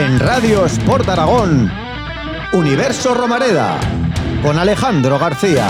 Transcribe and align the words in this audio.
En 0.00 0.18
Radio 0.18 0.64
Sport 0.64 1.10
Aragón, 1.10 1.70
Universo 2.54 3.12
Romareda, 3.12 3.78
con 4.42 4.58
Alejandro 4.58 5.18
García. 5.18 5.68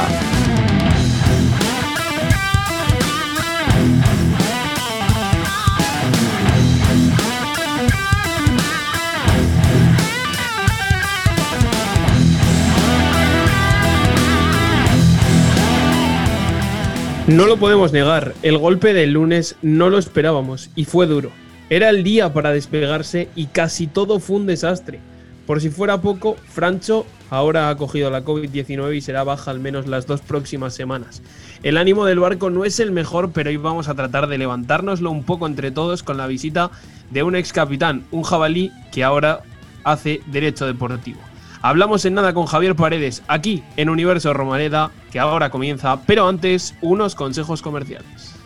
No 17.27 17.47
lo 17.47 17.57
podemos 17.57 17.91
negar, 17.91 18.35
el 18.43 18.59
golpe 18.59 18.95
del 18.95 19.15
lunes 19.15 19.57
no 19.61 19.91
lo 19.91 19.99
esperábamos 19.99 20.71
y 20.77 20.85
fue 20.85 21.07
duro. 21.09 21.33
Era 21.71 21.89
el 21.89 22.03
día 22.03 22.33
para 22.33 22.51
despegarse 22.51 23.29
y 23.37 23.47
casi 23.47 23.87
todo 23.87 24.19
fue 24.19 24.39
un 24.39 24.47
desastre. 24.47 24.99
Por 25.47 25.61
si 25.61 25.71
fuera 25.71 26.01
poco, 26.01 26.37
Francho 26.49 27.07
ahora 27.31 27.69
ha 27.69 27.77
cogido 27.77 28.11
la 28.11 28.25
COVID-19 28.25 28.97
y 28.97 29.01
será 29.01 29.23
baja 29.23 29.53
al 29.53 29.61
menos 29.61 29.87
las 29.87 30.05
dos 30.09 30.21
próximas 30.21 30.75
semanas. 30.75 31.23
El 31.63 31.77
ánimo 31.77 32.07
del 32.07 32.19
barco 32.19 32.51
no 32.51 32.65
es 32.65 32.81
el 32.81 32.91
mejor, 32.91 33.31
pero 33.31 33.51
hoy 33.51 33.57
vamos 33.57 33.87
a 33.87 33.95
tratar 33.95 34.27
de 34.27 34.37
levantárnoslo 34.37 35.13
un 35.13 35.23
poco 35.23 35.47
entre 35.47 35.71
todos 35.71 36.03
con 36.03 36.17
la 36.17 36.27
visita 36.27 36.73
de 37.11 37.23
un 37.23 37.37
ex 37.37 37.53
capitán, 37.53 38.05
un 38.11 38.25
jabalí 38.25 38.73
que 38.91 39.05
ahora 39.05 39.43
hace 39.85 40.23
derecho 40.27 40.67
deportivo. 40.67 41.21
Hablamos 41.63 42.05
en 42.05 42.15
nada 42.15 42.35
con 42.35 42.47
Javier 42.47 42.75
Paredes, 42.75 43.23
aquí 43.29 43.63
en 43.77 43.91
Universo 43.91 44.35
Romareda, 44.35 44.91
que 45.13 45.21
ahora 45.21 45.51
comienza, 45.51 46.01
pero 46.05 46.27
antes 46.27 46.75
unos 46.81 47.15
consejos 47.15 47.63
comerciales. 47.63 48.40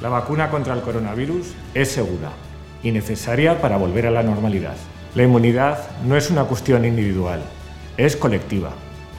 La 0.00 0.08
vacuna 0.08 0.50
contra 0.50 0.74
el 0.74 0.80
coronavirus 0.80 1.54
es 1.74 1.92
segura 1.92 2.30
y 2.82 2.90
necesaria 2.90 3.60
para 3.60 3.76
volver 3.76 4.06
a 4.06 4.10
la 4.10 4.22
normalidad. 4.22 4.76
La 5.14 5.24
inmunidad 5.24 5.78
no 6.04 6.16
es 6.16 6.30
una 6.30 6.44
cuestión 6.44 6.84
individual, 6.84 7.42
es 7.96 8.16
colectiva. 8.16 8.70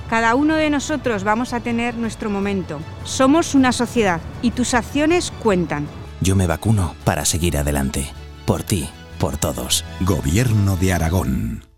Cada 0.09 0.35
uno 0.35 0.55
de 0.55 0.69
nosotros 0.69 1.23
vamos 1.23 1.53
a 1.53 1.61
tener 1.61 1.95
nuestro 1.95 2.29
momento. 2.29 2.79
Somos 3.03 3.55
una 3.55 3.71
sociedad 3.71 4.19
y 4.41 4.51
tus 4.51 4.73
acciones 4.73 5.31
cuentan. 5.41 5.87
Yo 6.19 6.35
me 6.35 6.47
vacuno 6.47 6.95
para 7.05 7.25
seguir 7.25 7.57
adelante. 7.57 8.09
Por 8.45 8.63
ti, 8.63 8.89
por 9.19 9.37
todos. 9.37 9.85
Gobierno 10.01 10.75
de 10.75 10.93
Aragón. 10.93 11.70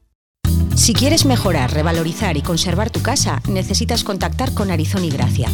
Si 0.76 0.94
quieres 0.94 1.26
mejorar, 1.26 1.72
revalorizar 1.72 2.36
y 2.36 2.42
conservar 2.42 2.90
tu 2.90 3.02
casa, 3.02 3.42
necesitas 3.48 4.04
contactar 4.04 4.54
con 4.54 4.72
Arizón 4.72 5.06
y 5.06 5.10
Gracia. 5.12 5.48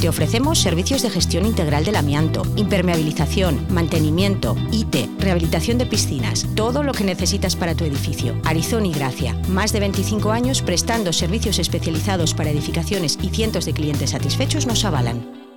Te 0.00 0.08
ofrecemos 0.08 0.60
servicios 0.60 1.02
de 1.02 1.10
gestión 1.10 1.44
integral 1.44 1.84
del 1.84 1.96
amianto, 1.96 2.42
impermeabilización, 2.56 3.66
mantenimiento, 3.68 4.56
IT, 4.70 4.94
rehabilitación 5.18 5.76
de 5.76 5.86
piscinas, 5.86 6.46
todo 6.54 6.82
lo 6.82 6.92
que 6.92 7.04
necesitas 7.04 7.56
para 7.56 7.74
tu 7.74 7.84
edificio. 7.84 8.40
Arizón 8.44 8.86
y 8.86 8.92
Gracia, 8.92 9.34
más 9.48 9.72
de 9.72 9.80
25 9.80 10.30
años 10.30 10.62
prestando 10.62 11.12
servicios 11.12 11.58
especializados 11.58 12.32
para 12.32 12.50
edificaciones 12.50 13.18
y 13.20 13.28
cientos 13.28 13.66
de 13.66 13.74
clientes 13.74 14.10
satisfechos 14.10 14.66
nos 14.66 14.84
avalan. 14.84 15.49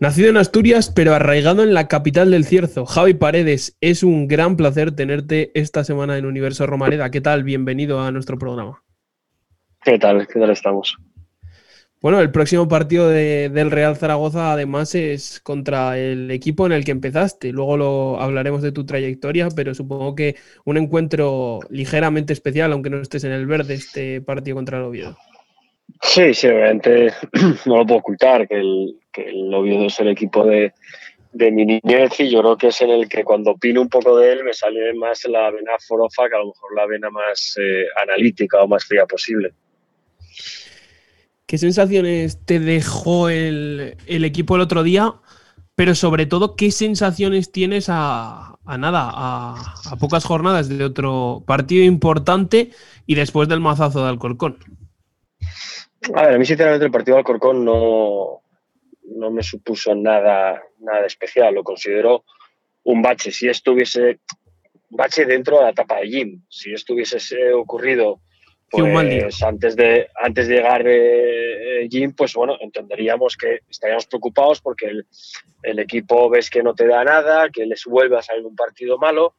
Nacido 0.00 0.30
en 0.30 0.38
Asturias, 0.38 0.90
pero 0.96 1.14
arraigado 1.14 1.62
en 1.62 1.74
la 1.74 1.86
capital 1.86 2.30
del 2.30 2.46
Cierzo, 2.46 2.86
Javi 2.86 3.12
Paredes, 3.12 3.76
es 3.82 4.02
un 4.02 4.28
gran 4.28 4.56
placer 4.56 4.92
tenerte 4.92 5.50
esta 5.52 5.84
semana 5.84 6.16
en 6.16 6.24
Universo 6.24 6.66
Romareda. 6.66 7.10
¿Qué 7.10 7.20
tal? 7.20 7.44
Bienvenido 7.44 8.00
a 8.00 8.10
nuestro 8.10 8.38
programa. 8.38 8.82
¿Qué 9.82 9.98
tal? 9.98 10.26
¿Qué 10.26 10.40
tal 10.40 10.48
estamos? 10.48 10.96
Bueno, 12.00 12.18
el 12.20 12.30
próximo 12.30 12.66
partido 12.66 13.10
del 13.10 13.70
Real 13.70 13.94
Zaragoza 13.94 14.52
además 14.52 14.94
es 14.94 15.38
contra 15.40 15.98
el 15.98 16.30
equipo 16.30 16.64
en 16.64 16.72
el 16.72 16.86
que 16.86 16.92
empezaste. 16.92 17.52
Luego 17.52 17.76
lo 17.76 18.20
hablaremos 18.22 18.62
de 18.62 18.72
tu 18.72 18.86
trayectoria, 18.86 19.48
pero 19.54 19.74
supongo 19.74 20.14
que 20.14 20.36
un 20.64 20.78
encuentro 20.78 21.60
ligeramente 21.68 22.32
especial, 22.32 22.72
aunque 22.72 22.88
no 22.88 23.02
estés 23.02 23.24
en 23.24 23.32
el 23.32 23.46
verde, 23.46 23.74
este 23.74 24.22
partido 24.22 24.56
contra 24.56 24.78
el 24.78 24.84
Oviedo. 24.84 25.18
Sí, 26.00 26.32
sí, 26.32 26.46
obviamente 26.46 27.12
no 27.66 27.76
lo 27.76 27.84
puedo 27.84 28.00
ocultar, 28.00 28.48
que 28.48 28.54
el, 28.54 28.99
que 29.12 29.28
el 29.28 29.52
Oviedo 29.52 29.86
es 29.86 29.98
el 30.00 30.08
equipo 30.08 30.44
de, 30.44 30.72
mi 31.32 31.64
niñez 31.64 32.18
y 32.18 32.30
yo 32.30 32.40
creo 32.40 32.56
que 32.56 32.68
es 32.68 32.80
en 32.80 32.90
el 32.90 33.08
que 33.08 33.22
cuando 33.22 33.52
opino 33.52 33.80
un 33.80 33.88
poco 33.88 34.18
de 34.18 34.32
él 34.32 34.44
me 34.44 34.52
sale 34.52 34.92
más 34.94 35.24
la 35.26 35.50
vena 35.50 35.72
forofa 35.86 36.28
que 36.28 36.34
a 36.34 36.40
lo 36.40 36.46
mejor 36.46 36.74
la 36.74 36.86
vena 36.86 37.10
más 37.10 37.56
eh, 37.60 37.84
analítica 38.02 38.62
o 38.62 38.68
más 38.68 38.84
fría 38.84 39.06
posible. 39.06 39.52
¿Qué 41.46 41.58
sensaciones 41.58 42.44
te 42.44 42.60
dejó 42.60 43.28
el, 43.28 43.96
equipo 44.06 44.56
el 44.56 44.62
otro 44.62 44.82
día? 44.82 45.14
Pero 45.74 45.94
sobre 45.94 46.26
todo, 46.26 46.56
¿qué 46.56 46.70
sensaciones 46.70 47.50
tienes 47.52 47.86
a, 47.88 48.58
nada, 48.66 49.10
a, 49.12 49.74
a, 49.90 49.96
pocas 49.96 50.24
jornadas 50.24 50.68
de 50.68 50.84
otro 50.84 51.42
partido 51.46 51.84
importante 51.84 52.70
y 53.06 53.14
después 53.14 53.48
del 53.48 53.60
mazazo 53.60 54.02
de 54.02 54.10
Alcorcón? 54.10 54.58
A 56.14 56.22
ver, 56.22 56.34
a 56.34 56.38
mí 56.38 56.44
sinceramente 56.44 56.86
el 56.86 56.92
partido 56.92 57.16
de 57.16 57.20
Alcorcón 57.20 57.64
no, 57.64 58.42
no 59.10 59.30
me 59.30 59.42
supuso 59.42 59.94
nada, 59.94 60.62
nada 60.78 61.06
especial. 61.06 61.54
Lo 61.54 61.62
considero 61.62 62.24
un 62.84 63.02
bache. 63.02 63.30
Si 63.30 63.48
esto 63.48 63.72
hubiese 63.72 64.20
bache 64.88 65.24
dentro 65.24 65.58
de 65.58 65.64
la 65.64 65.70
etapa 65.70 66.00
de 66.00 66.08
Jim, 66.08 66.42
si 66.48 66.72
esto 66.72 66.94
hubiese 66.94 67.52
ocurrido 67.52 68.20
pues, 68.70 69.42
antes 69.42 69.74
de 69.74 70.08
antes 70.14 70.46
de 70.46 70.54
llegar 70.54 70.84
eh, 70.86 71.88
Jim, 71.90 72.14
pues 72.16 72.34
bueno, 72.34 72.56
entenderíamos 72.60 73.36
que 73.36 73.60
estaríamos 73.68 74.06
preocupados 74.06 74.60
porque 74.60 74.86
el, 74.86 75.06
el, 75.64 75.80
equipo 75.80 76.30
ves 76.30 76.50
que 76.50 76.62
no 76.62 76.74
te 76.74 76.86
da 76.86 77.02
nada, 77.02 77.48
que 77.50 77.66
les 77.66 77.84
vuelve 77.84 78.18
a 78.18 78.22
salir 78.22 78.46
un 78.46 78.54
partido 78.54 78.96
malo. 78.96 79.34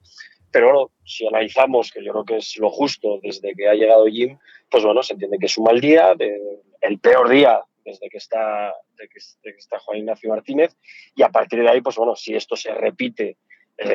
Pero 0.52 0.66
bueno, 0.66 0.92
si 1.06 1.26
analizamos, 1.26 1.92
que 1.92 2.04
yo 2.04 2.12
creo 2.12 2.26
que 2.26 2.38
es 2.38 2.58
lo 2.58 2.70
justo 2.70 3.20
desde 3.24 3.54
que 3.56 3.70
ha 3.70 3.74
llegado 3.74 4.06
Jim, 4.08 4.38
pues 4.70 4.84
bueno, 4.84 5.02
se 5.02 5.14
entiende 5.14 5.38
que 5.40 5.46
es 5.46 5.58
un 5.58 5.64
mal 5.64 5.80
día, 5.80 6.14
de, 6.16 6.38
el 6.82 7.00
peor 7.00 7.30
día 7.30 7.62
desde 7.84 8.10
que 8.10 8.18
está, 8.18 8.74
que, 8.98 9.50
está 9.58 9.80
Juan 9.80 10.00
Ignacio 10.00 10.30
Martínez. 10.30 10.76
Y 11.16 11.24
a 11.24 11.30
partir 11.30 11.62
de 11.62 11.70
ahí, 11.70 11.82
pues 11.82 11.96
bueno, 11.96 12.16
si 12.16 12.36
esto 12.36 12.56
se 12.56 12.74
repite 12.74 13.38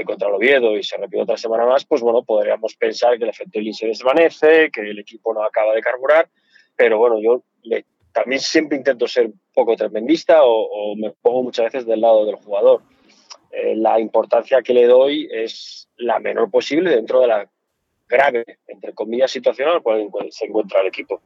contra 0.05 0.29
el 0.29 0.35
Oviedo 0.35 0.77
y 0.77 0.83
se 0.83 0.97
repite 0.97 1.23
otra 1.23 1.37
semana 1.37 1.65
más, 1.65 1.85
pues 1.85 2.01
bueno, 2.01 2.25
podríamos 2.25 2.75
pensar 2.75 3.17
que 3.19 3.25
el 3.25 3.31
efecto 3.31 3.61
Lin 3.61 3.75
se 3.75 3.87
desvanece, 3.87 4.71
que 4.73 4.81
el 4.81 4.99
equipo 4.99 5.33
no 5.33 5.45
acaba 5.45 5.75
de 5.75 5.81
carburar. 5.81 6.29
Pero 6.77 6.99
bueno, 6.99 7.21
yo 7.21 7.45
también 8.13 8.41
siempre 8.41 8.79
intento 8.79 9.07
ser 9.07 9.31
poco 9.53 9.77
tremendista 9.77 10.39
o, 10.43 10.97
me 10.97 11.11
pongo 11.11 11.43
muchas 11.43 11.67
veces 11.67 11.87
del 11.87 12.01
lado 12.01 12.25
del 12.25 12.37
jugador. 12.37 12.83
Eh, 13.51 13.77
la 13.77 14.01
importancia 14.01 14.63
que 14.63 14.73
le 14.73 14.87
doy 14.87 15.29
es 15.31 15.89
la 15.99 16.19
menor 16.19 16.51
posible 16.51 16.91
dentro 16.91 17.21
de 17.21 17.27
la 17.27 17.51
grave, 18.09 18.45
entre 18.67 18.95
comillas, 18.95 19.31
situación 19.31 19.69
en 19.69 19.75
la 19.75 19.81
cual 19.81 20.09
se 20.31 20.47
encuentra 20.47 20.81
el 20.81 20.87
equipo 20.87 21.21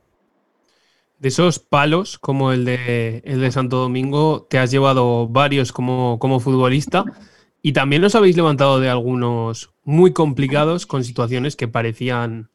de 1.21 1.29
esos 1.29 1.59
palos, 1.59 2.19
como 2.19 2.51
el 2.51 2.65
de, 2.65 3.23
el 3.27 3.41
de 3.41 3.53
Santo 3.53 3.77
Domingo, 3.77 4.47
te 4.49 4.59
has 4.59 4.71
llevado 4.71 5.29
varios 5.29 5.71
como, 5.71 6.19
como 6.19 6.41
futbolista 6.41 7.05
y 7.61 7.75
también 7.75 8.03
os 8.05 8.15
habéis 8.15 8.37
levantado 8.37 8.81
de 8.81 8.89
algunos 8.89 9.75
muy 9.85 10.15
complicados 10.15 10.87
con 10.87 11.05
situaciones 11.05 11.57
que 11.57 11.69
parecían 11.69 12.51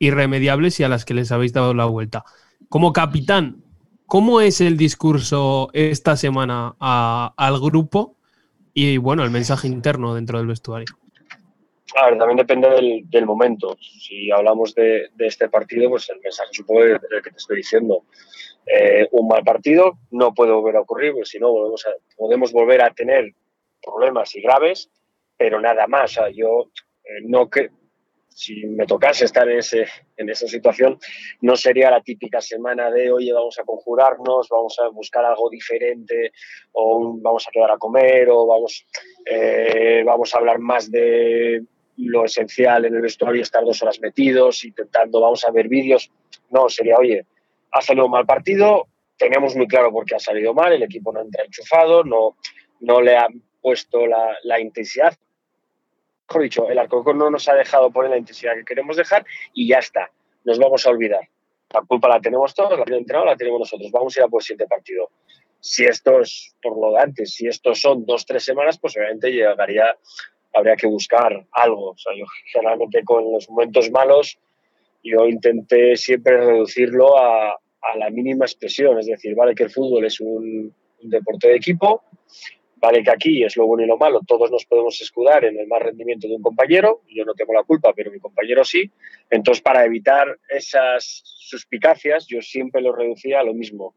irremediables 0.00 0.80
y 0.80 0.84
a 0.84 0.88
las 0.88 1.04
que 1.04 1.14
les 1.14 1.30
habéis 1.30 1.52
dado 1.52 1.74
la 1.74 1.84
vuelta. 1.84 2.24
Como 2.68 2.92
capitán, 2.92 3.62
¿cómo 4.06 4.40
es 4.40 4.60
el 4.60 4.76
discurso 4.76 5.70
esta 5.72 6.16
semana 6.16 6.74
al 6.80 7.60
grupo 7.60 8.16
y 8.74 8.96
bueno, 8.96 9.22
el 9.22 9.30
mensaje 9.30 9.68
interno 9.68 10.14
dentro 10.14 10.38
del 10.38 10.48
vestuario? 10.48 10.86
A 11.94 12.10
ver, 12.10 12.18
también 12.18 12.36
depende 12.36 12.68
del, 13.08 13.26
momento. 13.26 13.76
Si 13.80 14.30
hablamos 14.30 14.74
de, 14.74 15.08
este 15.18 15.48
partido, 15.48 15.88
pues 15.88 16.08
el 16.10 16.20
mensaje 16.20 16.50
supongo 16.52 16.82
el 16.82 17.00
que 17.00 17.30
te 17.30 17.36
estoy 17.36 17.58
diciendo. 17.58 18.04
Eh, 18.66 19.08
un 19.12 19.28
mal 19.28 19.42
partido 19.42 19.98
no 20.10 20.34
puede 20.34 20.52
volver 20.52 20.76
a 20.76 20.80
ocurrir, 20.80 21.12
porque 21.12 21.26
si 21.26 21.38
no 21.38 21.50
volvemos 21.50 21.86
podemos 22.16 22.52
volver 22.52 22.82
a 22.82 22.90
tener 22.92 23.32
problemas 23.82 24.34
y 24.36 24.42
graves, 24.42 24.90
pero 25.36 25.60
nada 25.60 25.86
más. 25.86 26.18
yo 26.34 26.70
eh, 27.04 27.22
no 27.22 27.48
que 27.48 27.70
si 28.28 28.66
me 28.66 28.86
tocase 28.86 29.24
estar 29.24 29.48
en, 29.48 29.58
ese, 29.58 29.86
en 30.16 30.30
esa 30.30 30.46
situación, 30.46 30.98
no 31.40 31.56
sería 31.56 31.90
la 31.90 32.02
típica 32.02 32.40
semana 32.40 32.88
de, 32.88 33.10
oye, 33.10 33.32
vamos 33.32 33.58
a 33.58 33.64
conjurarnos, 33.64 34.48
vamos 34.48 34.78
a 34.78 34.88
buscar 34.88 35.24
algo 35.24 35.50
diferente, 35.50 36.30
o 36.70 37.18
vamos 37.20 37.48
a 37.48 37.50
quedar 37.50 37.72
a 37.72 37.78
comer, 37.78 38.28
o 38.30 38.46
vamos, 38.46 38.86
eh, 39.24 40.02
vamos 40.06 40.32
a 40.32 40.38
hablar 40.38 40.60
más 40.60 40.88
de 40.88 41.64
lo 42.06 42.24
esencial 42.24 42.84
en 42.84 42.94
el 42.94 43.02
vestuario 43.02 43.42
estar 43.42 43.64
dos 43.64 43.82
horas 43.82 44.00
metidos, 44.00 44.64
intentando, 44.64 45.20
vamos 45.20 45.44
a 45.44 45.50
ver 45.50 45.68
vídeos. 45.68 46.10
No, 46.50 46.68
sería, 46.68 46.96
oye, 46.96 47.26
ha 47.72 47.82
salido 47.82 48.06
un 48.06 48.12
mal 48.12 48.26
partido, 48.26 48.86
tenemos 49.16 49.56
muy 49.56 49.66
claro 49.66 49.90
por 49.90 50.04
qué 50.04 50.14
ha 50.14 50.20
salido 50.20 50.54
mal, 50.54 50.72
el 50.72 50.82
equipo 50.82 51.12
no 51.12 51.20
entra 51.20 51.44
enchufado, 51.44 52.04
no, 52.04 52.36
no 52.80 53.00
le 53.00 53.16
han 53.16 53.42
puesto 53.60 54.06
la, 54.06 54.36
la 54.44 54.60
intensidad. 54.60 55.16
Mejor 56.28 56.42
dicho, 56.42 56.70
el 56.70 56.78
Alcorcón 56.78 57.18
no 57.18 57.30
nos 57.30 57.48
ha 57.48 57.54
dejado 57.54 57.90
poner 57.90 58.10
la 58.10 58.18
intensidad 58.18 58.54
que 58.54 58.64
queremos 58.64 58.96
dejar 58.96 59.24
y 59.54 59.68
ya 59.68 59.78
está, 59.78 60.10
nos 60.44 60.58
vamos 60.58 60.86
a 60.86 60.90
olvidar. 60.90 61.28
La 61.72 61.82
culpa 61.82 62.08
la 62.08 62.20
tenemos 62.20 62.54
todos, 62.54 62.78
la 62.78 62.84
tiene 62.84 63.00
entrenado, 63.00 63.26
la 63.26 63.36
tenemos 63.36 63.60
nosotros. 63.60 63.90
Vamos 63.90 64.16
a 64.16 64.20
ir 64.20 64.24
a 64.24 64.28
por 64.28 64.40
el 64.40 64.44
siguiente 64.44 64.66
partido. 64.66 65.10
Si 65.60 65.84
esto 65.84 66.20
es 66.20 66.54
por 66.62 66.78
lo 66.78 66.92
de 66.92 67.02
antes, 67.02 67.34
si 67.34 67.46
estos 67.46 67.80
son 67.80 68.06
dos, 68.06 68.24
tres 68.24 68.44
semanas, 68.44 68.78
pues 68.78 68.96
obviamente 68.96 69.30
llegaría 69.30 69.96
habría 70.54 70.76
que 70.76 70.86
buscar 70.86 71.46
algo. 71.52 71.90
O 71.90 71.98
sea, 71.98 72.14
yo 72.16 72.24
generalmente 72.52 73.02
con 73.04 73.32
los 73.32 73.48
momentos 73.50 73.90
malos, 73.90 74.38
yo 75.02 75.26
intenté 75.26 75.96
siempre 75.96 76.36
reducirlo 76.38 77.18
a, 77.18 77.58
a 77.82 77.96
la 77.96 78.10
mínima 78.10 78.44
expresión. 78.44 78.98
Es 78.98 79.06
decir, 79.06 79.34
vale 79.34 79.54
que 79.54 79.64
el 79.64 79.70
fútbol 79.70 80.04
es 80.04 80.20
un, 80.20 80.74
deporte 81.00 81.48
de 81.48 81.56
equipo, 81.56 82.02
Vale 82.80 83.02
que 83.02 83.10
aquí 83.10 83.42
es 83.42 83.56
lo 83.56 83.66
bueno 83.66 83.82
y 83.82 83.88
lo 83.88 83.96
malo, 83.96 84.20
todos 84.24 84.52
nos 84.52 84.64
podemos 84.64 85.00
escudar 85.00 85.44
en 85.44 85.58
el 85.58 85.66
mal 85.66 85.80
rendimiento 85.80 86.28
de 86.28 86.36
un 86.36 86.42
compañero, 86.42 87.02
yo 87.08 87.24
no 87.24 87.34
tengo 87.34 87.52
la 87.52 87.64
culpa, 87.64 87.92
pero 87.92 88.12
mi 88.12 88.20
compañero 88.20 88.62
sí. 88.62 88.88
Entonces, 89.30 89.60
para 89.60 89.84
evitar 89.84 90.38
esas 90.48 91.22
suspicacias, 91.24 92.28
yo 92.28 92.40
siempre 92.40 92.80
lo 92.80 92.94
reducía 92.94 93.40
a 93.40 93.42
lo 93.42 93.52
mismo. 93.52 93.96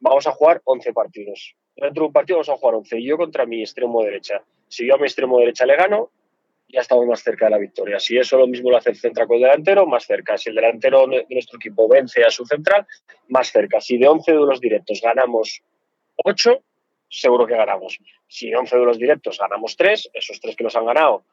Vamos 0.00 0.26
a 0.26 0.32
jugar 0.32 0.60
11 0.64 0.92
partidos. 0.92 1.54
Dentro 1.76 2.02
de 2.02 2.06
un 2.08 2.12
partido 2.12 2.38
vamos 2.38 2.48
a 2.48 2.56
jugar 2.56 2.74
11, 2.74 3.00
yo 3.00 3.16
contra 3.16 3.46
mi 3.46 3.60
extremo 3.60 4.02
derecha. 4.02 4.42
Si 4.68 4.86
yo 4.86 4.94
a 4.94 4.98
mi 4.98 5.04
extremo 5.04 5.38
derecha 5.38 5.66
le 5.66 5.76
gano, 5.76 6.10
ya 6.68 6.80
estamos 6.80 7.06
más 7.06 7.22
cerca 7.22 7.46
de 7.46 7.52
la 7.52 7.58
victoria. 7.58 8.00
Si 8.00 8.18
eso 8.18 8.36
lo 8.36 8.46
mismo 8.46 8.70
lo 8.70 8.76
hace 8.76 8.90
el 8.90 8.96
central 8.96 9.26
con 9.26 9.36
el 9.36 9.42
delantero, 9.42 9.86
más 9.86 10.04
cerca. 10.04 10.36
Si 10.36 10.48
el 10.48 10.56
delantero 10.56 11.06
de 11.06 11.26
nuestro 11.30 11.58
equipo 11.58 11.88
vence 11.88 12.24
a 12.24 12.30
su 12.30 12.44
central, 12.44 12.86
más 13.28 13.50
cerca. 13.50 13.80
Si 13.80 13.98
de 13.98 14.08
11 14.08 14.32
duelos 14.32 14.60
directos 14.60 15.00
ganamos 15.02 15.62
8, 16.16 16.62
seguro 17.08 17.46
que 17.46 17.56
ganamos. 17.56 17.98
Si 18.26 18.52
11 18.52 18.76
duelos 18.76 18.98
directos 18.98 19.38
ganamos 19.38 19.76
3, 19.76 20.10
esos 20.12 20.40
3 20.40 20.56
que 20.56 20.64
nos 20.64 20.74
han 20.76 20.86
ganado, 20.86 21.24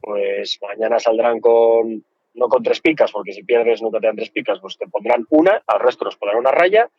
pues 0.00 0.58
mañana 0.60 0.98
saldrán 0.98 1.40
con, 1.40 2.04
no 2.34 2.48
con 2.48 2.62
tres 2.62 2.80
picas, 2.80 3.12
porque 3.12 3.32
si 3.32 3.44
pierdes 3.44 3.80
nunca 3.80 4.00
te 4.00 4.08
dan 4.08 4.16
tres 4.16 4.30
picas, 4.30 4.58
pues 4.60 4.76
te 4.76 4.86
pondrán 4.88 5.26
una, 5.30 5.62
al 5.66 5.80
resto 5.80 6.04
nos 6.04 6.16
pondrán 6.16 6.40
una 6.40 6.50
raya, 6.50 6.90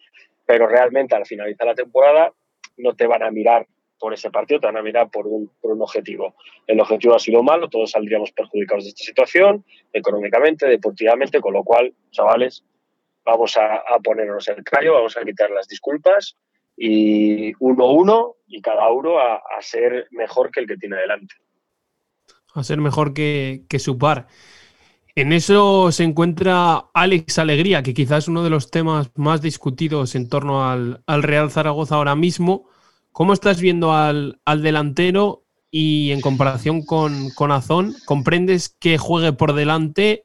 pero 0.46 0.68
realmente 0.68 1.16
al 1.16 1.26
finalizar 1.26 1.68
la 1.68 1.76
temporada 1.76 2.34
no 2.78 2.96
te 2.96 3.06
van 3.06 3.24
a 3.24 3.32
mirar 3.32 3.68
por 4.04 4.14
ese 4.14 4.30
partido, 4.30 4.60
te 4.60 4.68
van 4.68 4.76
a 4.76 4.82
mirar 4.82 5.10
por 5.10 5.26
un, 5.26 5.50
por 5.62 5.72
un 5.72 5.82
objetivo. 5.82 6.36
El 6.68 6.78
objetivo 6.82 7.16
ha 7.16 7.20
sido 7.20 7.42
malo, 7.42 7.70
todos 7.70 7.92
saldríamos 7.92 8.34
perjudicados 8.34 8.84
de 8.84 8.90
esta 8.90 9.06
situación, 9.06 9.64
económicamente, 9.94 10.68
deportivamente, 10.68 11.40
con 11.40 11.54
lo 11.54 11.64
cual, 11.64 11.94
chavales, 12.12 12.66
vamos 13.24 13.56
a, 13.56 13.76
a 13.76 14.00
ponernos 14.04 14.46
el 14.50 14.62
callo, 14.66 14.96
vamos 14.96 15.16
a 15.16 15.24
quitar 15.24 15.52
las 15.52 15.70
disculpas 15.70 16.36
y 16.76 17.54
uno 17.60 17.92
uno 17.92 18.36
y 18.46 18.62
cada 18.62 18.92
uno 18.92 19.20
a, 19.20 19.36
a, 19.36 19.62
ser 19.62 20.08
mejor 20.12 20.52
que 20.52 20.60
el 20.60 20.68
que 20.68 20.76
tiene 20.76 20.98
delante. 20.98 21.36
A 22.54 22.62
ser 22.62 22.80
mejor 22.80 23.14
que, 23.14 23.62
que, 23.70 23.80
su 23.80 23.98
par. 23.98 24.28
En 25.16 25.32
eso 25.32 25.94
se 25.94 26.04
encuentra 26.04 26.90
Alex 26.94 27.40
Alegría, 27.40 27.84
que 27.84 27.94
quizás 27.94 28.26
es 28.26 28.28
uno 28.28 28.44
de 28.44 28.50
los 28.50 28.70
temas 28.70 29.12
más 29.16 29.42
discutidos 29.42 30.14
en 30.16 30.28
torno 30.28 30.70
al, 30.70 31.02
al 31.08 31.24
Real 31.24 31.50
Zaragoza 31.52 31.96
ahora 31.96 32.18
mismo. 32.18 32.68
¿Cómo 33.14 33.34
estás 33.34 33.62
viendo 33.62 33.94
al, 33.94 34.40
al 34.44 34.62
delantero 34.62 35.44
y 35.72 36.12
en 36.12 36.22
comparación 36.22 36.86
con, 36.86 37.30
con 37.32 37.52
Azón, 37.52 37.96
comprendes 38.06 38.70
que 38.70 38.98
juegue 38.98 39.34
por 39.34 39.54
delante 39.54 40.24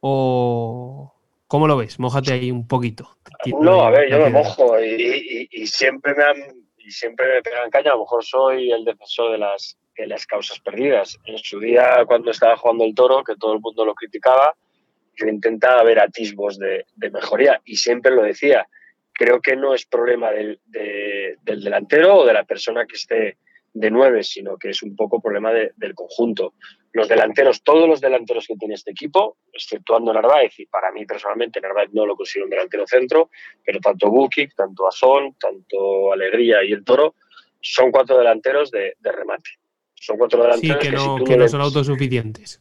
o, 0.00 1.12
¿Cómo 1.52 1.68
lo 1.68 1.76
ves? 1.76 1.98
Mójate 1.98 2.32
ahí 2.32 2.50
un 2.50 2.66
poquito. 2.66 3.18
No, 3.60 3.82
a 3.82 3.90
ver, 3.90 4.10
yo 4.10 4.18
me 4.20 4.30
mojo 4.30 4.80
y, 4.80 4.86
y, 4.86 5.48
y, 5.50 5.66
siempre 5.66 6.14
me 6.14 6.22
han, 6.22 6.36
y 6.78 6.90
siempre 6.90 7.26
me 7.26 7.42
pegan 7.42 7.68
caña. 7.68 7.90
A 7.90 7.94
lo 7.94 8.00
mejor 8.00 8.24
soy 8.24 8.72
el 8.72 8.86
defensor 8.86 9.32
de 9.32 9.36
las, 9.36 9.76
de 9.98 10.06
las 10.06 10.24
causas 10.24 10.58
perdidas. 10.60 11.18
En 11.26 11.36
su 11.36 11.60
día, 11.60 12.06
cuando 12.06 12.30
estaba 12.30 12.56
jugando 12.56 12.84
el 12.84 12.94
toro, 12.94 13.22
que 13.22 13.36
todo 13.36 13.52
el 13.52 13.60
mundo 13.60 13.84
lo 13.84 13.94
criticaba, 13.94 14.54
yo 15.14 15.26
intentaba 15.26 15.82
ver 15.82 16.00
atisbos 16.00 16.58
de, 16.58 16.86
de 16.96 17.10
mejoría 17.10 17.60
y 17.66 17.76
siempre 17.76 18.12
lo 18.12 18.22
decía. 18.22 18.66
Creo 19.22 19.40
que 19.40 19.54
no 19.54 19.72
es 19.72 19.86
problema 19.86 20.32
del, 20.32 20.58
de, 20.66 21.36
del 21.42 21.62
delantero 21.62 22.16
o 22.16 22.26
de 22.26 22.32
la 22.32 22.42
persona 22.42 22.86
que 22.86 22.96
esté 22.96 23.38
de 23.72 23.88
nueve, 23.88 24.24
sino 24.24 24.56
que 24.58 24.70
es 24.70 24.82
un 24.82 24.96
poco 24.96 25.20
problema 25.20 25.52
de, 25.52 25.70
del 25.76 25.94
conjunto. 25.94 26.54
Los 26.90 27.06
delanteros, 27.06 27.62
todos 27.62 27.88
los 27.88 28.00
delanteros 28.00 28.48
que 28.48 28.56
tiene 28.56 28.74
este 28.74 28.90
equipo, 28.90 29.36
exceptuando 29.52 30.12
Narváez, 30.12 30.58
y 30.58 30.66
para 30.66 30.90
mí 30.90 31.06
personalmente 31.06 31.60
Narváez 31.60 31.90
no 31.92 32.04
lo 32.04 32.16
considero 32.16 32.46
un 32.46 32.50
delantero 32.50 32.84
centro, 32.84 33.30
pero 33.64 33.78
tanto 33.78 34.10
Bukic, 34.10 34.56
tanto 34.56 34.88
Azón, 34.88 35.36
tanto 35.38 36.12
Alegría 36.12 36.64
y 36.64 36.72
el 36.72 36.82
Toro, 36.82 37.14
son 37.60 37.92
cuatro 37.92 38.18
delanteros 38.18 38.72
de, 38.72 38.96
de 38.98 39.12
remate. 39.12 39.50
Son 39.94 40.18
cuatro 40.18 40.42
delanteros 40.42 40.82
sí, 40.82 40.88
que, 40.88 40.96
no, 40.96 41.18
si 41.18 41.24
que 41.24 41.36
no 41.36 41.46
son 41.46 41.60
autosuficientes 41.60 42.60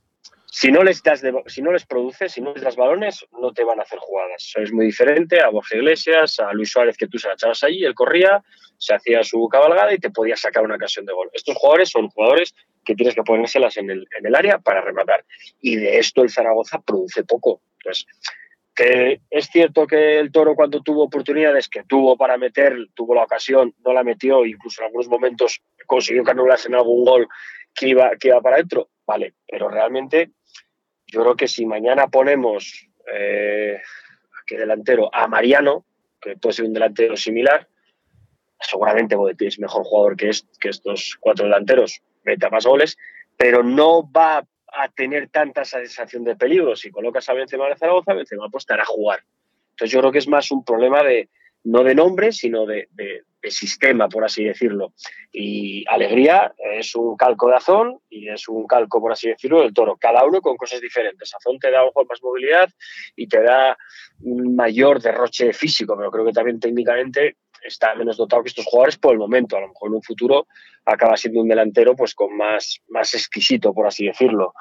si 0.53 0.69
no 0.69 0.83
les 0.83 1.01
das 1.01 1.21
si 1.47 1.61
no 1.61 1.71
les 1.71 1.85
produces, 1.85 2.33
si 2.33 2.41
no 2.41 2.53
das 2.53 2.75
balones, 2.75 3.25
no 3.31 3.53
te 3.53 3.63
van 3.63 3.79
a 3.79 3.83
hacer 3.83 3.99
jugadas. 3.99 4.51
Es 4.57 4.73
muy 4.73 4.87
diferente 4.87 5.39
a 5.39 5.47
Borja 5.47 5.77
Iglesias, 5.77 6.41
a 6.41 6.51
Luis 6.51 6.69
Suárez, 6.69 6.97
que 6.97 7.07
tú 7.07 7.17
se 7.17 7.29
la 7.29 7.35
echabas 7.35 7.63
allí, 7.63 7.85
él 7.85 7.95
corría, 7.95 8.43
se 8.77 8.93
hacía 8.93 9.23
su 9.23 9.47
cabalgada 9.47 9.93
y 9.93 9.97
te 9.97 10.09
podía 10.09 10.35
sacar 10.35 10.65
una 10.65 10.75
ocasión 10.75 11.05
de 11.05 11.13
gol. 11.13 11.29
Estos 11.31 11.55
jugadores 11.55 11.89
son 11.89 12.09
jugadores 12.09 12.53
que 12.83 12.95
tienes 12.95 13.15
que 13.15 13.23
ponérselas 13.23 13.77
en 13.77 13.91
el, 13.91 14.05
en 14.19 14.25
el 14.25 14.35
área 14.35 14.59
para 14.59 14.81
rematar. 14.81 15.23
Y 15.61 15.77
de 15.77 15.99
esto 15.99 16.21
el 16.21 16.29
Zaragoza 16.29 16.81
produce 16.81 17.23
poco. 17.23 17.61
Entonces, 17.79 18.05
que 18.75 19.21
es 19.29 19.47
cierto 19.47 19.87
que 19.87 20.19
el 20.19 20.33
Toro 20.33 20.55
cuando 20.55 20.81
tuvo 20.81 21.05
oportunidades 21.05 21.69
que 21.69 21.83
tuvo 21.85 22.17
para 22.17 22.37
meter, 22.37 22.75
tuvo 22.93 23.15
la 23.15 23.23
ocasión, 23.23 23.73
no 23.85 23.93
la 23.93 24.03
metió, 24.03 24.45
incluso 24.45 24.81
en 24.81 24.87
algunos 24.87 25.07
momentos 25.07 25.61
consiguió 25.85 26.25
que 26.25 26.31
en 26.31 26.75
algún 26.75 27.05
gol 27.05 27.29
que 27.73 27.87
iba, 27.87 28.11
que 28.19 28.27
iba 28.27 28.41
para 28.41 28.57
adentro, 28.57 28.89
vale, 29.05 29.35
pero 29.47 29.69
realmente 29.69 30.31
yo 31.11 31.21
creo 31.21 31.35
que 31.35 31.47
si 31.47 31.65
mañana 31.65 32.07
ponemos 32.07 32.87
eh, 33.13 33.79
delantero 34.49 35.13
a 35.13 35.27
Mariano, 35.27 35.85
que 36.19 36.37
puede 36.37 36.53
ser 36.53 36.65
un 36.65 36.73
delantero 36.73 37.15
similar, 37.17 37.67
seguramente 38.59 39.15
es 39.39 39.59
mejor 39.59 39.83
jugador 39.83 40.15
que, 40.15 40.31
que 40.59 40.69
estos 40.69 41.17
cuatro 41.19 41.45
delanteros, 41.45 42.01
meta 42.23 42.49
más 42.49 42.65
goles, 42.65 42.97
pero 43.37 43.61
no 43.61 44.09
va 44.09 44.45
a 44.73 44.89
tener 44.89 45.29
tanta 45.29 45.65
sensación 45.65 46.23
de 46.23 46.35
peligro. 46.35 46.75
Si 46.75 46.91
colocas 46.91 47.27
a 47.27 47.33
Benzema 47.33 47.67
de 47.67 47.75
Zaragoza, 47.75 48.13
Benzema 48.13 48.45
apostará 48.45 48.83
a 48.83 48.85
jugar. 48.85 49.23
Entonces 49.71 49.91
yo 49.91 49.99
creo 49.99 50.11
que 50.11 50.19
es 50.19 50.27
más 50.27 50.49
un 50.51 50.63
problema 50.63 51.03
de, 51.03 51.29
no 51.63 51.83
de 51.83 51.95
nombre, 51.95 52.31
sino 52.31 52.65
de, 52.65 52.87
sistema, 53.49 54.07
por 54.07 54.23
así 54.23 54.43
decirlo. 54.43 54.93
Y 55.31 55.83
Alegría 55.89 56.53
es 56.75 56.95
un 56.95 57.15
calco 57.15 57.49
de 57.49 57.55
Azón 57.55 57.99
y 58.09 58.29
es 58.29 58.47
un 58.47 58.67
calco, 58.67 59.01
por 59.01 59.11
así 59.11 59.29
decirlo, 59.29 59.61
del 59.61 59.73
Toro. 59.73 59.97
Cada 59.97 60.23
uno 60.25 60.41
con 60.41 60.55
cosas 60.57 60.79
diferentes. 60.79 61.33
Azón 61.33 61.57
te 61.57 61.71
da 61.71 61.83
un 61.83 61.91
poco 61.91 62.05
más 62.09 62.21
movilidad 62.21 62.69
y 63.15 63.27
te 63.27 63.41
da 63.41 63.75
un 64.21 64.55
mayor 64.55 65.01
derroche 65.01 65.53
físico, 65.53 65.95
pero 65.97 66.11
creo 66.11 66.25
que 66.25 66.33
también 66.33 66.59
técnicamente 66.59 67.37
está 67.63 67.95
menos 67.95 68.17
dotado 68.17 68.43
que 68.43 68.49
estos 68.49 68.65
jugadores 68.65 68.97
por 68.97 69.13
el 69.13 69.19
momento. 69.19 69.57
A 69.57 69.61
lo 69.61 69.69
mejor 69.69 69.89
en 69.89 69.95
un 69.95 70.03
futuro 70.03 70.47
acaba 70.85 71.17
siendo 71.17 71.41
un 71.41 71.47
delantero 71.47 71.95
pues 71.95 72.13
con 72.13 72.35
más, 72.37 72.79
más 72.89 73.13
exquisito, 73.15 73.73
por 73.73 73.87
así 73.87 74.05
decirlo. 74.05 74.53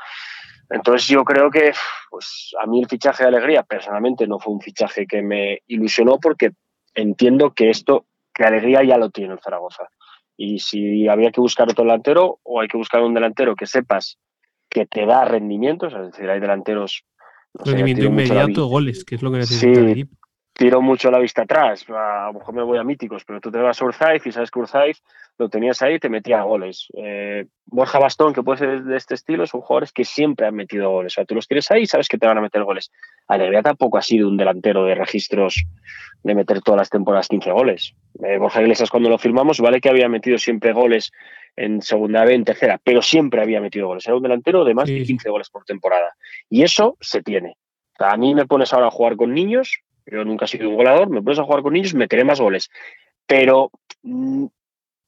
Entonces 0.71 1.09
yo 1.09 1.25
creo 1.25 1.51
que 1.51 1.73
pues 2.11 2.53
a 2.63 2.67
mí 2.67 2.81
el 2.81 2.89
fichaje 2.89 3.25
de 3.25 3.29
Alegría 3.29 3.63
personalmente 3.65 4.27
no 4.27 4.39
fue 4.39 4.53
un 4.53 4.61
fichaje 4.61 5.07
que 5.07 5.21
me 5.21 5.61
ilusionó 5.67 6.19
porque 6.21 6.53
entiendo 7.01 7.53
que 7.53 7.71
esto, 7.71 8.07
que 8.35 8.45
alegría 8.45 8.83
ya 8.85 8.99
lo 8.99 9.11
tiene 9.11 9.35
el 9.35 9.41
Zaragoza. 9.41 9.89
Y 10.37 10.61
si 10.61 11.09
había 11.09 11.31
que 11.31 11.41
buscar 11.41 11.69
otro 11.69 11.85
delantero 11.85 12.39
o 12.43 12.61
hay 12.61 12.69
que 12.69 12.79
buscar 12.79 13.03
un 13.03 13.15
delantero 13.15 13.55
que 13.55 13.67
sepas 13.67 14.19
que 14.69 14.87
te 14.87 15.05
da 15.05 15.25
rendimientos, 15.25 15.93
es 15.93 16.13
decir, 16.13 16.31
hay 16.31 16.41
delanteros... 16.41 17.05
No 17.53 17.65
Rendimiento 17.65 18.03
sé, 18.03 18.09
inmediato, 18.09 18.67
goles, 18.67 19.05
que 19.05 19.17
es 19.17 19.23
lo 19.23 19.33
que 19.33 19.39
necesita 19.39 19.75
sí, 19.75 19.81
el 19.81 19.89
equipo. 19.91 20.17
Tiro 20.61 20.83
mucho 20.83 21.11
la 21.11 21.19
vista 21.19 21.45
atrás, 21.45 21.87
a 21.89 22.27
lo 22.27 22.35
mejor 22.35 22.55
me 22.55 22.63
voy 22.63 22.77
a 22.77 22.85
míticos, 22.85 23.25
pero 23.25 23.41
tú 23.41 23.51
te 23.51 23.57
vas 23.57 23.81
a 23.81 23.85
Urzaiz 23.87 24.27
y 24.27 24.31
sabes 24.31 24.51
que 24.51 24.59
Urzaiz 24.59 25.03
lo 25.39 25.49
tenías 25.49 25.81
ahí 25.81 25.95
y 25.95 25.99
te 25.99 26.11
metía 26.11 26.43
goles. 26.43 26.89
Eh, 26.99 27.47
Borja 27.65 27.99
Bastón, 27.99 28.35
que 28.35 28.43
puede 28.43 28.59
ser 28.59 28.83
de 28.83 28.95
este 28.95 29.15
estilo, 29.15 29.47
son 29.47 29.63
jugadores 29.63 29.91
que 29.91 30.05
siempre 30.05 30.47
han 30.47 30.55
metido 30.55 30.91
goles. 30.91 31.15
O 31.15 31.15
sea, 31.15 31.25
tú 31.25 31.35
los 31.35 31.49
tienes 31.49 31.71
ahí 31.71 31.85
y 31.85 31.87
sabes 31.87 32.09
que 32.09 32.19
te 32.19 32.27
van 32.27 32.37
a 32.37 32.43
meter 32.43 32.63
goles. 32.63 32.93
Alegría 33.27 33.63
tampoco 33.63 33.97
ha 33.97 34.03
sido 34.03 34.29
un 34.29 34.37
delantero 34.37 34.85
de 34.85 34.95
registros 34.95 35.65
de 36.23 36.35
meter 36.35 36.61
todas 36.61 36.81
las 36.81 36.91
temporadas 36.91 37.29
15 37.29 37.53
goles. 37.53 37.95
Eh, 38.23 38.37
Borja 38.37 38.61
Iglesias, 38.61 38.91
cuando 38.91 39.09
lo 39.09 39.17
firmamos, 39.17 39.61
vale 39.61 39.81
que 39.81 39.89
había 39.89 40.11
metido 40.11 40.37
siempre 40.37 40.75
goles 40.75 41.11
en 41.57 41.81
segunda 41.81 42.23
B, 42.27 42.35
en 42.35 42.45
tercera, 42.45 42.79
pero 42.85 43.01
siempre 43.01 43.41
había 43.41 43.63
metido 43.63 43.87
goles. 43.87 44.07
Era 44.07 44.15
un 44.15 44.23
delantero 44.23 44.63
de 44.67 44.75
más 44.75 44.91
sí. 44.91 44.99
de 44.99 45.07
15 45.07 45.31
goles 45.31 45.49
por 45.49 45.65
temporada. 45.65 46.13
Y 46.51 46.65
eso 46.65 46.99
se 47.01 47.23
tiene. 47.23 47.57
O 47.95 47.97
sea, 47.97 48.13
a 48.13 48.19
mí 48.19 48.35
me 48.35 48.45
pones 48.45 48.75
ahora 48.75 48.89
a 48.89 48.91
jugar 48.91 49.17
con 49.17 49.33
niños, 49.33 49.81
yo 50.11 50.25
nunca 50.25 50.45
he 50.45 50.49
sido 50.49 50.69
un 50.69 50.77
goleador, 50.77 51.09
me 51.11 51.23
pones 51.23 51.39
a 51.39 51.45
jugar 51.45 51.63
con 51.63 51.73
niños, 51.73 51.95
meteré 51.95 52.25
más 52.25 52.41
goles. 52.41 52.71
Pero 53.27 53.71
mmm, 54.03 54.47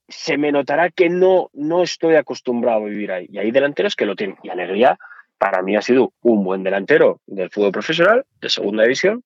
se 0.08 0.36
me 0.36 0.52
notará 0.52 0.90
que 0.90 1.08
no, 1.08 1.50
no 1.52 1.82
estoy 1.82 2.16
acostumbrado 2.16 2.84
a 2.84 2.88
vivir 2.88 3.12
ahí. 3.12 3.26
Y 3.30 3.38
hay 3.38 3.50
delanteros 3.50 3.96
que 3.96 4.06
lo 4.06 4.14
tienen. 4.14 4.36
Y 4.42 4.50
Alegría, 4.50 4.98
para 5.38 5.62
mí, 5.62 5.76
ha 5.76 5.82
sido 5.82 6.12
un 6.22 6.44
buen 6.44 6.62
delantero 6.62 7.20
del 7.26 7.50
fútbol 7.50 7.72
profesional, 7.72 8.24
de 8.40 8.48
segunda 8.48 8.82
división, 8.82 9.24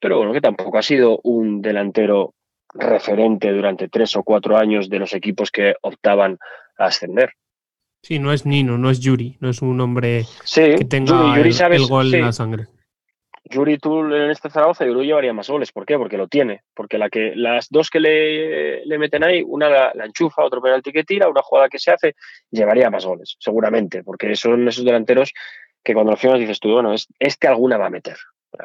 pero 0.00 0.18
bueno, 0.18 0.32
que 0.32 0.40
tampoco 0.40 0.78
ha 0.78 0.82
sido 0.82 1.20
un 1.22 1.62
delantero 1.62 2.34
referente 2.74 3.50
durante 3.52 3.88
tres 3.88 4.16
o 4.16 4.22
cuatro 4.22 4.56
años 4.56 4.90
de 4.90 4.98
los 4.98 5.14
equipos 5.14 5.50
que 5.50 5.74
optaban 5.82 6.38
a 6.78 6.86
ascender. 6.86 7.32
Sí, 8.02 8.18
no 8.18 8.32
es 8.32 8.44
Nino, 8.46 8.78
no 8.78 8.90
es 8.90 9.00
Yuri, 9.00 9.36
no 9.40 9.48
es 9.48 9.62
un 9.62 9.80
hombre 9.80 10.24
sí, 10.44 10.76
que 10.76 10.84
tenga 10.84 11.12
Yuri, 11.12 11.36
Yuri 11.38 11.48
el, 11.48 11.54
sabes, 11.54 11.82
el, 11.82 11.88
gol 11.88 12.10
sí. 12.10 12.16
en 12.16 12.22
la 12.22 12.32
sangre. 12.32 12.66
Yuri 13.48 13.78
tú 13.78 14.00
en 14.00 14.30
este 14.30 14.50
Zaragoza, 14.50 14.84
Yuri 14.84 15.06
llevaría 15.06 15.32
más 15.32 15.48
goles. 15.48 15.70
¿Por 15.72 15.86
qué? 15.86 15.96
Porque 15.96 16.16
lo 16.16 16.26
tiene. 16.26 16.62
Porque 16.74 16.98
la 16.98 17.08
que, 17.08 17.32
las 17.34 17.68
dos 17.70 17.90
que 17.90 18.00
le, 18.00 18.84
le 18.84 18.98
meten 18.98 19.22
ahí, 19.22 19.42
una 19.46 19.68
la, 19.68 19.92
la, 19.94 20.06
enchufa, 20.06 20.44
otro 20.44 20.60
penalti 20.60 20.92
que 20.92 21.04
tira, 21.04 21.28
una 21.28 21.42
jugada 21.42 21.68
que 21.68 21.78
se 21.78 21.92
hace, 21.92 22.16
llevaría 22.50 22.90
más 22.90 23.04
goles, 23.04 23.36
seguramente. 23.38 24.02
Porque 24.02 24.34
son 24.34 24.66
esos 24.66 24.84
delanteros 24.84 25.32
que 25.84 25.94
cuando 25.94 26.12
los 26.12 26.20
firmas 26.20 26.40
dices 26.40 26.58
tú, 26.58 26.72
bueno, 26.72 26.94
este 27.18 27.48
alguna 27.48 27.78
va 27.78 27.86
a 27.86 27.90
meter. 27.90 28.16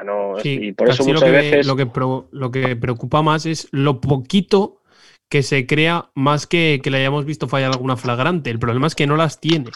No, 0.05 0.39
sí, 0.39 0.57
y 0.61 0.71
por 0.71 0.89
eso 0.89 1.03
muchas 1.03 1.21
lo 1.21 1.27
que, 1.27 1.31
veces. 1.31 1.67
Lo 1.67 1.75
que, 1.75 1.85
pro, 1.85 2.27
lo 2.31 2.49
que 2.49 2.75
preocupa 2.75 3.21
más 3.21 3.45
es 3.45 3.67
lo 3.71 3.99
poquito 3.99 4.81
que 5.29 5.43
se 5.43 5.67
crea 5.67 6.09
más 6.15 6.47
que 6.47 6.79
que 6.83 6.89
le 6.89 6.97
hayamos 6.97 7.25
visto 7.25 7.47
fallar 7.47 7.71
alguna 7.71 7.97
flagrante. 7.97 8.49
El 8.49 8.59
problema 8.59 8.87
es 8.87 8.95
que 8.95 9.07
no 9.07 9.15
las 9.15 9.39
tiene. 9.39 9.69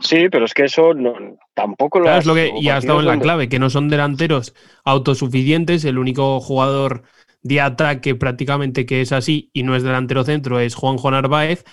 Sí, 0.00 0.28
pero 0.30 0.44
es 0.46 0.54
que 0.54 0.64
eso 0.64 0.94
no, 0.94 1.14
tampoco 1.54 1.98
lo 1.98 2.04
claro, 2.04 2.18
es 2.20 2.26
lo 2.26 2.34
que 2.34 2.52
y 2.58 2.68
ha 2.68 2.78
estado 2.78 3.00
en 3.00 3.06
la 3.06 3.18
clave, 3.18 3.48
que 3.48 3.58
no 3.58 3.70
son 3.70 3.88
delanteros 3.88 4.54
autosuficientes. 4.84 5.84
El 5.84 5.98
único 5.98 6.40
jugador 6.40 7.02
de 7.42 7.60
ataque 7.60 8.14
prácticamente 8.14 8.86
que 8.86 9.00
es 9.00 9.12
así 9.12 9.50
y 9.52 9.62
no 9.62 9.76
es 9.76 9.82
delantero 9.82 10.24
centro 10.24 10.60
es 10.60 10.74
Juanjo 10.74 11.10
Narváez. 11.10 11.64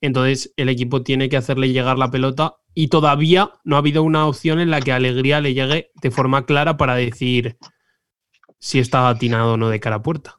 Entonces 0.00 0.52
el 0.56 0.68
equipo 0.68 1.02
tiene 1.02 1.28
que 1.28 1.36
hacerle 1.36 1.72
llegar 1.72 1.96
la 1.98 2.10
pelota 2.10 2.56
y 2.74 2.88
todavía 2.88 3.50
no 3.64 3.76
ha 3.76 3.78
habido 3.78 4.02
una 4.02 4.26
opción 4.26 4.60
en 4.60 4.70
la 4.70 4.80
que 4.80 4.92
Alegría 4.92 5.40
le 5.40 5.54
llegue 5.54 5.90
de 6.02 6.10
forma 6.10 6.44
clara 6.44 6.76
para 6.76 6.96
decir 6.96 7.56
si 8.58 8.78
está 8.78 9.08
atinado 9.08 9.54
o 9.54 9.56
no 9.56 9.70
de 9.70 9.80
cara 9.80 9.96
a 9.96 10.02
puerta. 10.02 10.38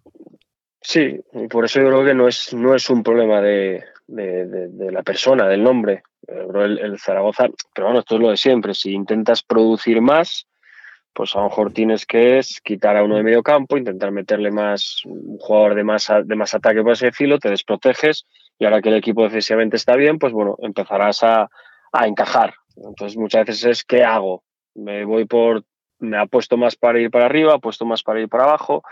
Sí, 0.81 1.19
y 1.33 1.47
por 1.47 1.65
eso 1.65 1.81
yo 1.81 1.87
creo 1.87 2.05
que 2.05 2.13
no 2.13 2.27
es, 2.27 2.53
no 2.53 2.75
es 2.75 2.89
un 2.89 3.03
problema 3.03 3.41
de, 3.41 3.83
de, 4.07 4.45
de, 4.45 4.67
de 4.69 4.91
la 4.91 5.03
persona, 5.03 5.47
del 5.47 5.63
nombre. 5.63 6.03
El, 6.27 6.79
el, 6.79 6.99
Zaragoza, 6.99 7.47
pero 7.73 7.87
bueno, 7.87 7.99
esto 8.01 8.15
es 8.15 8.21
lo 8.21 8.29
de 8.29 8.37
siempre. 8.37 8.73
Si 8.73 8.91
intentas 8.91 9.43
producir 9.43 10.01
más, 10.01 10.47
pues 11.13 11.35
a 11.35 11.39
lo 11.39 11.45
mejor 11.45 11.71
tienes 11.71 12.05
que 12.05 12.37
es 12.37 12.59
quitar 12.61 12.97
a 12.97 13.03
uno 13.03 13.15
de 13.15 13.23
medio 13.23 13.41
campo, 13.41 13.77
intentar 13.77 14.11
meterle 14.11 14.51
más 14.51 15.01
un 15.05 15.37
jugador 15.39 15.75
de 15.75 15.83
más, 15.83 16.11
de 16.23 16.35
más 16.35 16.53
ataque 16.53 16.83
por 16.83 16.91
ese 16.91 17.11
filo, 17.11 17.39
te 17.39 17.49
desproteges 17.49 18.25
y 18.59 18.65
ahora 18.65 18.81
que 18.81 18.89
el 18.89 18.95
equipo 18.95 19.23
defensivamente 19.23 19.77
está 19.77 19.95
bien, 19.95 20.19
pues 20.19 20.33
bueno, 20.33 20.55
empezarás 20.59 21.23
a, 21.23 21.49
a 21.91 22.07
encajar. 22.07 22.53
Entonces 22.75 23.17
muchas 23.17 23.45
veces 23.45 23.65
es 23.65 23.83
¿qué 23.83 24.03
hago? 24.03 24.43
Me 24.75 25.05
voy 25.05 25.25
por, 25.25 25.63
me 25.99 26.17
apuesto 26.17 26.57
más 26.57 26.75
para 26.75 26.99
ir 26.99 27.09
para 27.09 27.25
arriba, 27.25 27.55
apuesto 27.55 27.85
más 27.85 28.03
para 28.03 28.19
ir 28.19 28.29
para 28.29 28.43
abajo 28.43 28.83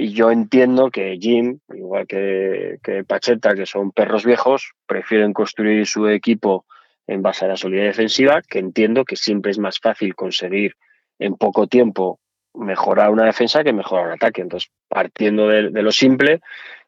y 0.00 0.12
yo 0.12 0.30
entiendo 0.30 0.92
que 0.92 1.18
Jim, 1.20 1.58
igual 1.74 2.06
que, 2.06 2.78
que 2.84 3.02
Pacheta, 3.02 3.56
que 3.56 3.66
son 3.66 3.90
perros 3.90 4.24
viejos, 4.24 4.74
prefieren 4.86 5.32
construir 5.32 5.84
su 5.88 6.06
equipo 6.06 6.66
en 7.08 7.20
base 7.20 7.44
a 7.44 7.48
la 7.48 7.56
solidez 7.56 7.96
defensiva, 7.96 8.40
que 8.48 8.60
entiendo 8.60 9.04
que 9.04 9.16
siempre 9.16 9.50
es 9.50 9.58
más 9.58 9.80
fácil 9.80 10.14
conseguir 10.14 10.76
en 11.18 11.34
poco 11.34 11.66
tiempo 11.66 12.20
mejorar 12.54 13.10
una 13.10 13.24
defensa 13.24 13.64
que 13.64 13.72
mejorar 13.72 14.06
un 14.06 14.12
ataque. 14.12 14.40
Entonces, 14.40 14.70
partiendo 14.86 15.48
de, 15.48 15.70
lo 15.70 15.90
simple, 15.90 16.42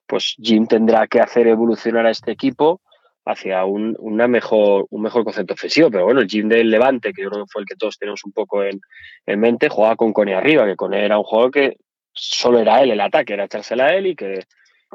pues 0.06 0.36
Jim 0.40 0.68
tendrá 0.68 1.08
que 1.08 1.18
hacer 1.18 1.48
evolucionar 1.48 2.06
a 2.06 2.12
este 2.12 2.30
equipo 2.30 2.80
hacia 3.24 3.64
un, 3.64 3.96
una 3.98 4.28
mejor, 4.28 4.86
un 4.88 5.02
mejor 5.02 5.24
concepto 5.24 5.54
ofensivo. 5.54 5.90
Pero 5.90 6.04
bueno, 6.04 6.20
el 6.20 6.28
Jim 6.28 6.48
del 6.48 6.70
Levante, 6.70 7.12
que 7.12 7.24
yo 7.24 7.30
creo 7.30 7.44
que 7.44 7.50
fue 7.50 7.62
el 7.62 7.66
que 7.66 7.74
todos 7.74 7.98
tenemos 7.98 8.24
un 8.24 8.30
poco 8.30 8.62
en, 8.62 8.80
en 9.26 9.40
mente, 9.40 9.68
jugaba 9.68 9.96
con 9.96 10.12
Cone 10.12 10.36
arriba, 10.36 10.64
que 10.64 10.76
Cone 10.76 11.04
era 11.04 11.18
un 11.18 11.24
jugador 11.24 11.50
que 11.50 11.76
solo 12.12 12.58
era 12.58 12.82
él 12.82 12.90
el 12.90 13.00
ataque, 13.00 13.34
era 13.34 13.44
echársela 13.44 13.86
a 13.86 13.94
él 13.94 14.08
y 14.08 14.14
que, 14.14 14.44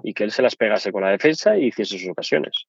y 0.03 0.13
que 0.13 0.23
él 0.23 0.31
se 0.31 0.41
las 0.41 0.55
pegase 0.55 0.91
con 0.91 1.03
la 1.03 1.09
defensa 1.09 1.57
y 1.57 1.67
hiciese 1.67 1.97
sus 1.97 2.09
ocasiones. 2.09 2.67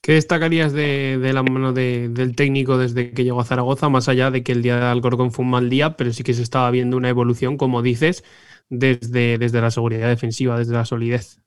¿Qué 0.00 0.14
destacarías 0.14 0.72
de, 0.72 1.18
de 1.18 1.32
la 1.32 1.44
mano 1.44 1.72
de, 1.72 2.08
del 2.08 2.34
técnico 2.34 2.76
desde 2.76 3.12
que 3.12 3.22
llegó 3.22 3.40
a 3.40 3.44
Zaragoza, 3.44 3.88
más 3.88 4.08
allá 4.08 4.32
de 4.32 4.42
que 4.42 4.50
el 4.50 4.60
día 4.60 4.76
de 4.76 4.86
Alcorcón 4.86 5.30
fue 5.30 5.44
un 5.44 5.52
mal 5.52 5.70
día, 5.70 5.96
pero 5.96 6.12
sí 6.12 6.24
que 6.24 6.34
se 6.34 6.42
estaba 6.42 6.72
viendo 6.72 6.96
una 6.96 7.08
evolución, 7.08 7.56
como 7.56 7.82
dices, 7.82 8.24
desde, 8.68 9.38
desde 9.38 9.60
la 9.60 9.70
seguridad 9.70 10.08
defensiva, 10.08 10.58
desde 10.58 10.72
la 10.72 10.84
solidez? 10.84 11.40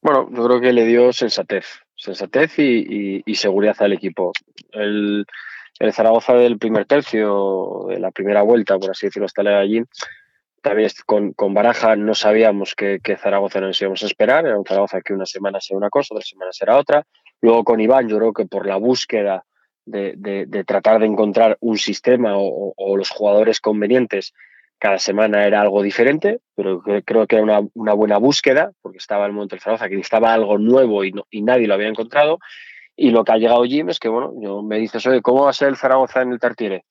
Bueno, 0.00 0.30
yo 0.32 0.46
creo 0.46 0.60
que 0.62 0.72
le 0.72 0.86
dio 0.86 1.12
sensatez, 1.12 1.66
sensatez 1.94 2.58
y, 2.58 2.62
y, 2.88 3.22
y 3.26 3.34
seguridad 3.34 3.76
al 3.80 3.92
equipo. 3.92 4.32
El, 4.72 5.26
el, 5.78 5.92
Zaragoza 5.92 6.32
del 6.34 6.56
primer 6.56 6.86
tercio, 6.86 7.84
de 7.88 7.98
la 7.98 8.12
primera 8.12 8.40
vuelta, 8.40 8.78
por 8.78 8.92
así 8.92 9.08
decirlo, 9.08 9.26
hasta 9.26 9.42
la 9.42 9.58
allí, 9.58 9.82
también 10.66 10.90
con, 11.06 11.32
con, 11.32 11.54
Baraja 11.54 11.94
no 11.94 12.12
sabíamos 12.16 12.74
que, 12.74 12.98
Zaragoza 13.22 13.60
nos 13.60 13.80
íbamos 13.80 14.02
a 14.02 14.06
esperar, 14.06 14.46
era 14.46 14.58
un 14.58 14.64
Zaragoza 14.64 15.00
que 15.00 15.12
una 15.12 15.24
semana 15.24 15.60
sea 15.60 15.76
una 15.76 15.90
cosa, 15.90 16.14
otra 16.14 16.26
semana 16.26 16.52
será 16.52 16.76
otra. 16.76 17.04
Luego 17.40 17.62
con 17.62 17.80
Iván, 17.80 18.08
yo 18.08 18.18
creo 18.18 18.32
que 18.32 18.46
por 18.46 18.66
la 18.66 18.74
búsqueda 18.74 19.44
de, 19.84 20.14
de, 20.16 20.64
tratar 20.64 20.98
de 20.98 21.06
encontrar 21.06 21.56
un 21.60 21.78
sistema 21.78 22.32
o, 22.34 22.96
los 22.96 23.10
jugadores 23.10 23.60
convenientes, 23.60 24.34
cada 24.78 24.98
semana 24.98 25.46
era 25.46 25.60
algo 25.60 25.82
diferente, 25.82 26.40
pero 26.56 26.82
creo 26.82 27.28
que 27.28 27.36
era 27.36 27.44
una, 27.44 27.60
una 27.74 27.92
buena 27.92 28.18
búsqueda, 28.18 28.72
porque 28.82 28.98
estaba 28.98 29.24
el 29.26 29.32
momento 29.32 29.54
del 29.54 29.62
Zaragoza, 29.62 29.88
que 29.88 29.94
necesitaba 29.94 30.34
algo 30.34 30.58
nuevo 30.58 31.04
y, 31.04 31.12
no, 31.12 31.26
y 31.30 31.42
nadie 31.42 31.68
lo 31.68 31.74
había 31.74 31.88
encontrado. 31.88 32.40
Y 32.96 33.10
lo 33.10 33.22
que 33.22 33.32
ha 33.32 33.36
llegado 33.36 33.62
Jim 33.62 33.88
es 33.90 34.00
que, 34.00 34.08
bueno, 34.08 34.32
yo 34.40 34.62
me 34.62 34.78
dices, 34.78 35.06
oye, 35.06 35.22
¿cómo 35.22 35.44
va 35.44 35.50
a 35.50 35.52
ser 35.52 35.68
el 35.68 35.76
Zaragoza 35.76 36.22
en 36.22 36.32
el 36.32 36.40
Tartiere? 36.40 36.84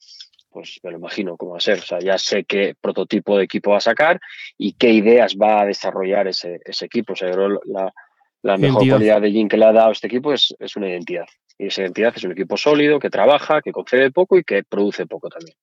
Pues 0.56 0.80
me 0.84 0.92
lo 0.92 0.98
imagino 1.00 1.36
cómo 1.36 1.52
va 1.52 1.58
a 1.58 1.60
ser. 1.60 1.80
O 1.80 1.82
sea, 1.82 2.00
ya 2.00 2.18
sé 2.18 2.46
qué 2.46 2.76
prototipo 2.80 3.38
de 3.38 3.44
equipo 3.44 3.72
va 3.72 3.78
a 3.78 3.82
sacar 3.82 4.22
y 4.58 4.72
qué 4.72 4.90
ideas 4.90 5.36
va 5.36 5.60
a 5.60 5.66
desarrollar 5.66 6.30
ese, 6.30 6.62
ese 6.64 6.86
equipo. 6.86 7.12
O 7.12 7.16
sea, 7.18 7.28
yo 7.28 7.34
creo 7.34 7.50
la, 7.66 7.94
la 8.42 8.58
mejor 8.58 8.84
identidad. 8.84 8.96
cualidad 8.96 9.22
de 9.22 9.32
Jim 9.32 9.50
que 9.50 9.58
le 9.58 9.66
ha 9.66 9.74
dado 9.74 9.90
a 9.90 9.92
este 9.92 10.08
equipo 10.08 10.32
es, 10.32 10.56
es 10.58 10.78
una 10.78 10.88
identidad. 10.88 11.26
Y 11.58 11.68
esa 11.68 11.82
identidad 11.82 12.14
es 12.16 12.24
un 12.24 12.32
equipo 12.32 12.56
sólido, 12.56 13.02
que 13.02 13.10
trabaja, 13.10 13.62
que 13.62 13.74
concede 13.74 14.12
poco 14.12 14.38
y 14.38 14.46
que 14.46 14.64
produce 14.64 15.06
poco 15.06 15.28
también. 15.28 15.58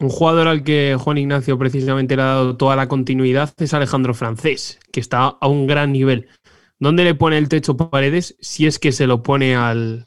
Un 0.00 0.08
jugador 0.08 0.48
al 0.48 0.64
que 0.64 0.96
Juan 0.98 1.18
Ignacio 1.18 1.56
precisamente 1.56 2.16
le 2.16 2.22
ha 2.22 2.26
dado 2.26 2.56
toda 2.56 2.74
la 2.74 2.88
continuidad 2.88 3.54
es 3.58 3.74
Alejandro 3.74 4.12
Francés, 4.12 4.80
que 4.92 4.98
está 4.98 5.28
a 5.40 5.46
un 5.46 5.68
gran 5.68 5.92
nivel. 5.92 6.26
¿Dónde 6.80 7.04
le 7.04 7.14
pone 7.14 7.38
el 7.38 7.48
techo 7.48 7.76
Paredes 7.76 8.36
si 8.40 8.66
es 8.66 8.80
que 8.80 8.90
se 8.90 9.06
lo 9.06 9.22
pone 9.22 9.54
al, 9.54 10.06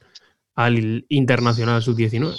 al 0.56 1.06
Internacional 1.08 1.82
Sub-19? 1.82 2.36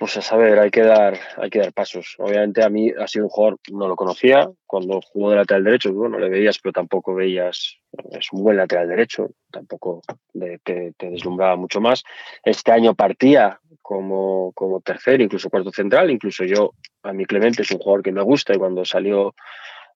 Pues 0.00 0.16
a 0.16 0.22
saber, 0.22 0.58
hay 0.58 0.70
que 0.70 0.80
dar, 0.80 1.18
hay 1.36 1.50
que 1.50 1.58
dar 1.58 1.74
pasos. 1.74 2.14
Obviamente 2.16 2.64
a 2.64 2.70
mí 2.70 2.90
ha 2.98 3.06
sido 3.06 3.26
un 3.26 3.28
jugador, 3.28 3.58
no 3.70 3.86
lo 3.86 3.96
conocía, 3.96 4.50
cuando 4.64 4.98
jugó 5.02 5.28
de 5.28 5.36
lateral 5.36 5.64
derecho, 5.64 5.92
bueno, 5.92 6.18
le 6.18 6.30
veías, 6.30 6.58
pero 6.58 6.72
tampoco 6.72 7.14
veías, 7.14 7.76
es 8.10 8.32
un 8.32 8.42
buen 8.42 8.56
lateral 8.56 8.88
derecho, 8.88 9.28
tampoco 9.50 10.00
te, 10.32 10.58
te, 10.64 10.94
te 10.96 11.10
deslumbraba 11.10 11.56
mucho 11.56 11.82
más. 11.82 12.02
Este 12.42 12.72
año 12.72 12.94
partía 12.94 13.60
como, 13.82 14.52
como 14.54 14.80
tercer, 14.80 15.20
incluso 15.20 15.50
cuarto 15.50 15.70
central, 15.70 16.10
incluso 16.10 16.44
yo, 16.46 16.72
a 17.02 17.12
mi 17.12 17.26
Clemente 17.26 17.60
es 17.60 17.70
un 17.70 17.80
jugador 17.80 18.02
que 18.02 18.12
me 18.12 18.22
gusta 18.22 18.54
y 18.54 18.58
cuando 18.58 18.86
salió 18.86 19.34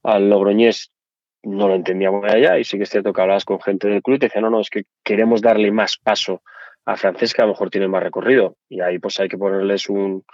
al 0.02 0.28
Logroñés 0.28 0.92
no 1.44 1.66
lo 1.66 1.76
entendía 1.76 2.10
muy 2.10 2.28
allá 2.28 2.58
y 2.58 2.64
sí 2.64 2.76
que 2.76 2.82
es 2.82 2.90
cierto 2.90 3.14
que 3.14 3.22
hablabas 3.22 3.46
con 3.46 3.58
gente 3.58 3.88
del 3.88 4.02
club 4.02 4.16
y 4.16 4.18
te 4.18 4.26
decían, 4.26 4.44
no, 4.44 4.50
no, 4.50 4.60
es 4.60 4.68
que 4.68 4.82
queremos 5.02 5.40
darle 5.40 5.70
más 5.70 5.96
paso 5.96 6.42
a 6.86 6.96
Francés 6.96 7.32
que 7.32 7.42
a 7.42 7.46
lo 7.46 7.52
mejor 7.52 7.70
tiene 7.70 7.88
más 7.88 8.02
recorrido 8.02 8.56
y 8.68 8.80
ahí 8.80 8.98
pues 8.98 9.18
hay 9.20 9.28
que 9.28 9.38
ponerles 9.38 9.88
un, 9.88 10.24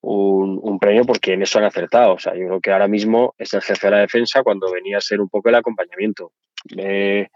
un, 0.00 0.58
un, 0.62 0.78
premio 0.78 1.04
porque 1.04 1.34
en 1.34 1.42
eso 1.42 1.58
han 1.58 1.64
acertado. 1.64 2.14
O 2.14 2.18
sea, 2.18 2.34
yo 2.34 2.46
creo 2.46 2.60
que 2.60 2.72
ahora 2.72 2.88
mismo 2.88 3.34
es 3.38 3.52
el 3.54 3.62
jefe 3.62 3.86
de 3.86 3.90
la 3.92 4.00
defensa 4.00 4.42
cuando 4.42 4.72
venía 4.72 4.98
a 4.98 5.00
ser 5.00 5.20
un 5.20 5.28
poco 5.28 5.48
el 5.48 5.54
acompañamiento. 5.54 6.32
Eh, 6.76 7.28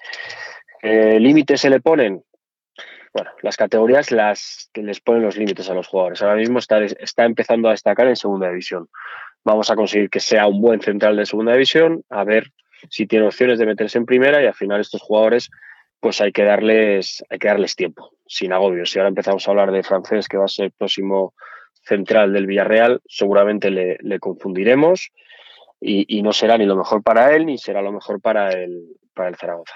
eh, 0.83 1.21
¿Límites 1.21 1.61
se 1.61 1.71
le 1.71 1.81
ponen? 1.81 2.23
Bueno, 3.15 3.31
las 3.43 3.57
categorías 3.57 4.11
las 4.11 4.71
que 4.73 4.83
les 4.83 5.01
ponen 5.01 5.23
los 5.23 5.37
límites 5.37 5.69
a 5.69 5.75
los 5.75 5.87
jugadores. 5.87 6.23
Ahora 6.23 6.37
mismo 6.37 6.59
está, 6.59 6.83
está 6.83 7.25
empezando 7.25 7.69
a 7.69 7.73
destacar 7.73 8.09
en 8.09 8.17
segunda 8.17 8.49
división. 8.49 8.89
Vamos 9.45 9.71
a 9.71 9.77
conseguir 9.77 10.09
que 10.09 10.21
sea 10.21 10.47
un 10.47 10.61
buen 10.61 10.81
central 10.81 11.17
de 11.17 11.27
segunda 11.27 11.53
división, 11.53 12.05
a 12.09 12.25
ver 12.25 12.53
si 12.89 13.07
tiene 13.07 13.27
opciones 13.27 13.59
de 13.59 13.67
meterse 13.67 13.99
en 13.99 14.07
primera 14.07 14.43
y 14.43 14.47
al 14.47 14.55
final 14.55 14.81
estos 14.81 15.03
jugadores 15.03 15.51
pues 16.03 16.21
hay 16.21 16.33
que 16.33 16.43
darles 16.43 17.25
hay 17.31 17.39
que 17.39 17.47
darles 17.47 17.77
tiempo 17.77 18.11
sin 18.27 18.53
agobios 18.53 18.91
si 18.91 18.99
ahora 18.99 19.09
empezamos 19.09 19.47
a 19.47 19.51
hablar 19.53 19.71
de 19.71 19.85
francés 19.85 20.27
que 20.27 20.37
va 20.37 20.47
a 20.47 20.49
ser 20.49 20.67
el 20.67 20.73
próximo 20.73 21.33
central 21.85 22.33
del 22.33 22.47
Villarreal 22.47 23.01
seguramente 23.07 23.71
le, 23.71 23.99
le 24.01 24.19
confundiremos 24.19 25.11
y, 25.81 26.05
y, 26.17 26.23
no 26.23 26.33
será 26.33 26.59
ni 26.59 26.67
lo 26.67 26.77
mejor 26.77 27.03
para 27.03 27.35
él 27.35 27.47
ni 27.47 27.57
será 27.57 27.83
lo 27.83 27.93
mejor 27.93 28.21
para 28.21 28.51
el 28.51 28.97
para 29.15 29.29
el 29.29 29.37
Zaragoza 29.37 29.75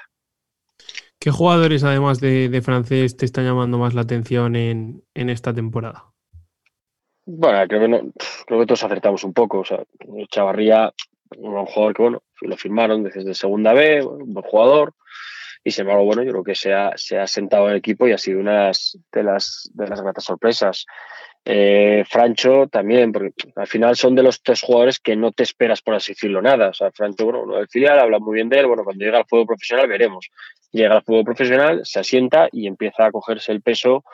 ¿Qué 1.21 1.30
jugadores 1.30 1.85
además 1.85 2.21
de, 2.21 2.49
de 2.49 2.61
francés 2.61 3.16
te 3.16 3.25
están 3.25 3.45
llamando 3.45 3.78
más 3.78 3.95
la 3.95 4.02
atención 4.02 4.54
en, 4.54 5.02
en 5.14 5.30
esta 5.30 5.52
temporada? 5.52 6.04
Bueno, 7.25 7.66
creo 7.66 7.80
que, 7.80 7.88
no, 7.88 7.99
creo 8.47 8.61
que 8.61 8.66
todos 8.66 8.85
acertamos 8.85 9.25
un 9.25 9.33
poco. 9.33 9.61
O 9.61 9.64
sea, 9.64 9.83
Chavarría 10.30 10.92
un 11.38 11.66
jugador 11.66 11.95
que, 11.95 12.02
bueno, 12.02 12.23
lo 12.42 12.56
firmaron 12.56 13.02
desde 13.02 13.35
segunda 13.35 13.73
B, 13.73 14.04
un 14.04 14.33
buen 14.33 14.47
jugador, 14.47 14.95
y 15.66 15.73
sin 15.73 15.82
embargo, 15.82 16.04
bueno, 16.04 16.23
yo 16.23 16.30
creo 16.30 16.44
que 16.44 16.54
se 16.54 16.73
ha, 16.73 16.92
se 16.94 17.18
ha 17.18 17.26
sentado 17.26 17.64
en 17.64 17.73
el 17.73 17.78
equipo 17.78 18.06
y 18.06 18.12
ha 18.12 18.18
sido 18.18 18.38
una 18.38 18.70
de 19.12 19.23
las, 19.25 19.68
de 19.75 19.88
las 19.88 20.00
gratas 20.00 20.23
sorpresas. 20.23 20.87
Eh, 21.44 22.04
Francho 22.08 22.68
también, 22.68 23.11
porque 23.11 23.32
al 23.56 23.66
final 23.66 23.96
son 23.96 24.14
de 24.14 24.23
los 24.23 24.44
tres 24.44 24.61
jugadores 24.62 25.00
que 25.00 25.16
no 25.16 25.32
te 25.32 25.42
esperas, 25.42 25.82
por 25.82 25.94
así 25.96 26.12
decirlo, 26.12 26.40
nada. 26.40 26.68
O 26.68 26.73
sea, 26.73 26.92
Francho, 26.92 27.25
bueno, 27.25 27.42
uno 27.42 27.56
del 27.56 27.66
filial, 27.66 27.99
habla 27.99 28.20
muy 28.20 28.37
bien 28.37 28.49
de 28.49 28.61
él, 28.61 28.66
bueno, 28.68 28.85
cuando 28.85 29.04
llega 29.04 29.18
al 29.18 29.26
fútbol 29.26 29.46
profesional 29.46 29.88
veremos. 29.88 30.30
Llega 30.70 30.94
al 30.94 31.02
fútbol 31.02 31.25
profesional, 31.25 31.80
se 31.82 31.99
asienta 31.99 32.49
y 32.52 32.68
empieza 32.68 33.06
a 33.06 33.11
cogerse 33.11 33.50
el 33.50 33.61
peso 33.61 34.04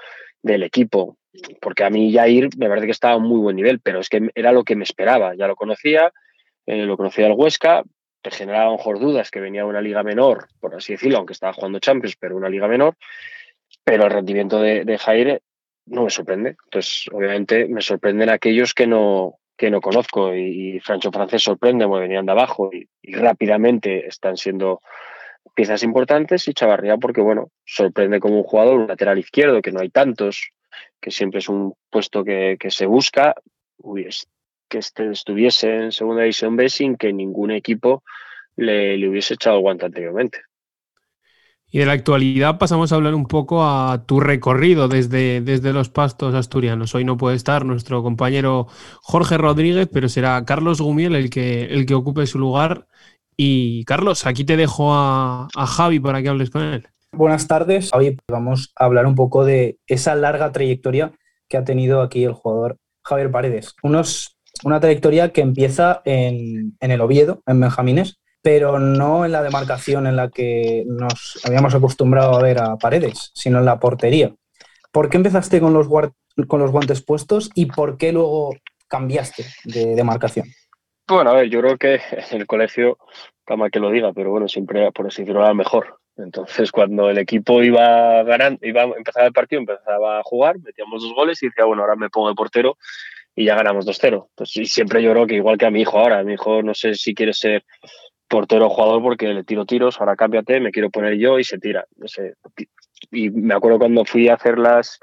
del 0.40 0.62
equipo, 0.62 1.18
porque 1.60 1.84
a 1.84 1.90
mí 1.90 2.14
Jair 2.14 2.48
me 2.56 2.68
parece 2.70 2.86
que 2.86 2.92
estaba 2.92 3.12
a 3.12 3.18
un 3.18 3.24
muy 3.24 3.40
buen 3.40 3.56
nivel, 3.56 3.78
pero 3.80 4.00
es 4.00 4.08
que 4.08 4.30
era 4.34 4.52
lo 4.52 4.64
que 4.64 4.74
me 4.74 4.84
esperaba, 4.84 5.34
ya 5.36 5.46
lo 5.46 5.54
conocía, 5.54 6.14
eh, 6.64 6.86
lo 6.86 6.96
conocía 6.96 7.26
el 7.26 7.34
Huesca, 7.36 7.82
te 8.22 8.30
generaba 8.30 8.72
mejor 8.72 9.00
dudas 9.00 9.30
que 9.30 9.40
venía 9.40 9.62
de 9.62 9.68
una 9.68 9.80
liga 9.80 10.02
menor, 10.02 10.46
por 10.60 10.74
así 10.74 10.92
decirlo, 10.92 11.18
aunque 11.18 11.32
estaba 11.32 11.52
jugando 11.52 11.80
Champions, 11.80 12.16
pero 12.18 12.36
una 12.36 12.48
liga 12.48 12.68
menor, 12.68 12.96
pero 13.84 14.04
el 14.04 14.10
rendimiento 14.10 14.60
de, 14.60 14.98
Jair 14.98 15.42
no 15.86 16.04
me 16.04 16.10
sorprende. 16.10 16.56
Entonces, 16.64 17.06
obviamente, 17.12 17.66
me 17.66 17.80
sorprenden 17.80 18.30
aquellos 18.30 18.74
que 18.74 18.86
no, 18.86 19.38
que 19.56 19.70
no 19.70 19.80
conozco 19.80 20.34
y, 20.34 20.78
Francho 20.80 21.10
Francés 21.10 21.42
sorprende, 21.42 21.86
porque 21.86 22.02
venían 22.02 22.26
de 22.26 22.32
abajo 22.32 22.70
y, 22.72 22.88
rápidamente 23.12 24.06
están 24.06 24.36
siendo 24.36 24.80
piezas 25.54 25.82
importantes 25.82 26.46
y 26.46 26.54
Chavarría 26.54 26.96
porque, 26.96 27.20
bueno, 27.20 27.50
sorprende 27.64 28.20
como 28.20 28.38
un 28.38 28.44
jugador, 28.44 28.78
un 28.78 28.86
lateral 28.86 29.18
izquierdo, 29.18 29.60
que 29.60 29.72
no 29.72 29.80
hay 29.80 29.90
tantos, 29.90 30.50
que 31.00 31.10
siempre 31.10 31.40
es 31.40 31.48
un 31.48 31.74
puesto 31.90 32.24
que, 32.24 32.56
se 32.68 32.86
busca, 32.86 33.34
que 34.72 34.78
este, 34.78 35.10
estuviese 35.10 35.76
en 35.76 35.92
Segunda 35.92 36.22
División 36.22 36.56
B 36.56 36.70
sin 36.70 36.96
que 36.96 37.12
ningún 37.12 37.50
equipo 37.50 38.02
le, 38.56 38.96
le 38.96 39.06
hubiese 39.06 39.34
echado 39.34 39.60
guante 39.60 39.84
anteriormente. 39.84 40.38
Y 41.70 41.78
de 41.78 41.86
la 41.86 41.92
actualidad 41.92 42.58
pasamos 42.58 42.90
a 42.90 42.94
hablar 42.94 43.14
un 43.14 43.26
poco 43.26 43.64
a 43.64 44.04
tu 44.06 44.18
recorrido 44.18 44.88
desde, 44.88 45.42
desde 45.42 45.74
los 45.74 45.90
pastos 45.90 46.34
asturianos. 46.34 46.94
Hoy 46.94 47.04
no 47.04 47.18
puede 47.18 47.36
estar 47.36 47.66
nuestro 47.66 48.02
compañero 48.02 48.66
Jorge 49.02 49.36
Rodríguez, 49.36 49.88
pero 49.92 50.08
será 50.08 50.42
Carlos 50.46 50.80
Gumiel 50.80 51.16
el 51.16 51.28
que, 51.28 51.64
el 51.64 51.84
que 51.84 51.94
ocupe 51.94 52.26
su 52.26 52.38
lugar. 52.38 52.86
Y 53.36 53.84
Carlos, 53.84 54.24
aquí 54.24 54.44
te 54.44 54.56
dejo 54.56 54.94
a, 54.94 55.48
a 55.54 55.66
Javi 55.66 56.00
para 56.00 56.22
que 56.22 56.30
hables 56.30 56.48
con 56.48 56.62
él. 56.62 56.88
Buenas 57.12 57.46
tardes. 57.46 57.90
Hoy 57.92 58.16
vamos 58.26 58.72
a 58.76 58.86
hablar 58.86 59.04
un 59.04 59.14
poco 59.14 59.44
de 59.44 59.78
esa 59.86 60.14
larga 60.14 60.50
trayectoria 60.50 61.12
que 61.48 61.58
ha 61.58 61.64
tenido 61.64 62.00
aquí 62.00 62.24
el 62.24 62.32
jugador 62.32 62.78
Javier 63.02 63.30
Paredes. 63.30 63.74
Unos, 63.82 64.38
una 64.64 64.80
trayectoria 64.80 65.32
que 65.32 65.40
empieza 65.40 66.02
en, 66.04 66.76
en 66.80 66.90
el 66.90 67.00
Oviedo, 67.00 67.42
en 67.46 67.60
Benjamines, 67.60 68.18
pero 68.42 68.78
no 68.78 69.24
en 69.24 69.32
la 69.32 69.42
demarcación 69.42 70.06
en 70.06 70.16
la 70.16 70.28
que 70.28 70.84
nos 70.86 71.40
habíamos 71.44 71.74
acostumbrado 71.74 72.34
a 72.34 72.42
ver 72.42 72.60
a 72.60 72.76
Paredes, 72.76 73.30
sino 73.34 73.58
en 73.58 73.64
la 73.64 73.78
portería. 73.78 74.34
¿Por 74.90 75.08
qué 75.08 75.16
empezaste 75.16 75.60
con 75.60 75.72
los, 75.72 75.88
con 75.88 76.60
los 76.60 76.70
guantes 76.70 77.02
puestos 77.02 77.50
y 77.54 77.66
por 77.66 77.96
qué 77.96 78.12
luego 78.12 78.54
cambiaste 78.88 79.44
de 79.64 79.94
demarcación? 79.94 80.46
Bueno, 81.08 81.30
a 81.30 81.34
ver, 81.34 81.48
yo 81.48 81.60
creo 81.60 81.78
que 81.78 82.00
en 82.30 82.40
el 82.40 82.46
colegio, 82.46 82.98
cama 83.44 83.70
que 83.70 83.80
lo 83.80 83.90
diga, 83.90 84.12
pero 84.12 84.30
bueno, 84.30 84.48
siempre 84.48 84.90
por 84.92 85.06
así 85.06 85.22
decirlo 85.22 85.42
era 85.42 85.54
mejor. 85.54 85.98
Entonces, 86.16 86.70
cuando 86.70 87.08
el 87.08 87.18
equipo 87.18 87.62
iba 87.62 88.22
ganando, 88.24 88.58
iba 88.66 88.82
a 88.82 88.84
empezar 88.84 89.24
el 89.24 89.32
partido, 89.32 89.60
empezaba 89.60 90.18
a 90.18 90.22
jugar, 90.22 90.58
metíamos 90.58 91.02
dos 91.02 91.14
goles 91.14 91.42
y 91.42 91.46
decía, 91.46 91.64
bueno, 91.64 91.82
ahora 91.82 91.96
me 91.96 92.10
pongo 92.10 92.28
de 92.28 92.34
portero 92.34 92.76
y 93.34 93.46
ya 93.46 93.56
ganamos 93.56 93.86
2-0. 93.86 94.26
Entonces, 94.30 94.56
y 94.56 94.66
siempre 94.66 95.02
yo 95.02 95.12
creo 95.12 95.26
que 95.26 95.34
igual 95.36 95.58
que 95.58 95.66
a 95.66 95.70
mi 95.70 95.80
hijo 95.80 95.98
ahora, 95.98 96.22
mi 96.22 96.34
hijo 96.34 96.62
no 96.62 96.74
sé 96.74 96.94
si 96.94 97.14
quiere 97.14 97.32
ser 97.32 97.64
portero 98.28 98.70
jugador 98.70 99.02
porque 99.02 99.28
le 99.28 99.44
tiro 99.44 99.66
tiros, 99.66 100.00
ahora 100.00 100.16
cámbiate, 100.16 100.60
me 100.60 100.70
quiero 100.70 100.90
poner 100.90 101.18
yo 101.18 101.38
y 101.38 101.44
se 101.44 101.58
tira. 101.58 101.84
No 101.96 102.08
sé. 102.08 102.34
Y 103.10 103.30
me 103.30 103.54
acuerdo 103.54 103.78
cuando 103.78 104.04
fui 104.04 104.28
a 104.28 104.34
hacer 104.34 104.58
las, 104.58 105.00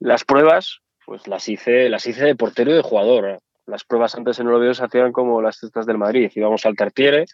las 0.00 0.24
pruebas, 0.24 0.80
pues 1.04 1.28
las 1.28 1.48
hice, 1.48 1.88
las 1.88 2.06
hice 2.06 2.24
de 2.24 2.34
portero 2.34 2.72
y 2.72 2.74
de 2.74 2.82
jugador. 2.82 3.40
Las 3.66 3.84
pruebas 3.84 4.14
antes 4.16 4.38
en 4.38 4.48
el 4.48 4.54
Oviedo 4.54 4.74
se 4.74 4.84
hacían 4.84 5.12
como 5.12 5.40
las 5.42 5.58
cestas 5.58 5.86
del 5.86 5.98
Madrid. 5.98 6.30
Íbamos 6.34 6.66
al 6.66 6.76
Tartiere 6.76 7.26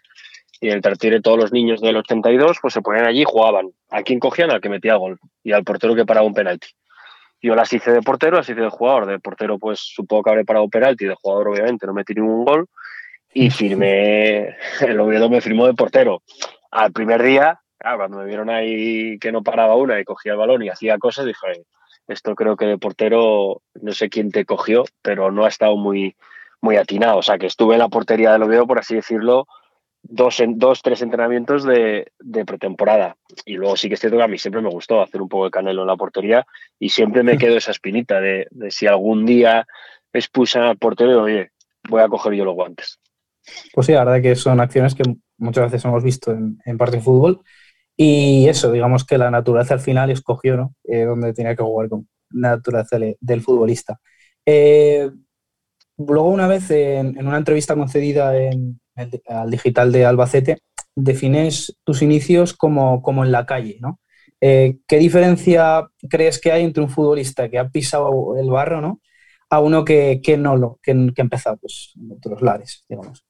y 0.61 0.67
en 0.67 0.75
el 0.75 0.81
Tartiere 0.81 1.21
todos 1.21 1.39
los 1.39 1.51
niños 1.51 1.81
del 1.81 1.97
82 1.97 2.57
pues 2.61 2.73
se 2.73 2.81
ponían 2.81 3.05
allí 3.05 3.21
y 3.21 3.25
jugaban. 3.25 3.71
¿A 3.89 4.03
quién 4.03 4.19
cogían? 4.19 4.51
Al 4.51 4.61
que 4.61 4.69
metía 4.69 4.95
gol 4.95 5.19
y 5.43 5.51
al 5.51 5.63
portero 5.63 5.95
que 5.95 6.05
paraba 6.05 6.25
un 6.25 6.33
penalti. 6.33 6.67
Yo 7.43 7.55
las 7.55 7.71
hice 7.73 7.91
de 7.91 8.01
portero, 8.01 8.37
las 8.37 8.49
hice 8.49 8.61
de 8.61 8.69
jugador. 8.69 9.05
De 9.05 9.19
portero 9.19 9.59
pues 9.59 9.79
supongo 9.79 10.23
que 10.23 10.29
habré 10.31 10.45
parado 10.45 10.69
penalti, 10.69 11.05
de 11.05 11.13
jugador 11.13 11.49
obviamente 11.49 11.85
no 11.85 11.93
metí 11.93 12.13
ningún 12.13 12.45
gol 12.45 12.67
y 13.33 13.49
firmé, 13.49 14.55
el 14.81 14.99
Oviedo 14.99 15.29
me 15.29 15.41
firmó 15.41 15.67
de 15.67 15.73
portero. 15.73 16.23
Al 16.71 16.91
primer 16.91 17.21
día, 17.21 17.59
cuando 17.79 18.19
me 18.19 18.25
vieron 18.25 18.49
ahí 18.49 19.19
que 19.19 19.31
no 19.31 19.43
paraba 19.43 19.75
una 19.75 19.99
y 19.99 20.05
cogía 20.05 20.31
el 20.31 20.37
balón 20.37 20.63
y 20.63 20.69
hacía 20.69 20.97
cosas, 20.97 21.25
dije, 21.25 21.65
esto 22.07 22.33
creo 22.35 22.55
que 22.55 22.65
de 22.65 22.77
portero, 22.77 23.61
no 23.81 23.91
sé 23.91 24.09
quién 24.09 24.31
te 24.31 24.45
cogió, 24.45 24.85
pero 25.01 25.31
no 25.31 25.45
ha 25.45 25.49
estado 25.49 25.75
muy, 25.75 26.15
muy 26.61 26.77
atinado. 26.77 27.17
O 27.17 27.23
sea, 27.23 27.37
que 27.37 27.47
estuve 27.47 27.75
en 27.75 27.79
la 27.79 27.89
portería 27.89 28.31
del 28.31 28.43
Oviedo, 28.43 28.65
por 28.67 28.79
así 28.79 28.95
decirlo, 28.95 29.47
dos, 30.03 30.41
dos 30.55 30.81
tres 30.81 31.01
entrenamientos 31.01 31.63
de, 31.63 32.11
pretemporada. 32.45 33.15
Y 33.45 33.55
luego 33.55 33.75
sí 33.75 33.87
que 33.87 33.95
es 33.95 33.99
cierto 33.99 34.17
que 34.17 34.23
a 34.23 34.27
mí 34.27 34.37
siempre 34.37 34.61
me 34.61 34.69
gustó 34.69 35.01
hacer 35.01 35.21
un 35.21 35.29
poco 35.29 35.45
de 35.45 35.51
canelo 35.51 35.81
en 35.81 35.87
la 35.87 35.97
portería 35.97 36.45
y 36.79 36.89
siempre 36.89 37.23
me 37.23 37.37
quedo 37.39 37.57
esa 37.57 37.71
espinita 37.71 38.21
de, 38.21 38.47
de 38.51 38.69
si 38.69 38.87
algún 38.87 39.25
día 39.25 39.65
expulsan 40.11 40.63
al 40.63 40.77
portero, 40.77 41.23
oye, 41.23 41.51
voy 41.89 42.01
a 42.01 42.07
coger 42.07 42.33
yo 42.33 42.45
los 42.45 42.55
guantes. 42.55 42.99
Pues 43.73 43.87
sí, 43.87 43.93
la 43.93 44.05
verdad 44.05 44.21
que 44.21 44.35
son 44.35 44.59
acciones 44.59 44.95
que 44.95 45.03
muchas 45.37 45.65
veces 45.65 45.83
hemos 45.85 46.03
visto 46.03 46.31
en, 46.31 46.59
en 46.65 46.77
parte 46.77 46.97
de 46.97 47.03
fútbol. 47.03 47.41
Y 47.95 48.47
eso, 48.47 48.71
digamos 48.71 49.05
que 49.05 49.17
la 49.17 49.29
naturaleza 49.29 49.75
al 49.75 49.79
final 49.79 50.09
escogió 50.09 50.57
¿no? 50.57 50.75
Eh, 50.83 51.03
donde 51.03 51.33
tenía 51.33 51.55
que 51.55 51.63
jugar 51.63 51.89
con 51.89 52.07
la 52.31 52.51
naturaleza 52.51 52.97
del 53.19 53.41
futbolista. 53.41 53.99
Eh, 54.45 55.09
luego, 55.97 56.29
una 56.29 56.47
vez 56.47 56.69
en, 56.71 57.17
una 57.25 57.37
entrevista 57.37 57.75
concedida 57.75 58.35
en 58.37 58.79
al 59.27 59.49
digital 59.49 59.91
de 59.91 60.05
Albacete, 60.05 60.59
defines 60.95 61.79
tus 61.83 62.01
inicios 62.01 62.53
como, 62.53 63.01
como 63.01 63.23
en 63.25 63.31
la 63.31 63.45
calle. 63.45 63.77
¿no? 63.79 63.99
Eh, 64.41 64.77
¿Qué 64.87 64.97
diferencia 64.97 65.87
crees 66.09 66.39
que 66.39 66.51
hay 66.51 66.63
entre 66.63 66.83
un 66.83 66.89
futbolista 66.89 67.49
que 67.49 67.59
ha 67.59 67.69
pisado 67.69 68.37
el 68.37 68.49
barro 68.49 68.81
¿no? 68.81 69.01
a 69.49 69.59
uno 69.59 69.83
que, 69.83 70.21
que 70.23 70.37
no 70.37 70.57
lo, 70.57 70.79
que, 70.81 70.93
que 71.15 71.21
ha 71.21 71.23
empezado 71.23 71.57
pues, 71.57 71.93
en 71.95 72.11
otros 72.11 72.41
lares, 72.41 72.85
digamos? 72.87 73.25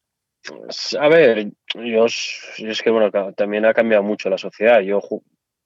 A 1.00 1.08
ver, 1.08 1.52
yo, 1.74 2.06
es 2.06 2.82
que 2.84 2.90
bueno, 2.90 3.10
también 3.34 3.66
ha 3.66 3.74
cambiado 3.74 4.04
mucho 4.04 4.30
la 4.30 4.38
sociedad. 4.38 4.82
Yo 4.82 5.00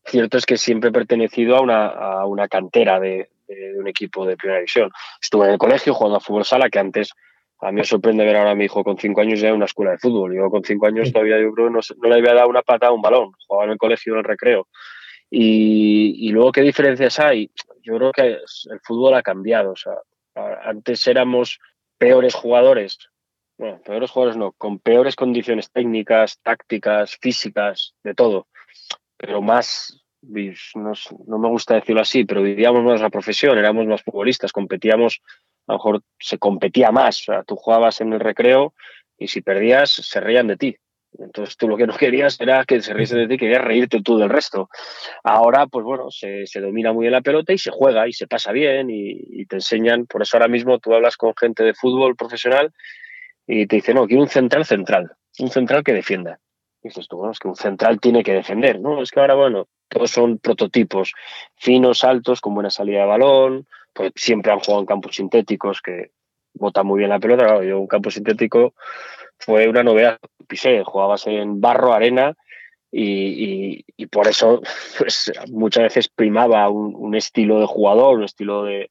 cierto 0.05 0.37
es 0.37 0.45
que 0.45 0.57
siempre 0.57 0.91
he 0.91 0.93
pertenecido 0.93 1.55
a 1.55 1.61
una, 1.61 1.87
a 1.87 2.27
una 2.27 2.47
cantera 2.47 2.99
de, 2.99 3.31
un 3.77 3.87
equipo 3.87 4.25
de 4.25 4.37
primera 4.37 4.59
división. 4.59 4.91
Estuve 5.21 5.45
en 5.45 5.53
el 5.53 5.57
colegio 5.57 5.93
jugando 5.93 6.17
a 6.17 6.19
fútbol 6.19 6.45
sala, 6.45 6.69
que 6.69 6.79
antes 6.79 7.11
a 7.59 7.71
mí 7.71 7.77
me 7.77 7.83
sorprende 7.83 8.23
ver 8.23 8.35
ahora 8.35 8.51
a 8.51 8.55
mi 8.55 8.65
hijo 8.65 8.83
con 8.83 8.97
cinco 8.97 9.21
años 9.21 9.39
ya 9.39 9.49
en 9.49 9.55
una 9.55 9.65
escuela 9.65 9.91
de 9.91 9.97
fútbol. 9.97 10.35
Yo 10.35 10.49
con 10.49 10.63
cinco 10.63 10.87
años 10.87 11.11
todavía 11.11 11.39
yo 11.39 11.51
creo 11.53 11.69
no, 11.69 11.79
no 11.97 12.09
le 12.09 12.15
había 12.15 12.33
dado 12.33 12.49
una 12.49 12.61
pata 12.61 12.87
a 12.87 12.91
un 12.91 13.01
balón. 13.01 13.31
Jugaba 13.47 13.65
en 13.65 13.71
el 13.71 13.77
colegio 13.77 14.13
en 14.13 14.19
el 14.19 14.25
recreo. 14.25 14.67
Y, 15.29 16.27
y 16.27 16.29
luego, 16.29 16.51
¿qué 16.51 16.61
diferencias 16.61 17.19
hay? 17.19 17.51
Yo 17.81 17.97
creo 17.97 18.11
que 18.11 18.27
el 18.27 18.79
fútbol 18.83 19.15
ha 19.15 19.23
cambiado. 19.23 19.71
O 19.71 19.75
sea, 19.75 19.93
antes 20.63 21.05
éramos 21.07 21.59
peores 21.97 22.35
jugadores 22.35 22.97
bueno, 23.57 23.81
peores 23.83 24.11
jugadores 24.11 24.37
no, 24.37 24.51
con 24.51 24.79
peores 24.79 25.15
condiciones 25.15 25.71
técnicas, 25.71 26.39
tácticas, 26.43 27.17
físicas, 27.17 27.95
de 28.03 28.13
todo, 28.13 28.47
pero 29.17 29.41
más, 29.41 30.05
no, 30.75 30.93
no, 31.27 31.39
me 31.39 31.47
gusta 31.47 31.75
decirlo 31.75 32.01
así, 32.01 32.25
pero 32.25 32.41
vivíamos 32.41 32.83
más 32.83 33.01
la 33.01 33.09
profesión, 33.09 33.57
éramos 33.57 33.85
más 33.85 34.03
futbolistas, 34.03 34.51
competíamos, 34.51 35.21
a 35.67 35.73
lo 35.73 35.77
mejor 35.77 36.01
se 36.19 36.37
competía 36.37 36.91
más, 36.91 37.21
o 37.21 37.23
sea, 37.23 37.43
tú 37.43 37.55
jugabas 37.55 38.01
en 38.01 38.13
el 38.13 38.19
recreo 38.19 38.73
y 39.17 39.27
si 39.27 39.41
perdías 39.41 39.91
se 39.91 40.19
reían 40.19 40.47
de 40.47 40.57
ti. 40.57 40.77
Entonces 41.19 41.57
tú 41.57 41.67
lo 41.67 41.77
que 41.77 41.87
no 41.87 41.95
querías 41.95 42.39
era 42.39 42.63
que 42.65 42.81
se 42.81 42.93
riese 42.93 43.15
de 43.15 43.27
ti, 43.27 43.37
querías 43.37 43.63
reírte 43.63 44.01
tú 44.01 44.17
del 44.17 44.29
resto. 44.29 44.69
Ahora, 45.23 45.65
pues 45.67 45.83
bueno, 45.83 46.11
se, 46.11 46.45
se 46.45 46.59
domina 46.59 46.93
muy 46.93 47.03
bien 47.03 47.13
la 47.13 47.21
pelota 47.21 47.53
y 47.53 47.57
se 47.57 47.71
juega 47.71 48.07
y 48.07 48.13
se 48.13 48.27
pasa 48.27 48.51
bien 48.51 48.89
y, 48.89 49.11
y, 49.11 49.45
te 49.45 49.55
enseñan. 49.55 50.05
Por 50.05 50.21
eso 50.21 50.37
ahora 50.37 50.47
mismo 50.47 50.79
tú 50.79 50.93
hablas 50.93 51.17
con 51.17 51.33
gente 51.35 51.63
de 51.63 51.73
fútbol 51.73 52.15
profesional 52.15 52.71
y 53.47 53.65
te 53.65 53.77
dice, 53.77 53.93
no, 53.93 54.05
quiero 54.05 54.21
un 54.21 54.29
central 54.29 54.65
central, 54.65 55.11
un 55.39 55.49
central 55.49 55.83
que 55.83 55.93
defienda. 55.93 56.39
Y 56.83 56.89
dices 56.89 57.07
tú, 57.07 57.17
bueno, 57.17 57.31
es 57.31 57.39
que 57.39 57.47
un 57.47 57.55
central 57.55 57.99
tiene 57.99 58.23
que 58.23 58.33
defender, 58.33 58.79
¿no? 58.79 59.01
Es 59.01 59.11
que 59.11 59.19
ahora, 59.19 59.35
bueno, 59.35 59.67
todos 59.89 60.11
son 60.11 60.37
prototipos 60.37 61.13
finos, 61.55 62.03
altos, 62.03 62.41
con 62.41 62.53
buena 62.53 62.69
salida 62.69 63.01
de 63.01 63.07
balón, 63.07 63.67
pues 63.93 64.11
siempre 64.15 64.51
han 64.51 64.59
jugado 64.59 64.81
en 64.81 64.85
campos 64.85 65.15
sintéticos 65.15 65.81
que 65.81 66.11
botan 66.53 66.85
muy 66.85 66.99
bien 66.99 67.09
la 67.09 67.19
pelota. 67.19 67.45
Claro, 67.45 67.63
yo 67.63 67.79
un 67.79 67.87
campo 67.87 68.11
sintético 68.11 68.73
fue 69.39 69.67
una 69.67 69.83
novedad. 69.83 70.19
Pisé, 70.47 70.83
jugabas 70.83 71.27
en 71.27 71.59
barro, 71.59 71.93
arena, 71.93 72.35
y, 72.91 73.83
y, 73.97 74.05
por 74.07 74.27
eso 74.27 74.61
pues, 74.97 75.31
muchas 75.51 75.83
veces 75.83 76.07
primaba 76.07 76.69
un, 76.69 76.95
un, 76.95 77.15
estilo 77.15 77.59
de 77.59 77.65
jugador, 77.65 78.17
un 78.17 78.23
estilo 78.23 78.63
de, 78.63 78.89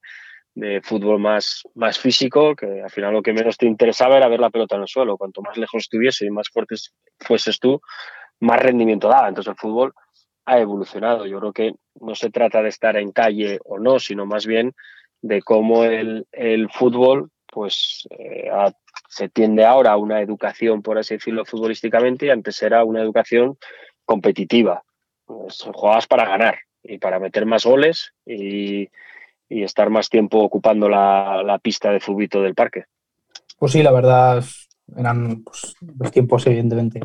de 0.56 0.80
fútbol 0.80 1.20
más, 1.20 1.62
más 1.74 1.98
físico, 1.98 2.56
que 2.56 2.80
al 2.82 2.90
final 2.90 3.12
lo 3.12 3.22
que 3.22 3.34
menos 3.34 3.58
te 3.58 3.66
interesaba 3.66 4.16
era 4.16 4.26
ver 4.26 4.40
la 4.40 4.48
pelota 4.48 4.74
en 4.76 4.82
el 4.82 4.88
suelo. 4.88 5.18
Cuanto 5.18 5.42
más 5.42 5.56
lejos 5.58 5.82
estuviese 5.82 6.24
y 6.24 6.30
más 6.30 6.48
fuerte 6.48 6.76
fueses 7.20 7.60
tú, 7.60 7.80
más 8.40 8.58
rendimiento 8.58 9.06
daba. 9.06 9.28
Entonces 9.28 9.50
el 9.50 9.58
fútbol 9.58 9.92
ha 10.46 10.58
evolucionado. 10.58 11.26
Yo 11.26 11.38
creo 11.40 11.52
que 11.52 11.72
no 12.00 12.14
se 12.14 12.30
trata 12.30 12.62
de 12.62 12.70
estar 12.70 12.96
en 12.96 13.12
calle 13.12 13.58
o 13.64 13.78
no, 13.78 13.98
sino 13.98 14.24
más 14.24 14.46
bien 14.46 14.72
de 15.20 15.42
cómo 15.42 15.84
el, 15.84 16.26
el 16.32 16.70
fútbol 16.70 17.30
pues 17.52 18.08
eh, 18.18 18.48
se 19.10 19.28
tiende 19.28 19.66
ahora 19.66 19.92
a 19.92 19.96
una 19.98 20.22
educación, 20.22 20.80
por 20.80 20.96
así 20.96 21.16
decirlo, 21.16 21.44
futbolísticamente, 21.44 22.26
y 22.26 22.30
antes 22.30 22.62
era 22.62 22.82
una 22.82 23.02
educación 23.02 23.58
competitiva. 24.06 24.82
Pues, 25.26 25.62
jugabas 25.74 26.06
para 26.06 26.26
ganar 26.26 26.58
y 26.82 26.96
para 26.96 27.18
meter 27.18 27.44
más 27.44 27.66
goles 27.66 28.14
y, 28.24 28.88
y 29.48 29.62
estar 29.62 29.90
más 29.90 30.08
tiempo 30.08 30.38
ocupando 30.38 30.88
la, 30.88 31.58
pista 31.62 31.90
de 31.90 32.00
fubito 32.00 32.42
del 32.42 32.54
parque. 32.54 32.84
Pues 33.58 33.72
sí, 33.72 33.82
la 33.82 33.92
verdad, 33.92 34.44
eran 34.96 35.42
pues, 35.42 35.74
los 35.98 36.10
tiempos, 36.10 36.46
evidentemente, 36.46 37.00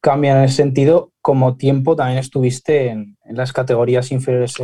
cambian 0.00 0.38
en 0.38 0.44
ese 0.44 0.56
sentido. 0.56 1.12
Como 1.20 1.56
tiempo 1.56 1.96
también 1.96 2.18
estuviste 2.18 2.88
en, 2.88 3.16
las 3.24 3.52
categorías 3.52 4.10
inferiores 4.10 4.54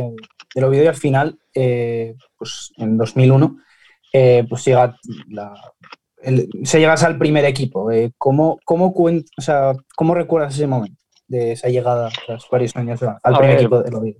del 0.53 0.63
Oviedo 0.63 0.85
y 0.85 0.87
al 0.87 0.95
final, 0.95 1.39
eh, 1.53 2.15
pues 2.37 2.71
en 2.77 2.97
2001, 2.97 3.57
eh, 4.13 4.45
pues 4.49 4.65
llega 4.65 4.95
se 6.63 6.79
llegas 6.79 7.03
al 7.03 7.17
primer 7.17 7.45
equipo. 7.45 7.91
Eh, 7.91 8.11
¿cómo, 8.17 8.59
cómo, 8.65 8.93
o 8.95 9.41
sea, 9.41 9.73
¿Cómo 9.95 10.15
recuerdas 10.15 10.55
ese 10.55 10.67
momento 10.67 11.01
de 11.27 11.53
esa 11.53 11.69
llegada 11.69 12.09
tras 12.25 12.45
varios 12.51 12.75
años 12.75 13.01
al 13.01 13.37
primer 13.37 13.57
equipo 13.57 13.81
del 13.81 13.95
Oviedo? 13.95 14.19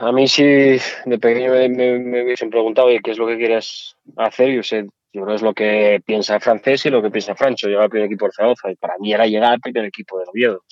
A 0.00 0.12
mí 0.12 0.28
sí, 0.28 0.42
de 0.42 1.18
pequeño 1.18 1.52
me, 1.52 2.22
hubiesen 2.24 2.50
preguntado 2.50 2.88
qué 3.02 3.10
es 3.10 3.18
lo 3.18 3.26
que 3.26 3.38
quieres 3.38 3.96
hacer. 4.16 4.50
Yo 4.50 4.62
sé, 4.62 4.86
yo 5.12 5.22
creo 5.22 5.26
que 5.26 5.34
es 5.34 5.42
lo 5.42 5.54
que 5.54 6.02
piensa 6.04 6.38
Francés 6.40 6.84
y 6.84 6.90
lo 6.90 7.00
que 7.00 7.10
piensa 7.10 7.34
Francho. 7.34 7.68
Llegar 7.68 7.84
al 7.84 7.90
primer 7.90 8.06
equipo 8.06 8.26
de 8.26 8.32
Zaragoza 8.32 8.70
y 8.70 8.76
para 8.76 8.98
mí 8.98 9.14
era 9.14 9.26
llegar 9.26 9.52
al 9.52 9.60
primer 9.60 9.86
equipo 9.86 10.18
del 10.18 10.28
Oviedo. 10.28 10.62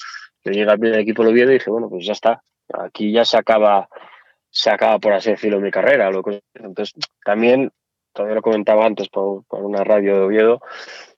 Yo 0.44 0.52
llegué 0.52 0.70
al 0.70 0.78
primer 0.78 1.00
equipo 1.00 1.22
del 1.22 1.32
Oviedo 1.32 1.50
y 1.50 1.54
dije, 1.54 1.70
bueno, 1.70 1.88
pues 1.88 2.04
ya 2.04 2.12
está. 2.12 2.42
Aquí 2.74 3.10
ya 3.10 3.24
se 3.24 3.38
acaba, 3.38 3.88
se 4.50 4.70
acaba 4.70 4.98
por 4.98 5.14
así 5.14 5.30
decirlo 5.30 5.60
mi 5.60 5.70
carrera. 5.70 6.10
Entonces, 6.54 6.94
también, 7.24 7.72
todavía 8.12 8.34
lo 8.34 8.42
comentaba 8.42 8.84
antes 8.84 9.08
por, 9.08 9.44
por 9.46 9.62
una 9.62 9.82
radio 9.82 10.14
de 10.14 10.20
Oviedo, 10.20 10.60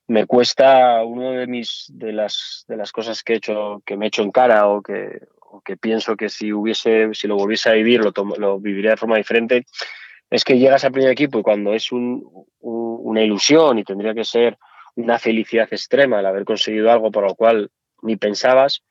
me 0.09 0.27
cuesta 0.27 1.03
uno 1.03 1.33
de 1.33 1.49
mis 1.49 1.87
de 1.93 2.13
las 2.13 2.65
de 2.69 2.77
las 2.77 2.93
cosas 2.93 3.25
que 3.25 3.33
he 3.33 3.37
hecho 3.37 3.83
que 3.85 3.97
me 3.97 4.07
he 4.07 4.09
hecho 4.09 4.23
en 4.23 4.31
cara 4.31 4.69
o 4.69 4.81
que 4.81 5.19
que 5.65 5.77
pienso 5.77 6.17
que 6.17 6.29
si 6.29 6.53
hubiese, 6.53 7.11
si 7.13 7.27
lo 7.29 7.37
volviese 7.37 7.71
a 7.71 7.73
vivir, 7.73 8.01
lo, 8.01 8.13
lo 8.37 8.61
viviría 8.61 8.93
de 8.93 8.97
forma 8.97 9.17
diferente, 9.17 9.65
es 10.31 10.45
que 10.45 10.59
llegas 10.59 10.85
al 10.85 10.93
primer 10.93 11.11
equipo 11.11 11.39
y 11.39 11.43
cuando 11.43 11.73
es 11.73 11.91
una 11.93 13.23
ilusión 13.23 13.79
y 13.79 13.85
tendría 13.85 14.15
que 14.15 14.25
ser 14.25 14.59
una 14.97 15.19
felicidad 15.19 15.69
extrema 15.71 16.21
el 16.21 16.27
haber 16.27 16.45
conseguido 16.45 16.91
algo 16.91 17.11
por 17.11 17.25
lo 17.25 17.35
cual 17.35 17.71
ni 18.03 18.17
pensabas, 18.17 18.83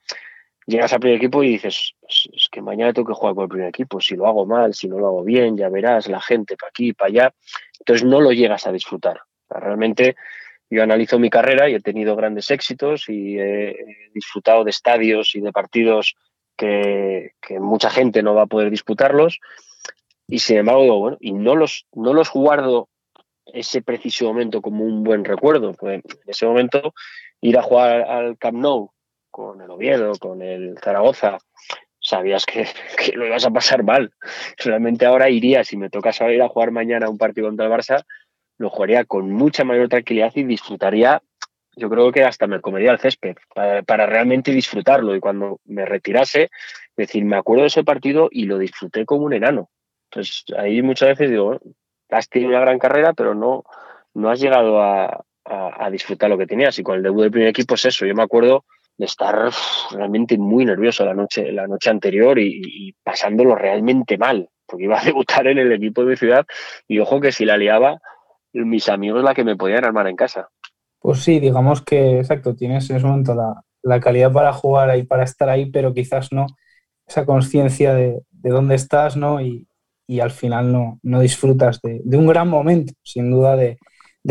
llegas 0.65 0.93
al 0.93 0.99
primer 0.99 1.17
equipo 1.17 1.43
y 1.43 1.49
dices, 1.49 1.93
es 2.07 2.49
que 2.51 2.61
mañana 2.61 2.93
tengo 2.93 3.07
que 3.07 3.13
jugar 3.13 3.35
con 3.35 3.43
el 3.43 3.49
primer 3.49 3.69
equipo, 3.69 3.99
si 3.99 4.15
lo 4.15 4.27
hago 4.27 4.45
mal, 4.45 4.73
si 4.73 4.87
no 4.87 4.97
lo 4.97 5.07
hago 5.07 5.23
bien, 5.23 5.57
ya 5.57 5.69
verás, 5.69 6.07
la 6.07 6.21
gente 6.21 6.55
para 6.57 6.69
aquí, 6.69 6.93
para 6.93 7.09
allá, 7.09 7.33
entonces 7.79 8.05
no 8.05 8.21
lo 8.21 8.31
llegas 8.31 8.65
a 8.67 8.71
disfrutar. 8.71 9.21
realmente 9.49 10.15
yo 10.69 10.81
analizo 10.81 11.19
mi 11.19 11.29
carrera 11.29 11.69
y 11.69 11.75
he 11.75 11.79
tenido 11.79 12.15
grandes 12.15 12.49
éxitos 12.49 13.07
y 13.07 13.37
he 13.37 13.75
disfrutado 14.13 14.63
de 14.63 14.71
estadios 14.71 15.35
y 15.35 15.41
de 15.41 15.51
partidos 15.51 16.15
que, 16.55 17.31
mucha 17.59 17.89
gente 17.89 18.23
no 18.23 18.35
va 18.35 18.43
a 18.43 18.47
poder 18.47 18.69
disputarlos. 18.69 19.39
Y 20.27 20.39
sin 20.39 20.57
embargo, 20.57 20.99
bueno, 20.99 21.17
y 21.19 21.33
no 21.33 21.55
los, 21.55 21.85
no 21.93 22.13
los 22.13 22.31
guardo 22.31 22.89
ese 23.45 23.81
preciso 23.81 24.25
momento 24.25 24.61
como 24.61 24.83
un 24.83 25.03
buen 25.03 25.23
recuerdo. 25.23 25.73
Pues 25.73 26.03
en 26.03 26.19
ese 26.25 26.45
momento, 26.45 26.93
ir 27.41 27.57
a 27.57 27.63
jugar 27.63 28.01
al 28.01 28.37
Camp 28.37 28.57
Nou 28.57 28.91
con 29.29 29.61
el 29.61 29.69
Oviedo, 29.69 30.13
con 30.19 30.41
el 30.41 30.77
Zaragoza, 30.83 31.37
sabías 31.99 32.45
que, 32.45 32.65
que, 32.97 33.11
lo 33.13 33.27
ibas 33.27 33.45
a 33.45 33.51
pasar 33.51 33.83
mal. 33.83 34.13
Realmente 34.57 35.05
ahora 35.05 35.29
iría, 35.29 35.63
si 35.63 35.77
me 35.77 35.89
toca 35.89 36.13
salir 36.13 36.41
a 36.41 36.49
jugar 36.49 36.71
mañana 36.71 37.09
un 37.09 37.17
partido 37.17 37.47
contra 37.47 37.65
el 37.65 37.71
Barça, 37.71 38.03
lo 38.57 38.69
jugaría 38.69 39.05
con 39.05 39.31
mucha 39.31 39.63
mayor 39.63 39.89
tranquilidad 39.89 40.31
y 40.35 40.43
disfrutaría 40.43 41.21
yo 41.75 41.89
creo 41.89 42.11
que 42.11 42.23
hasta 42.23 42.47
me 42.47 42.61
comería 42.61 42.91
el 42.91 42.99
césped 42.99 43.35
para, 43.53 44.05
realmente 44.05 44.51
disfrutarlo 44.51 45.15
y 45.15 45.19
cuando 45.19 45.59
me 45.65 45.85
retirase, 45.85 46.49
decir, 46.95 47.25
me 47.25 47.37
acuerdo 47.37 47.63
de 47.63 47.67
ese 47.67 47.83
partido 47.83 48.29
y 48.31 48.45
lo 48.45 48.57
disfruté 48.57 49.05
como 49.05 49.25
un 49.25 49.33
enano. 49.33 49.69
Entonces 50.09 50.45
ahí 50.57 50.81
muchas 50.81 51.09
veces 51.09 51.29
digo, 51.29 51.59
has 52.09 52.29
tenido 52.29 52.51
una 52.51 52.61
gran 52.61 52.79
carrera, 52.79 53.13
pero 53.13 53.35
no, 53.35 53.63
no 54.13 54.29
has 54.29 54.39
llegado 54.39 54.81
a, 54.81 55.23
disfrutar 55.91 56.29
lo 56.29 56.37
que 56.37 56.47
tenías. 56.47 56.77
Y 56.79 56.83
con 56.83 56.97
el 56.97 57.03
debut 57.03 57.23
del 57.23 57.31
primer 57.31 57.49
equipo 57.49 57.75
es 57.75 57.85
eso. 57.85 58.05
Yo 58.05 58.15
me 58.15 58.23
acuerdo 58.23 58.65
de 58.97 59.05
estar 59.05 59.49
realmente 59.91 60.37
muy 60.37 60.65
nervioso 60.65 61.05
la 61.05 61.13
noche, 61.13 61.51
la 61.51 61.67
noche 61.67 61.89
anterior 61.89 62.39
y, 62.39 62.61
y, 62.63 62.93
pasándolo 63.03 63.55
realmente 63.55 64.17
mal, 64.17 64.49
porque 64.65 64.85
iba 64.85 64.99
a 64.99 65.03
debutar 65.05 65.47
en 65.47 65.59
el 65.59 65.71
equipo 65.71 66.01
de 66.01 66.07
mi 66.07 66.15
ciudad 66.15 66.45
y 66.87 66.99
ojo 66.99 67.21
que 67.21 67.31
si 67.31 67.45
la 67.45 67.57
liaba, 67.57 67.99
mis 68.53 68.89
amigos 68.89 69.23
la 69.23 69.33
que 69.33 69.43
me 69.43 69.55
podían 69.55 69.85
armar 69.85 70.07
en 70.07 70.15
casa. 70.15 70.49
Pues 71.05 71.19
sí, 71.19 71.39
digamos 71.39 71.83
que, 71.83 72.17
exacto, 72.17 72.55
tienes 72.55 72.89
en 72.89 72.95
ese 72.95 73.05
momento 73.05 73.35
la, 73.83 73.99
calidad 73.99 74.31
para 74.31 74.51
jugar 74.51 74.89
ahí, 74.89 75.03
para 75.03 75.23
estar 75.23 75.47
ahí, 75.49 75.67
pero 75.67 75.93
quizás 75.93 76.31
no 76.31 76.47
esa 77.05 77.27
conciencia 77.27 77.93
de, 77.93 78.23
dónde 78.31 78.73
estás, 78.73 79.15
¿no? 79.15 79.39
Y, 79.39 79.67
al 80.19 80.31
final 80.31 80.71
no, 80.71 80.99
no 81.03 81.19
disfrutas 81.19 81.79
de, 81.83 82.01
un 82.17 82.25
gran 82.25 82.49
momento, 82.49 82.93
sin 83.03 83.29
duda, 83.29 83.55
de, 83.55 83.77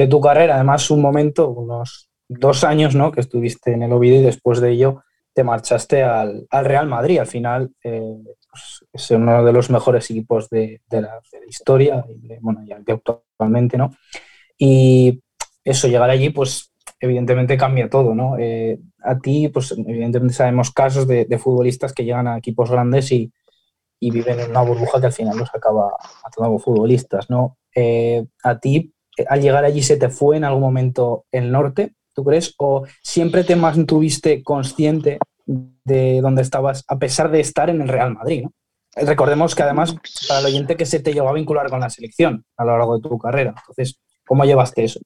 tu 0.09 0.21
carrera. 0.21 0.57
Además, 0.57 0.91
un 0.91 1.01
momento, 1.01 1.49
unos 1.49 2.11
dos 2.27 2.65
años, 2.65 2.97
¿no? 2.97 3.13
Que 3.13 3.21
estuviste 3.21 3.73
en 3.73 3.85
el 3.85 3.93
Oviedo 3.93 4.17
y 4.17 4.25
después 4.25 4.61
de 4.61 4.73
ello 4.73 5.05
te 5.33 5.45
marchaste 5.45 6.03
al, 6.03 6.49
Real 6.51 6.89
Madrid. 6.89 7.21
Al 7.21 7.29
final, 7.29 7.71
eh, 7.85 8.17
pues, 8.51 8.85
es 8.93 9.11
uno 9.13 9.45
de 9.45 9.53
los 9.53 9.71
mejores 9.71 10.11
equipos 10.11 10.51
de, 10.51 10.81
la, 10.91 11.21
historia, 11.47 12.05
y 12.09 12.37
bueno, 12.41 12.65
ya 12.67 12.81
actualmente, 12.85 13.79
¿no? 13.79 13.93
Y 14.59 15.21
eso, 15.65 15.89
llegar 15.89 16.11
allí, 16.11 16.31
pues 16.31 16.71
evidentemente 17.01 17.57
cambia 17.57 17.89
todo, 17.89 18.15
¿no? 18.15 18.37
Eh, 18.39 18.79
a 19.03 19.19
ti, 19.19 19.49
pues 19.49 19.73
evidentemente 19.73 20.35
sabemos 20.35 20.71
casos 20.71 21.07
de, 21.07 21.39
futbolistas 21.39 21.93
que 21.93 22.05
llegan 22.05 22.29
a 22.29 22.39
equipos 22.39 22.71
grandes 22.71 23.11
y, 23.13 23.33
viven 24.01 24.39
en 24.39 24.51
una 24.51 24.61
burbuja 24.61 25.01
que 25.01 25.07
al 25.07 25.15
final 25.15 25.39
los 25.39 25.49
acaba 25.55 25.91
matando 26.23 26.59
futbolistas, 26.59 27.31
¿no? 27.31 27.57
Eh, 27.75 28.27
a 28.43 28.59
ti, 28.59 28.93
eh, 29.17 29.25
al 29.27 29.41
llegar 29.41 29.65
allí, 29.65 29.83
¿se 29.83 29.97
te 29.97 30.11
fue 30.11 30.37
en 30.37 30.45
algún 30.45 30.61
momento 30.61 31.25
el 31.33 31.51
norte, 31.51 31.95
tú 32.13 32.23
crees? 32.23 32.55
¿O 32.59 32.85
siempre 33.03 33.45
te 33.45 33.57
mantuviste 33.57 34.43
consciente 34.43 35.19
de 35.47 36.21
dónde 36.21 36.43
estabas, 36.43 36.85
a 36.87 36.99
pesar 36.99 37.31
de 37.31 37.41
estar 37.41 37.71
en 37.71 37.81
el 37.81 37.89
Real 37.89 38.13
Madrid, 38.13 38.43
¿no? 38.43 38.53
Recordemos 38.97 39.55
que 39.55 39.63
además, 39.63 39.97
para 40.29 40.41
el 40.41 40.47
oyente 40.47 40.77
que 40.77 40.87
se 40.87 41.01
te 41.01 41.13
llegó 41.13 41.29
a 41.29 41.33
vincular 41.33 41.69
con 41.69 41.81
la 41.81 41.91
selección 41.91 42.45
a 42.57 42.65
lo 42.65 42.77
largo 42.77 42.97
de 42.97 43.09
tu 43.09 43.19
carrera. 43.19 43.55
Entonces, 43.57 43.99
¿cómo 44.25 44.45
llevaste 44.45 44.85
eso? 44.85 45.01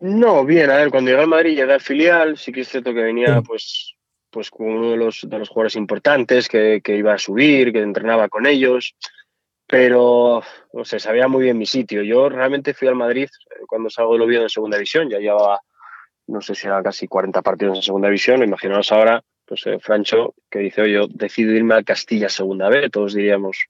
No, 0.00 0.44
bien, 0.44 0.70
a 0.70 0.76
ver, 0.76 0.90
cuando 0.90 1.10
llegué 1.10 1.22
al 1.22 1.28
Madrid 1.28 1.56
llegué 1.56 1.72
al 1.72 1.80
filial, 1.80 2.36
sí 2.36 2.52
que 2.52 2.60
es 2.60 2.68
cierto 2.68 2.94
que 2.94 3.02
venía 3.02 3.42
pues, 3.42 3.94
pues 4.30 4.50
como 4.50 4.68
uno 4.70 4.90
de 4.92 4.96
los, 4.96 5.26
de 5.28 5.38
los 5.38 5.48
jugadores 5.48 5.76
importantes 5.76 6.48
que, 6.48 6.80
que, 6.82 6.96
iba 6.96 7.14
a 7.14 7.18
subir, 7.18 7.72
que 7.72 7.80
entrenaba 7.80 8.28
con 8.28 8.46
ellos, 8.46 8.94
pero 9.66 10.42
no 10.72 10.84
sé, 10.84 11.00
sabía 11.00 11.26
muy 11.26 11.44
bien 11.44 11.58
mi 11.58 11.66
sitio. 11.66 12.02
Yo 12.02 12.28
realmente 12.28 12.74
fui 12.74 12.86
al 12.86 12.94
Madrid 12.94 13.28
eh, 13.50 13.64
cuando 13.66 13.90
salgo 13.90 14.12
del 14.12 14.22
Oviedo 14.22 14.42
en 14.44 14.48
segunda 14.48 14.76
división, 14.76 15.10
ya 15.10 15.18
llevaba, 15.18 15.60
no 16.28 16.40
sé 16.40 16.54
si 16.54 16.66
era 16.68 16.82
casi 16.82 17.08
40 17.08 17.42
partidos 17.42 17.78
en 17.78 17.82
segunda 17.82 18.08
división, 18.08 18.42
imaginaos 18.42 18.92
ahora, 18.92 19.22
pues 19.44 19.66
eh, 19.66 19.78
Francho, 19.80 20.34
que 20.48 20.60
dice, 20.60 20.82
oye, 20.82 20.92
yo 20.92 21.06
decido 21.08 21.52
irme 21.52 21.74
a 21.74 21.82
Castilla 21.82 22.28
segunda 22.28 22.68
B, 22.68 22.88
todos 22.90 23.14
diríamos, 23.14 23.66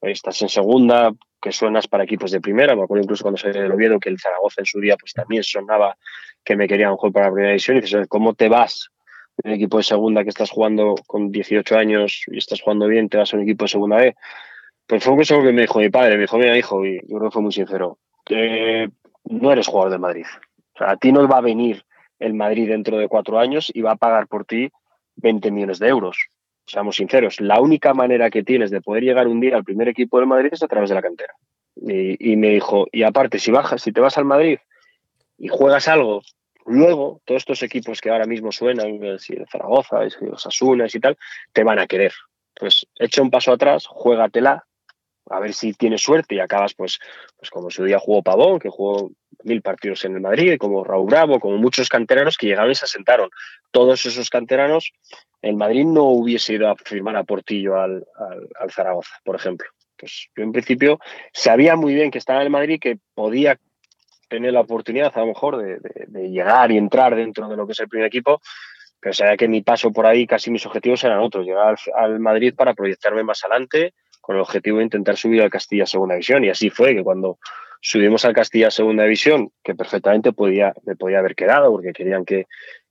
estás 0.00 0.40
en 0.42 0.48
segunda, 0.48 1.12
que 1.40 1.52
suenas 1.52 1.88
para 1.88 2.04
equipos 2.04 2.30
de 2.30 2.40
primera. 2.40 2.74
Me 2.74 2.82
acuerdo 2.82 3.04
incluso 3.04 3.22
cuando 3.22 3.38
salí 3.38 3.58
del 3.58 3.72
Oviedo 3.72 3.98
que 3.98 4.08
el 4.08 4.18
Zaragoza 4.18 4.60
en 4.60 4.66
su 4.66 4.80
día 4.80 4.96
pues 4.96 5.12
también 5.12 5.42
sonaba 5.42 5.96
que 6.44 6.56
me 6.56 6.68
querían 6.68 6.96
jugar 6.96 7.12
para 7.12 7.26
la 7.26 7.32
primera 7.32 7.50
división. 7.50 7.76
Y 7.76 7.80
dices, 7.80 8.06
¿cómo 8.08 8.34
te 8.34 8.48
vas 8.48 8.90
de 9.36 9.50
un 9.50 9.54
equipo 9.56 9.76
de 9.76 9.84
segunda 9.84 10.24
que 10.24 10.30
estás 10.30 10.50
jugando 10.50 10.94
con 11.06 11.30
18 11.30 11.76
años 11.76 12.22
y 12.26 12.38
estás 12.38 12.60
jugando 12.60 12.86
bien, 12.86 13.08
te 13.08 13.18
vas 13.18 13.32
a 13.32 13.36
un 13.36 13.42
equipo 13.42 13.64
de 13.64 13.68
segunda 13.68 13.96
B? 13.96 14.16
Pues 14.86 15.04
fue 15.04 15.12
un 15.12 15.18
consejo 15.18 15.42
que 15.42 15.52
me 15.52 15.62
dijo 15.62 15.78
mi 15.78 15.90
padre, 15.90 16.14
me 16.14 16.22
dijo, 16.22 16.38
mira 16.38 16.56
hijo, 16.56 16.84
y 16.84 16.96
yo 17.06 17.18
creo 17.18 17.30
que 17.30 17.34
fue 17.34 17.42
muy 17.42 17.52
sincero, 17.52 17.98
no 19.24 19.52
eres 19.52 19.66
jugador 19.66 19.90
del 19.90 20.00
Madrid. 20.00 20.24
O 20.74 20.78
sea, 20.78 20.92
a 20.92 20.96
ti 20.96 21.12
no 21.12 21.26
va 21.28 21.38
a 21.38 21.42
venir 21.42 21.84
el 22.18 22.34
Madrid 22.34 22.68
dentro 22.68 22.96
de 22.98 23.06
cuatro 23.06 23.38
años 23.38 23.70
y 23.72 23.82
va 23.82 23.92
a 23.92 23.96
pagar 23.96 24.28
por 24.28 24.44
ti 24.44 24.70
20 25.16 25.50
millones 25.50 25.78
de 25.78 25.88
euros 25.88 26.30
seamos 26.68 26.96
sinceros, 26.96 27.40
la 27.40 27.60
única 27.60 27.94
manera 27.94 28.30
que 28.30 28.44
tienes 28.44 28.70
de 28.70 28.80
poder 28.80 29.02
llegar 29.02 29.26
un 29.26 29.40
día 29.40 29.56
al 29.56 29.64
primer 29.64 29.88
equipo 29.88 30.18
del 30.18 30.28
Madrid 30.28 30.50
es 30.52 30.62
a 30.62 30.68
través 30.68 30.90
de 30.90 30.94
la 30.94 31.02
cantera. 31.02 31.34
Y, 31.80 32.36
me 32.36 32.48
dijo, 32.50 32.86
y 32.92 33.04
aparte, 33.04 33.38
si 33.38 33.50
bajas, 33.50 33.82
si 33.82 33.92
te 33.92 34.00
vas 34.00 34.18
al 34.18 34.24
Madrid 34.24 34.58
y 35.38 35.48
juegas 35.48 35.86
algo, 35.86 36.22
luego 36.66 37.20
todos 37.24 37.42
estos 37.42 37.62
equipos 37.62 38.00
que 38.00 38.10
ahora 38.10 38.26
mismo 38.26 38.50
suenan, 38.50 39.02
el 39.02 39.20
Zaragoza, 39.50 40.00
los 40.20 40.46
Asunas 40.46 40.94
y 40.94 41.00
tal, 41.00 41.16
te 41.52 41.62
van 41.62 41.78
a 41.78 41.86
querer. 41.86 42.12
Pues 42.54 42.86
echa 42.96 43.22
un 43.22 43.30
paso 43.30 43.52
atrás, 43.52 43.86
juégatela, 43.86 44.64
a 45.30 45.40
ver 45.40 45.52
si 45.54 45.72
tienes 45.72 46.02
suerte 46.02 46.34
y 46.34 46.40
acabas, 46.40 46.74
pues, 46.74 46.98
pues 47.36 47.50
como 47.50 47.70
su 47.70 47.84
día 47.84 47.98
jugó 47.98 48.22
Pavón, 48.22 48.58
que 48.58 48.68
jugó 48.68 49.10
mil 49.44 49.62
partidos 49.62 50.04
en 50.04 50.14
el 50.14 50.20
Madrid, 50.20 50.56
como 50.58 50.84
Raúl 50.84 51.06
Bravo, 51.06 51.38
como 51.38 51.58
muchos 51.58 51.88
canteranos 51.88 52.36
que 52.36 52.46
llegaron 52.46 52.72
y 52.72 52.74
se 52.74 52.86
asentaron. 52.86 53.30
Todos 53.70 54.04
esos 54.06 54.30
canteranos 54.30 54.92
el 55.42 55.56
Madrid 55.56 55.84
no 55.84 56.04
hubiese 56.04 56.54
ido 56.54 56.68
a 56.68 56.76
firmar 56.76 57.16
a 57.16 57.24
Portillo 57.24 57.80
al, 57.80 58.04
Zaragoza, 58.70 59.14
por 59.24 59.36
ejemplo. 59.36 59.68
Yo 60.00 60.44
en 60.44 60.52
principio 60.52 60.98
sabía 61.32 61.76
muy 61.76 61.94
bien 61.94 62.10
que 62.10 62.18
estaba 62.18 62.40
en 62.40 62.46
el 62.46 62.52
Madrid, 62.52 62.78
que 62.80 62.98
podía 63.14 63.58
tener 64.28 64.52
la 64.52 64.60
oportunidad 64.60 65.12
a 65.16 65.20
lo 65.20 65.26
mejor 65.26 65.56
de, 65.56 66.28
llegar 66.28 66.70
y 66.70 66.76
entrar 66.76 67.16
dentro 67.16 67.48
de 67.48 67.56
lo 67.56 67.66
que 67.66 67.72
es 67.72 67.80
el 67.80 67.88
primer 67.88 68.06
equipo, 68.06 68.40
pero 69.00 69.14
sabía 69.14 69.36
que 69.36 69.48
mi 69.48 69.62
paso 69.62 69.92
por 69.92 70.06
ahí, 70.06 70.26
casi 70.26 70.50
mis 70.50 70.66
objetivos 70.66 71.02
eran 71.04 71.20
otros, 71.20 71.46
llegar 71.46 71.76
al, 71.94 72.20
Madrid 72.20 72.54
para 72.54 72.74
proyectarme 72.74 73.22
más 73.24 73.42
adelante, 73.44 73.94
con 74.20 74.36
el 74.36 74.42
objetivo 74.42 74.78
de 74.78 74.84
intentar 74.84 75.16
subir 75.16 75.42
al 75.42 75.50
Castilla 75.50 75.86
Segunda 75.86 76.14
División. 76.14 76.44
Y 76.44 76.50
así 76.50 76.68
fue, 76.68 76.94
que 76.94 77.02
cuando 77.02 77.38
subimos 77.80 78.24
al 78.24 78.34
Castilla 78.34 78.70
Segunda 78.70 79.04
División, 79.04 79.50
que 79.62 79.74
perfectamente 79.74 80.32
podía, 80.32 80.74
me 80.84 80.96
podía 80.96 81.20
haber 81.20 81.34
quedado 81.34 81.70
porque 81.70 81.92
querían 81.92 82.24
que, 82.24 82.46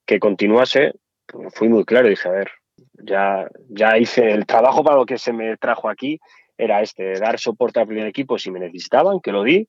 que 0.06 0.20
continuase, 0.20 0.94
fui 1.54 1.70
muy 1.70 1.86
claro 1.86 2.08
dije, 2.08 2.28
a 2.28 2.32
ver, 2.32 2.52
ya, 2.94 3.48
ya 3.70 3.98
hice 3.98 4.32
el 4.32 4.46
trabajo 4.46 4.84
para 4.84 4.98
lo 4.98 5.06
que 5.06 5.18
se 5.18 5.34
me 5.34 5.58
trajo 5.58 5.90
aquí, 5.90 6.20
era 6.58 6.82
este, 6.82 7.20
dar 7.20 7.40
soporte 7.40 7.80
al 7.80 7.88
primer 7.88 8.08
equipo 8.08 8.38
si 8.38 8.52
me 8.52 8.60
necesitaban, 8.60 9.20
que 9.20 9.32
lo 9.32 9.44
di, 9.44 9.68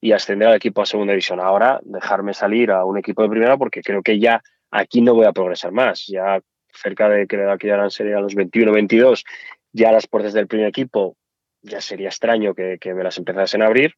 y 0.00 0.12
ascender 0.12 0.48
al 0.48 0.56
equipo 0.56 0.82
a 0.82 0.86
segunda 0.86 1.12
división. 1.12 1.40
Ahora 1.40 1.80
dejarme 1.82 2.32
salir 2.32 2.70
a 2.70 2.84
un 2.84 2.98
equipo 2.98 3.22
de 3.22 3.28
primera 3.28 3.56
porque 3.58 3.82
creo 3.82 4.02
que 4.02 4.18
ya 4.18 4.42
aquí 4.70 5.02
no 5.02 5.14
voy 5.14 5.26
a 5.26 5.32
progresar 5.32 5.72
más. 5.72 6.06
Ya 6.06 6.40
cerca 6.72 7.08
de 7.08 7.26
que 7.26 7.42
aquí 7.50 7.66
ya 7.66 7.90
serían 7.90 8.22
los 8.22 8.34
21, 8.34 8.72
22, 8.72 9.24
ya 9.72 9.92
las 9.92 10.06
puertas 10.06 10.32
del 10.32 10.46
primer 10.46 10.68
equipo 10.68 11.16
ya 11.62 11.80
sería 11.80 12.08
extraño 12.08 12.54
que, 12.54 12.78
que 12.80 12.94
me 12.94 13.04
las 13.04 13.18
empezasen 13.18 13.60
a 13.60 13.66
abrir, 13.66 13.94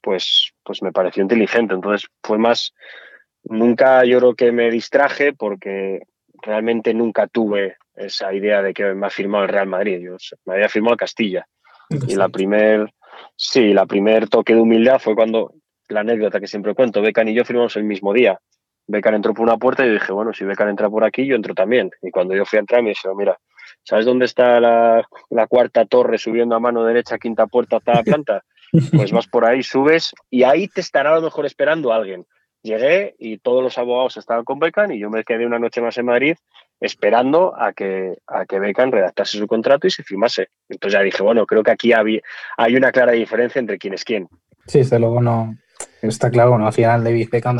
pues, 0.00 0.52
pues 0.62 0.82
me 0.82 0.92
pareció 0.92 1.22
inteligente. 1.22 1.74
Entonces 1.74 2.08
fue 2.22 2.38
más, 2.38 2.72
nunca 3.42 4.04
yo 4.06 4.18
creo 4.18 4.34
que 4.34 4.52
me 4.52 4.70
distraje 4.70 5.34
porque 5.34 6.00
realmente 6.44 6.94
nunca 6.94 7.26
tuve 7.26 7.76
esa 7.94 8.32
idea 8.32 8.62
de 8.62 8.74
que 8.74 8.94
me 8.94 9.06
ha 9.06 9.10
firmado 9.10 9.44
el 9.44 9.50
Real 9.50 9.66
Madrid. 9.66 10.00
Yo 10.02 10.16
me 10.44 10.54
había 10.54 10.68
firmado 10.68 10.94
el 10.94 10.98
Castilla. 10.98 11.46
Y 12.08 12.14
la 12.16 12.28
primer, 12.28 12.92
sí, 13.36 13.72
la 13.72 13.86
primer 13.86 14.28
toque 14.28 14.54
de 14.54 14.60
humildad 14.60 14.98
fue 14.98 15.14
cuando, 15.14 15.54
la 15.88 16.00
anécdota 16.00 16.40
que 16.40 16.46
siempre 16.46 16.74
cuento, 16.74 17.02
Becan 17.02 17.28
y 17.28 17.34
yo 17.34 17.44
firmamos 17.44 17.76
el 17.76 17.84
mismo 17.84 18.12
día. 18.12 18.38
Becan 18.86 19.14
entró 19.14 19.32
por 19.32 19.46
una 19.46 19.56
puerta 19.56 19.84
y 19.84 19.88
yo 19.88 19.94
dije, 19.94 20.12
bueno, 20.12 20.32
si 20.32 20.44
Becan 20.44 20.68
entra 20.68 20.90
por 20.90 21.04
aquí, 21.04 21.26
yo 21.26 21.36
entro 21.36 21.54
también. 21.54 21.90
Y 22.02 22.10
cuando 22.10 22.34
yo 22.34 22.44
fui 22.44 22.58
a 22.58 22.60
entrar 22.60 22.82
me 22.82 22.90
dijeron, 22.90 23.16
mira, 23.16 23.38
¿sabes 23.82 24.04
dónde 24.04 24.26
está 24.26 24.60
la, 24.60 25.06
la 25.30 25.46
cuarta 25.46 25.84
torre 25.86 26.18
subiendo 26.18 26.54
a 26.54 26.60
mano 26.60 26.84
derecha, 26.84 27.18
quinta 27.18 27.46
puerta, 27.46 27.76
hasta 27.76 27.94
la 27.94 28.02
planta? 28.02 28.44
Pues 28.90 29.12
vas 29.12 29.28
por 29.28 29.44
ahí, 29.44 29.62
subes 29.62 30.12
y 30.30 30.42
ahí 30.42 30.66
te 30.66 30.80
estará 30.80 31.12
a 31.12 31.14
lo 31.14 31.22
mejor 31.22 31.46
esperando 31.46 31.92
alguien. 31.92 32.26
Llegué 32.64 33.14
y 33.18 33.36
todos 33.36 33.62
los 33.62 33.76
abogados 33.76 34.16
estaban 34.16 34.42
con 34.42 34.58
Becan 34.58 34.90
y 34.90 34.98
yo 34.98 35.10
me 35.10 35.22
quedé 35.22 35.44
una 35.44 35.58
noche 35.58 35.82
más 35.82 35.98
en 35.98 36.06
Madrid 36.06 36.36
esperando 36.80 37.54
a 37.54 37.74
que, 37.74 38.16
a 38.26 38.46
que 38.46 38.58
Beckham 38.58 38.90
redactase 38.90 39.36
su 39.36 39.46
contrato 39.46 39.86
y 39.86 39.90
se 39.90 40.02
firmase. 40.02 40.48
Entonces 40.70 40.98
ya 40.98 41.04
dije, 41.04 41.22
bueno, 41.22 41.44
creo 41.44 41.62
que 41.62 41.70
aquí 41.70 41.92
hay, 41.92 42.22
una 42.74 42.90
clara 42.90 43.12
diferencia 43.12 43.58
entre 43.58 43.76
quién 43.76 43.92
es 43.92 44.02
quién. 44.02 44.28
Sí, 44.66 44.78
desde 44.78 44.98
luego 44.98 45.20
no. 45.20 45.54
Está 46.00 46.30
claro, 46.30 46.56
¿no? 46.56 46.66
Al 46.66 46.72
final 46.72 47.04
David 47.04 47.28
Beckham 47.30 47.58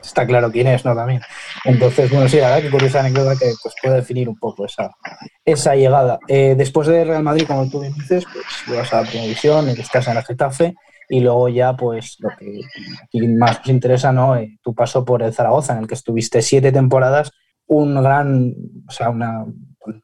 está 0.00 0.24
claro 0.24 0.52
quién 0.52 0.68
es, 0.68 0.84
¿no? 0.84 0.94
También. 0.94 1.20
Entonces, 1.64 2.08
bueno, 2.08 2.28
sí, 2.28 2.36
la 2.36 2.50
verdad 2.50 2.62
que 2.62 2.70
curiosa 2.70 3.00
anécdota 3.00 3.32
que 3.36 3.52
pues, 3.60 3.74
puede 3.82 3.96
definir 3.96 4.28
un 4.28 4.38
poco 4.38 4.66
esa, 4.66 4.94
esa 5.44 5.74
llegada. 5.74 6.20
Eh, 6.28 6.54
después 6.56 6.86
de 6.86 7.04
Real 7.04 7.24
Madrid, 7.24 7.48
como 7.48 7.68
tú 7.68 7.80
bien 7.80 7.94
dices, 7.94 8.24
pues 8.32 8.46
llegas 8.68 8.92
a 8.92 8.98
la 8.98 9.02
primera 9.02 9.24
división, 9.24 9.68
estás 9.68 10.06
en 10.06 10.16
el 10.16 10.22
Getafe 10.22 10.76
y 11.08 11.20
luego 11.20 11.48
ya, 11.48 11.76
pues 11.76 12.16
lo 12.20 12.30
que 12.38 13.28
más 13.28 13.58
nos 13.58 13.68
interesa, 13.68 14.12
¿no? 14.12 14.36
Eh, 14.36 14.58
tu 14.62 14.74
paso 14.74 15.04
por 15.04 15.22
el 15.22 15.32
Zaragoza, 15.32 15.74
en 15.74 15.80
el 15.80 15.86
que 15.86 15.94
estuviste 15.94 16.42
siete 16.42 16.72
temporadas 16.72 17.32
un 17.66 18.02
gran, 18.02 18.54
o 18.86 18.90
sea, 18.90 19.10
una, 19.10 19.46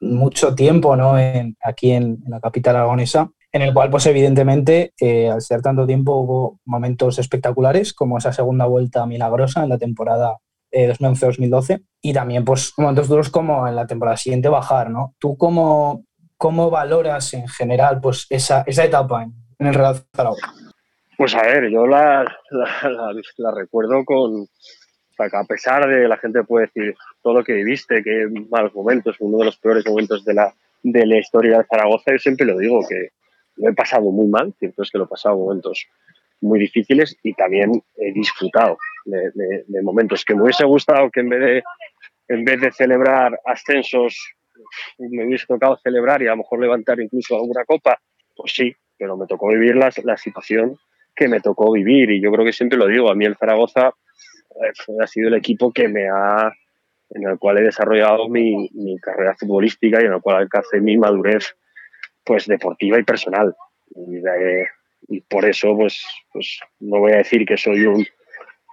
mucho 0.00 0.54
tiempo 0.54 0.96
¿no? 0.96 1.14
aquí 1.62 1.92
en, 1.92 2.18
la 2.26 2.40
capital 2.40 2.76
aragonesa, 2.76 3.30
en 3.52 3.62
el 3.62 3.72
cual, 3.72 3.90
pues 3.90 4.06
evidentemente, 4.06 4.92
eh, 5.00 5.30
al 5.30 5.40
ser 5.40 5.62
tanto 5.62 5.86
tiempo, 5.86 6.16
hubo 6.16 6.60
momentos 6.64 7.18
espectaculares, 7.18 7.92
como 7.94 8.18
esa 8.18 8.32
segunda 8.32 8.66
vuelta 8.66 9.06
milagrosa 9.06 9.62
en 9.62 9.70
la 9.70 9.78
temporada 9.78 10.36
2011-2012, 10.70 11.74
eh, 11.74 11.82
y 12.02 12.12
también, 12.12 12.44
pues, 12.44 12.72
momentos 12.76 13.08
duros 13.08 13.30
como 13.30 13.66
en 13.66 13.74
la 13.74 13.86
temporada 13.86 14.16
siguiente 14.16 14.48
bajar, 14.48 14.90
¿no? 14.90 15.14
¿Tú 15.18 15.36
cómo, 15.36 16.04
cómo 16.36 16.70
valoras 16.70 17.32
en 17.32 17.48
general, 17.48 18.00
pues, 18.00 18.26
esa, 18.28 18.62
esa 18.66 18.84
etapa 18.84 19.22
en, 19.22 19.66
el 19.66 19.74
Real 19.74 20.04
Zaragoza? 20.14 20.52
Pues 21.18 21.34
a 21.34 21.42
ver, 21.42 21.68
yo 21.68 21.84
la, 21.84 22.24
la 22.52 23.50
recuerdo 23.50 24.04
con, 24.04 24.46
que 25.26 25.36
a 25.36 25.42
pesar 25.42 25.88
de 25.88 26.06
la 26.06 26.16
gente 26.16 26.44
puede 26.44 26.66
decir 26.66 26.94
todo 27.20 27.34
lo 27.34 27.44
que 27.44 27.54
viviste, 27.54 28.04
que 28.04 28.28
malos 28.48 28.72
momentos, 28.72 29.16
uno 29.18 29.38
de 29.38 29.46
los 29.46 29.56
peores 29.56 29.84
momentos 29.84 30.24
de 30.24 30.34
la, 30.34 30.54
de 30.84 31.04
la 31.06 31.18
historia 31.18 31.58
de 31.58 31.64
Zaragoza, 31.64 32.12
yo 32.12 32.18
siempre 32.18 32.46
lo 32.46 32.56
digo, 32.56 32.86
que 32.88 33.08
lo 33.56 33.68
he 33.68 33.74
pasado 33.74 34.12
muy 34.12 34.28
mal, 34.28 34.54
cierto 34.60 34.84
es 34.84 34.92
que 34.92 34.98
lo 34.98 35.06
he 35.06 35.08
pasado 35.08 35.36
momentos 35.36 35.88
muy 36.40 36.60
difíciles 36.60 37.16
y 37.24 37.34
también 37.34 37.82
he 37.96 38.12
disfrutado 38.12 38.78
de, 39.04 39.82
momentos. 39.82 40.24
Que 40.24 40.36
me 40.36 40.42
hubiese 40.42 40.66
gustado 40.66 41.10
que 41.10 41.18
en 41.18 41.30
vez 41.30 41.40
de, 41.40 41.62
en 42.28 42.44
vez 42.44 42.60
de 42.60 42.70
celebrar 42.70 43.40
ascensos 43.44 44.16
me 44.98 45.26
hubiese 45.26 45.46
tocado 45.46 45.76
celebrar 45.82 46.22
y 46.22 46.28
a 46.28 46.30
lo 46.30 46.36
mejor 46.36 46.60
levantar 46.60 47.00
incluso 47.00 47.34
alguna 47.34 47.64
copa, 47.64 48.00
pues 48.36 48.52
sí, 48.52 48.72
pero 48.96 49.16
me 49.16 49.26
tocó 49.26 49.48
vivir 49.48 49.74
la, 49.74 49.90
la 50.04 50.16
situación 50.16 50.78
que 51.18 51.28
me 51.28 51.40
tocó 51.40 51.72
vivir 51.72 52.10
y 52.10 52.22
yo 52.22 52.30
creo 52.30 52.44
que 52.44 52.52
siempre 52.52 52.78
lo 52.78 52.86
digo, 52.86 53.10
a 53.10 53.14
mí 53.14 53.24
el 53.24 53.36
Zaragoza 53.36 53.92
ha 55.00 55.06
sido 55.06 55.28
el 55.28 55.34
equipo 55.34 55.72
que 55.72 55.88
me 55.88 56.08
ha 56.08 56.52
en 57.10 57.26
el 57.26 57.38
cual 57.38 57.58
he 57.58 57.62
desarrollado 57.62 58.28
mi, 58.28 58.70
mi 58.74 58.98
carrera 58.98 59.34
futbolística 59.38 60.00
y 60.00 60.06
en 60.06 60.12
el 60.12 60.20
cual 60.20 60.36
alcancé 60.36 60.80
mi 60.80 60.96
madurez 60.96 61.56
pues 62.24 62.46
deportiva 62.46 62.98
y 62.98 63.02
personal. 63.02 63.54
Y, 65.08 65.20
por 65.22 65.46
eso 65.46 65.74
pues 65.74 66.04
pues 66.32 66.60
no 66.80 66.98
voy 66.98 67.12
a 67.12 67.18
decir 67.18 67.46
que 67.46 67.56
soy 67.56 67.86
un 67.86 68.04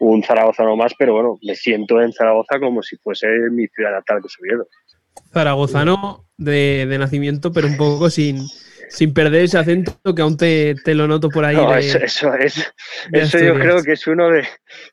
un 0.01 0.21
zaragozano 0.21 0.75
más 0.75 0.93
pero 0.97 1.13
bueno 1.13 1.37
me 1.41 1.55
siento 1.55 2.01
en 2.01 2.11
Zaragoza 2.11 2.59
como 2.59 2.83
si 2.83 2.97
fuese 2.97 3.27
mi 3.51 3.67
ciudad 3.67 3.91
natal 3.91 4.21
que 4.21 4.27
soy 4.27 4.49
zaragozano 5.31 6.25
de, 6.37 6.85
de 6.89 6.97
nacimiento 6.97 7.53
pero 7.53 7.67
un 7.67 7.77
poco 7.77 8.09
sin 8.09 8.39
sin 8.89 9.13
perder 9.13 9.43
ese 9.43 9.57
acento 9.57 9.93
que 10.15 10.21
aún 10.21 10.37
te, 10.37 10.75
te 10.83 10.93
lo 10.93 11.07
noto 11.07 11.29
por 11.29 11.45
ahí. 11.45 11.57
eso, 11.77 12.33
es, 12.33 12.73
eso 13.11 13.39
yo 13.39 13.55
creo 13.55 13.83
que 13.83 13.93
es 13.93 14.07
uno 14.07 14.29
de... 14.29 14.47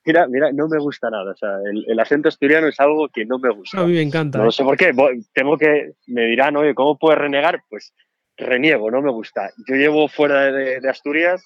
Mira, 0.05 0.27
mira, 0.29 0.51
no 0.53 0.69
me 0.69 0.79
gusta 0.79 1.11
nada. 1.11 1.33
O 1.33 1.37
sea, 1.37 1.51
el, 1.87 2.01
acento 2.01 2.29
asturiano 2.29 2.69
es 2.69 2.79
algo 2.81 3.09
que 3.09 3.25
no 3.25 3.39
me 3.39 3.51
gusta. 3.51 3.81
A 3.81 3.87
mí 3.87 3.93
me 3.93 4.03
encanta. 4.03 4.39
No, 4.39 4.49
¿eh? 4.49 4.53
sé 4.53 4.65
por 4.65 4.77
qué. 4.77 4.93
Tengo 5.33 5.57
que... 5.59 5.93
Me 6.07 6.27
dirán, 6.27 6.57
oye, 6.57 6.75
¿cómo 6.75 6.99
puedes 6.99 7.19
renegar? 7.19 7.63
Pues 7.69 7.93
reniego, 8.37 8.91
no 8.91 9.03
me 9.03 9.11
gusta. 9.11 9.51
Yo 9.69 9.77
llevo 9.77 10.09
fuera 10.09 10.51
de, 10.51 10.89
Asturias, 10.89 11.45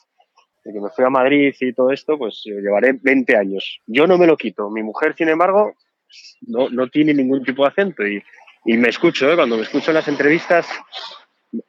de 0.64 0.72
que 0.72 0.80
me 0.80 0.90
fui 0.90 1.04
a 1.04 1.10
Madrid 1.10 1.54
y 1.60 1.72
todo 1.72 1.90
esto, 1.90 2.18
pues 2.18 2.42
llevaré 2.44 2.92
20 3.00 3.36
años. 3.36 3.80
Yo 3.86 4.06
no 4.06 4.18
me 4.18 4.26
lo 4.26 4.36
quito. 4.36 4.70
Mi 4.70 4.82
mujer, 4.82 5.14
sin 5.16 5.28
embargo, 5.28 5.74
no, 6.42 6.70
no 6.70 6.88
tiene 6.88 7.14
ningún 7.14 7.44
tipo 7.44 7.62
de 7.62 7.68
acento 7.68 8.06
y, 8.06 8.22
y 8.64 8.76
me 8.76 8.88
escucho, 8.88 9.30
¿eh? 9.30 9.36
cuando 9.36 9.56
me 9.56 9.62
escucho 9.62 9.90
en 9.90 9.96
las 9.96 10.08
entrevistas, 10.08 10.66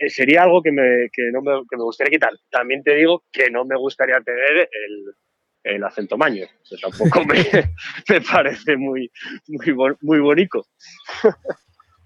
sería 0.08 0.44
algo 0.44 0.62
que 0.62 0.72
me, 0.72 1.10
que 1.12 1.24
no 1.32 1.42
me, 1.42 1.52
que 1.70 1.78
me, 1.78 1.84
gustaría 1.84 2.12
quitar. 2.12 2.32
También 2.50 2.84
te 2.84 2.96
digo 2.96 3.24
que 3.32 3.50
no 3.50 3.66
me 3.66 3.78
gustaría 3.78 4.20
tener 4.22 4.70
el, 4.72 5.14
el 5.76 5.84
acento 5.84 6.18
maño. 6.18 6.46
tampoco 6.82 7.26
me, 7.26 7.36
me, 8.10 8.22
parece 8.22 8.78
muy, 8.78 9.12
muy, 9.48 9.96
muy 10.02 10.20
bonito. 10.20 10.66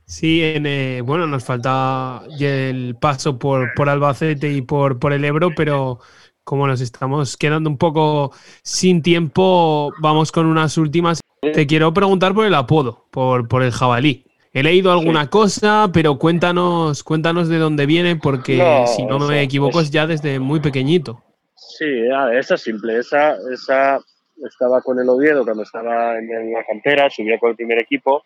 Sí, 0.06 0.44
en, 0.44 0.66
eh, 0.66 1.02
bueno, 1.02 1.26
nos 1.26 1.46
falta 1.46 2.24
el 2.40 2.98
paso 3.00 3.40
por, 3.40 3.74
por 3.74 3.88
Albacete 3.88 4.52
y 4.52 4.62
por, 4.62 5.00
por 5.00 5.14
el 5.14 5.24
Ebro, 5.24 5.52
pero 5.56 6.00
como 6.44 6.68
nos 6.68 6.82
estamos 6.82 7.38
quedando 7.38 7.70
un 7.70 7.78
poco 7.78 8.34
sin 8.64 9.02
tiempo, 9.02 9.94
vamos 10.00 10.32
con 10.32 10.48
unas 10.48 10.78
últimas. 10.78 11.22
Te 11.42 11.66
quiero 11.66 11.94
preguntar 11.94 12.34
por 12.34 12.46
el 12.46 12.56
apodo, 12.56 13.08
por, 13.10 13.48
por 13.48 13.64
el 13.64 13.72
jabalí. 13.72 14.26
He 14.54 14.64
leído 14.64 14.92
alguna 14.92 15.30
cosa, 15.30 15.90
pero 15.94 16.18
cuéntanos, 16.18 17.04
cuéntanos 17.04 17.48
de 17.48 17.58
dónde 17.58 17.86
viene, 17.86 18.18
porque 18.18 18.86
si 18.88 19.06
no 19.06 19.18
me 19.20 19.42
equivoco 19.42 19.80
es 19.80 19.92
ya 19.92 20.08
desde 20.08 20.40
muy 20.40 20.60
pequeñito. 20.60 21.24
Sí, 21.56 21.86
esa 22.34 22.56
es 22.56 22.62
simple. 22.62 22.98
Esa, 22.98 23.36
esa 23.52 24.00
estaba 24.46 24.82
con 24.82 25.00
el 25.00 25.08
Oviedo 25.08 25.46
cuando 25.46 25.64
estaba 25.64 26.18
en 26.18 26.52
la 26.52 26.66
cantera, 26.66 27.10
subía 27.10 27.40
con 27.40 27.52
el 27.52 27.56
primer 27.56 27.80
equipo 27.80 28.24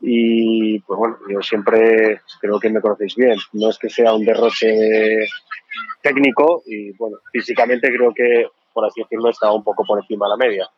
y 0.00 0.78
pues 0.80 0.98
bueno, 0.98 1.16
yo 1.28 1.40
siempre 1.40 2.20
creo 2.40 2.60
que 2.60 2.70
me 2.70 2.80
conocéis 2.80 3.16
bien. 3.16 3.36
No 3.52 3.70
es 3.70 3.78
que 3.78 3.88
sea 3.88 4.14
un 4.14 4.24
derroche 4.24 5.26
técnico 6.02 6.62
y 6.66 6.92
bueno, 6.92 7.16
físicamente 7.32 7.88
creo 7.88 8.12
que, 8.14 8.46
por 8.72 8.84
así 8.84 9.02
decirlo, 9.02 9.30
estaba 9.30 9.54
un 9.54 9.64
poco 9.64 9.82
por 9.84 9.98
encima 9.98 10.26
de 10.26 10.30
la 10.30 10.36
media. 10.36 10.68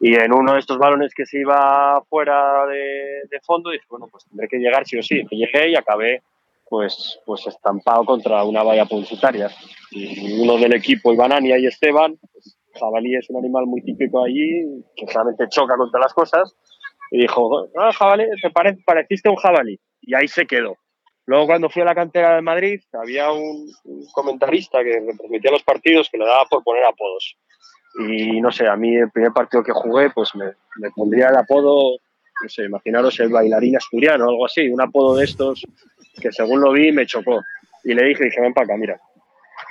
Y 0.00 0.14
en 0.14 0.32
uno 0.32 0.52
de 0.52 0.60
estos 0.60 0.78
balones 0.78 1.12
que 1.14 1.26
se 1.26 1.40
iba 1.40 2.02
fuera 2.08 2.66
de, 2.66 3.40
fondo, 3.44 3.70
dije, 3.70 3.84
bueno, 3.88 4.06
pues 4.10 4.24
tendré 4.26 4.48
que 4.48 4.58
llegar 4.58 4.86
sí 4.86 4.98
o 4.98 5.02
sí. 5.02 5.22
Y 5.30 5.38
llegué 5.38 5.70
y 5.70 5.76
acabé 5.76 6.22
pues, 6.68 7.18
pues 7.26 7.46
estampado 7.46 8.04
contra 8.04 8.44
una 8.44 8.62
valla 8.62 8.84
publicitaria. 8.84 9.50
Y 9.90 10.40
uno 10.40 10.56
del 10.56 10.74
equipo, 10.74 11.12
Ibanania 11.12 11.58
y 11.58 11.66
Esteban, 11.66 12.16
pues, 12.32 12.56
jabalí 12.78 13.16
es 13.16 13.28
un 13.30 13.38
animal 13.38 13.66
muy 13.66 13.82
típico 13.82 14.24
allí, 14.24 14.84
que 14.94 15.06
realmente 15.12 15.48
choca 15.48 15.76
contra 15.76 16.00
las 16.00 16.14
cosas. 16.14 16.54
Y 17.10 17.22
dijo, 17.22 17.68
ah, 17.76 17.92
jabalí, 17.92 18.24
te 18.40 18.50
pareciste 18.50 19.28
un 19.28 19.36
jabalí. 19.36 19.80
Y 20.02 20.14
ahí 20.14 20.28
se 20.28 20.46
quedó. 20.46 20.76
Luego 21.26 21.46
cuando 21.46 21.68
fui 21.68 21.82
a 21.82 21.84
la 21.84 21.94
cantera 21.94 22.36
de 22.36 22.42
Madrid, 22.42 22.80
había 22.92 23.32
un, 23.32 23.68
un 23.84 24.06
comentarista 24.12 24.82
que 24.82 25.00
retransmitía 25.00 25.50
los 25.50 25.62
partidos 25.62 26.08
que 26.08 26.18
le 26.18 26.24
daba 26.24 26.44
por 26.46 26.62
poner 26.62 26.84
apodos. 26.84 27.36
Y 27.94 28.40
no 28.40 28.50
sé, 28.50 28.66
a 28.68 28.76
mí 28.76 28.96
el 28.96 29.10
primer 29.10 29.32
partido 29.32 29.62
que 29.62 29.72
jugué, 29.72 30.10
pues 30.10 30.34
me, 30.34 30.46
me 30.76 30.90
pondría 30.90 31.28
el 31.28 31.36
apodo, 31.36 31.98
no 32.42 32.48
sé, 32.48 32.64
imaginaros 32.64 33.18
el 33.20 33.30
bailarín 33.30 33.76
asturiano 33.76 34.26
o 34.26 34.30
algo 34.30 34.46
así, 34.46 34.68
un 34.68 34.80
apodo 34.80 35.16
de 35.16 35.24
estos 35.24 35.66
que 36.20 36.32
según 36.32 36.60
lo 36.60 36.72
vi 36.72 36.92
me 36.92 37.06
chocó. 37.06 37.42
Y 37.84 37.94
le 37.94 38.04
dije, 38.04 38.24
dije, 38.24 38.40
ven 38.40 38.52
para 38.52 38.66
acá, 38.66 38.76
mira, 38.76 39.00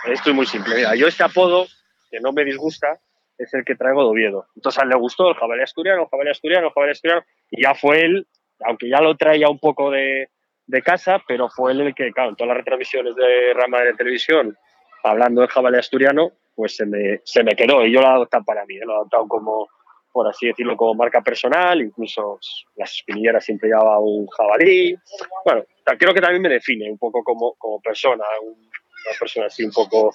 esto 0.05 0.29
es 0.29 0.35
muy 0.35 0.45
simple. 0.45 0.75
Mira, 0.75 0.95
yo 0.95 1.07
este 1.07 1.23
apodo, 1.23 1.67
que 2.09 2.19
no 2.19 2.31
me 2.31 2.43
disgusta, 2.43 2.99
es 3.37 3.53
el 3.53 3.63
que 3.63 3.75
traigo 3.75 4.03
de 4.03 4.09
Oviedo. 4.09 4.47
Entonces 4.55 4.79
a 4.79 4.83
él 4.83 4.89
le 4.89 4.95
gustó 4.95 5.29
el 5.29 5.35
jabalí 5.35 5.61
asturiano, 5.61 6.03
el 6.03 6.07
jabalí 6.09 6.29
asturiano, 6.29 6.67
el 6.67 6.73
jabalí 6.73 6.91
asturiano, 6.91 7.23
y 7.51 7.63
ya 7.63 7.75
fue 7.75 8.01
él, 8.01 8.27
aunque 8.65 8.89
ya 8.89 9.01
lo 9.01 9.15
traía 9.15 9.49
un 9.49 9.59
poco 9.59 9.91
de, 9.91 10.29
de 10.65 10.81
casa, 10.81 11.21
pero 11.27 11.49
fue 11.49 11.71
él 11.71 11.81
el 11.81 11.95
que, 11.95 12.11
claro, 12.11 12.29
en 12.29 12.35
todas 12.35 12.49
las 12.49 12.57
retransmisiones 12.57 13.15
de 13.15 13.53
Rama 13.53 13.81
de 13.81 13.93
televisión, 13.93 14.57
hablando 15.03 15.41
del 15.41 15.49
jabalí 15.49 15.77
asturiano, 15.77 16.31
pues 16.57 16.75
se 16.75 16.87
me, 16.87 17.21
se 17.23 17.43
me 17.43 17.55
quedó 17.55 17.85
y 17.85 17.91
yo 17.91 18.01
lo 18.01 18.07
he 18.07 18.09
adoptado 18.09 18.43
para 18.43 18.65
mí, 18.65 18.77
¿eh? 18.77 18.81
lo 18.83 18.93
he 18.93 18.95
adoptado 18.95 19.27
como, 19.27 19.67
por 20.11 20.27
así 20.27 20.47
decirlo, 20.47 20.75
como 20.75 20.95
marca 20.95 21.21
personal, 21.21 21.79
incluso 21.79 22.39
las 22.75 22.91
espinilleras 22.95 23.45
siempre 23.45 23.69
llevaba 23.69 23.99
un 23.99 24.25
jabalí. 24.25 24.95
Bueno, 25.45 25.63
creo 25.99 26.15
que 26.15 26.19
también 26.19 26.41
me 26.41 26.49
define 26.49 26.89
un 26.89 26.97
poco 26.97 27.23
como, 27.23 27.53
como 27.59 27.79
persona, 27.79 28.23
una 28.41 29.19
persona 29.19 29.45
así 29.45 29.63
un 29.65 29.71
poco 29.71 30.11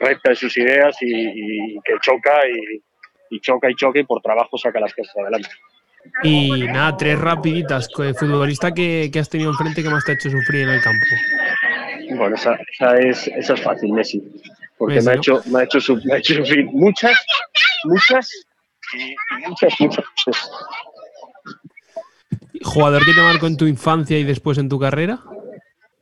recta 0.00 0.30
en 0.30 0.36
sus 0.36 0.56
ideas 0.56 0.96
y, 1.00 1.78
que 1.84 1.94
choca 2.00 2.40
y, 3.30 3.40
choca 3.40 3.70
y 3.70 3.76
choca 3.76 4.00
y 4.00 4.04
por 4.04 4.20
trabajo 4.20 4.58
saca 4.58 4.80
las 4.80 4.92
cosas 4.92 5.16
adelante. 5.16 5.48
Y 6.24 6.64
nada, 6.64 6.96
tres 6.96 7.20
rapiditas. 7.20 7.88
Futbolista 8.18 8.74
que, 8.74 9.10
que 9.12 9.20
has 9.20 9.30
tenido 9.30 9.50
enfrente 9.52 9.80
que 9.80 9.90
más 9.90 10.04
te 10.04 10.10
ha 10.10 10.14
hecho 10.16 10.28
sufrir 10.28 10.62
en 10.62 10.70
el 10.70 10.82
campo. 10.82 11.06
Bueno, 12.16 12.34
esa, 12.34 12.58
esa, 12.72 12.98
es, 12.98 13.28
esa 13.28 13.54
es 13.54 13.62
fácil, 13.62 13.92
Messi. 13.92 14.20
Porque 14.78 15.00
me, 15.00 15.12
ha 15.12 15.14
hecho, 15.14 15.40
me, 15.46 15.60
ha 15.60 15.64
hecho, 15.64 15.78
me 16.04 16.14
ha 16.14 16.18
hecho 16.18 16.34
sufrir 16.34 16.66
muchas, 16.66 17.16
muchas 17.84 18.28
y 18.92 19.14
muchas, 19.48 19.72
muchas 19.80 20.50
¿Jugador 22.62 23.04
que 23.04 23.12
te 23.12 23.20
marcó 23.20 23.46
en 23.46 23.56
tu 23.56 23.66
infancia 23.66 24.18
y 24.18 24.24
después 24.24 24.58
en 24.58 24.68
tu 24.68 24.78
carrera? 24.78 25.20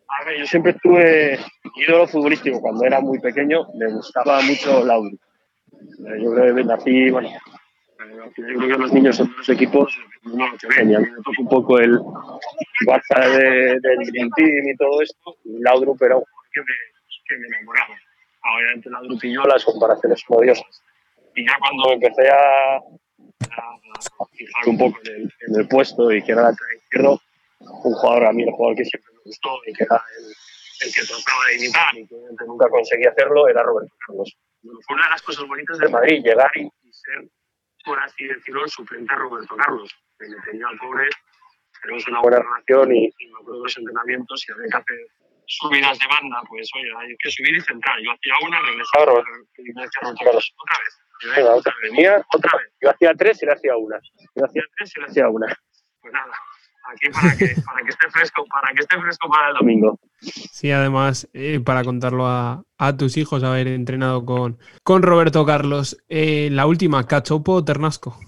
A 0.08 0.24
ver, 0.24 0.38
yo 0.38 0.46
siempre 0.46 0.74
tuve 0.82 1.38
ídolo 1.76 2.06
futbolístico. 2.06 2.61
Cuando 2.61 2.85
era 2.85 3.00
muy 3.00 3.18
pequeño 3.18 3.66
me 3.74 3.92
gustaba 3.92 4.40
mucho 4.42 4.85
Lauri. 4.85 5.18
Yo 6.22 6.32
creo 6.32 6.54
que 6.54 6.64
nací, 6.64 7.11
bueno, 7.11 7.28
yo 7.28 8.44
creo 8.44 8.61
que 8.61 8.82
los 8.82 8.92
niños 8.92 9.18
en 9.18 9.35
los 9.37 9.48
equipos 9.48 9.98
no 10.22 10.46
lo 10.46 10.56
ven. 10.76 10.90
Y 10.90 10.94
a 10.94 11.00
mí 11.00 11.06
me 11.06 11.16
tocó 11.16 11.42
un 11.42 11.48
poco 11.48 11.78
el 11.78 11.98
Barça 12.87 13.28
de, 13.28 13.80
del 13.80 13.98
Dream 14.12 14.30
Team 14.37 14.68
y 14.68 14.76
todo 14.76 15.02
esto. 15.02 15.37
Y 15.44 15.61
Laudrup 15.62 16.00
era 16.02 16.16
un 16.16 16.22
jugador 16.22 16.48
que 16.52 16.61
me, 16.61 16.66
que 17.26 17.37
me 17.38 17.46
enamoraba. 17.56 17.94
Obviamente 18.44 18.90
Laudrup 18.90 19.24
y 19.24 19.35
yo 19.35 19.42
las 19.44 19.64
comparaciones 19.64 20.20
son 20.26 20.38
odiosas. 20.38 20.83
Y 21.35 21.46
ya 21.46 21.57
cuando 21.59 21.92
empecé 21.92 22.28
a, 22.28 22.76
a, 22.76 24.26
fijar 24.33 24.68
un 24.68 24.78
poco 24.78 24.98
en 25.05 25.14
el, 25.14 25.33
en 25.48 25.61
el, 25.61 25.68
puesto 25.68 26.11
y 26.12 26.22
que 26.22 26.33
era 26.33 26.42
la 26.42 26.57
izquierdo, 26.76 27.20
un 27.61 27.94
jugador 27.94 28.26
a 28.26 28.33
mí, 28.33 28.42
el 28.42 28.50
jugador 28.50 28.76
que 28.76 28.85
siempre 28.85 29.12
me 29.14 29.20
gustó 29.24 29.50
y 29.66 29.72
que 29.72 29.85
era 29.85 30.02
el, 30.18 30.24
el 30.87 30.94
que 30.94 31.00
trataba 31.00 31.46
de 31.48 31.57
imitar 31.57 31.96
y 31.96 32.07
que 32.07 32.44
nunca 32.46 32.68
conseguía 32.68 33.11
hacerlo, 33.11 33.48
era 33.48 33.62
Roberto 33.62 33.94
Carlos. 34.07 34.37
fue 34.62 34.96
una 34.96 35.05
de 35.05 35.11
las 35.11 35.22
cosas 35.22 35.46
bonitas 35.46 35.78
de 35.78 35.88
Madrid, 35.88 36.22
llegar 36.22 36.50
y, 36.57 36.64
y 36.64 36.92
ser 36.92 37.28
por 37.85 37.98
así 38.00 38.26
decirlo, 38.26 38.64
el 38.64 38.70
suplente 38.70 39.12
a 39.12 39.16
Roberto 39.16 39.57
Carlos, 39.57 39.90
que 40.18 40.26
tenía 40.50 40.66
al 40.68 40.78
pobre, 40.78 41.09
tenemos 41.83 42.07
una 42.07 42.20
buena 42.20 42.38
relación 42.38 42.94
y, 42.94 43.07
y 43.07 43.26
me 43.26 43.40
acuerdo 43.40 43.59
de 43.59 43.64
los 43.64 43.78
entrenamientos 43.78 44.44
y 44.48 44.52
había 44.52 44.66
que 44.70 44.76
hacer 44.76 44.98
subidas 45.46 45.98
de 45.98 46.07
banda, 46.07 46.42
pues 46.48 46.68
oye, 46.74 46.88
hay 46.98 47.16
que 47.18 47.31
subir 47.31 47.57
y 47.57 47.61
centrar. 47.61 47.96
Yo 48.02 48.12
hacía 48.12 48.35
una, 48.46 48.61
regresaba 48.61 49.07
Roberto 49.07 49.31
y 49.59 49.72
me 49.72 49.88
Carlos, 50.24 50.55
otra 50.57 50.78
vez. 50.78 51.37
venga, 51.37 51.55
otra 51.55 51.74
vez, 51.81 51.92
venía 51.92 52.26
otra 52.33 52.59
vez. 52.59 52.72
Yo 52.81 52.90
hacía 52.90 53.14
tres 53.14 53.42
y 53.42 53.46
le 53.46 53.52
hacía 53.52 53.76
una. 53.76 53.98
Yo 54.35 54.44
hacía 54.44 54.62
tres 54.76 54.92
y 54.96 55.00
le 55.00 55.07
hacía 55.07 55.28
una. 55.28 55.46
Pues 56.00 56.12
nada, 56.12 56.33
aquí 56.90 57.09
para 57.11 57.37
que, 57.37 57.55
para 57.64 57.83
que 57.83 57.90
esté 57.90 58.11
fresco, 58.11 58.44
para 58.46 58.74
que 58.74 58.81
esté 58.81 59.00
fresco 59.00 59.28
para 59.28 59.48
el 59.48 59.55
domingo. 59.55 59.98
Sí, 60.20 60.70
además, 60.70 61.28
eh, 61.33 61.61
para 61.61 61.85
contarlo 61.85 62.26
a, 62.26 62.62
a, 62.78 62.96
tus 62.96 63.16
hijos, 63.16 63.42
haber 63.42 63.68
entrenado 63.68 64.24
con, 64.24 64.59
con 64.83 65.02
Roberto 65.02 65.44
Carlos. 65.44 65.96
Eh, 66.09 66.48
la 66.50 66.66
última, 66.66 67.07
¿Cachopo 67.07 67.52
o 67.55 67.64
Ternasco? 67.64 68.18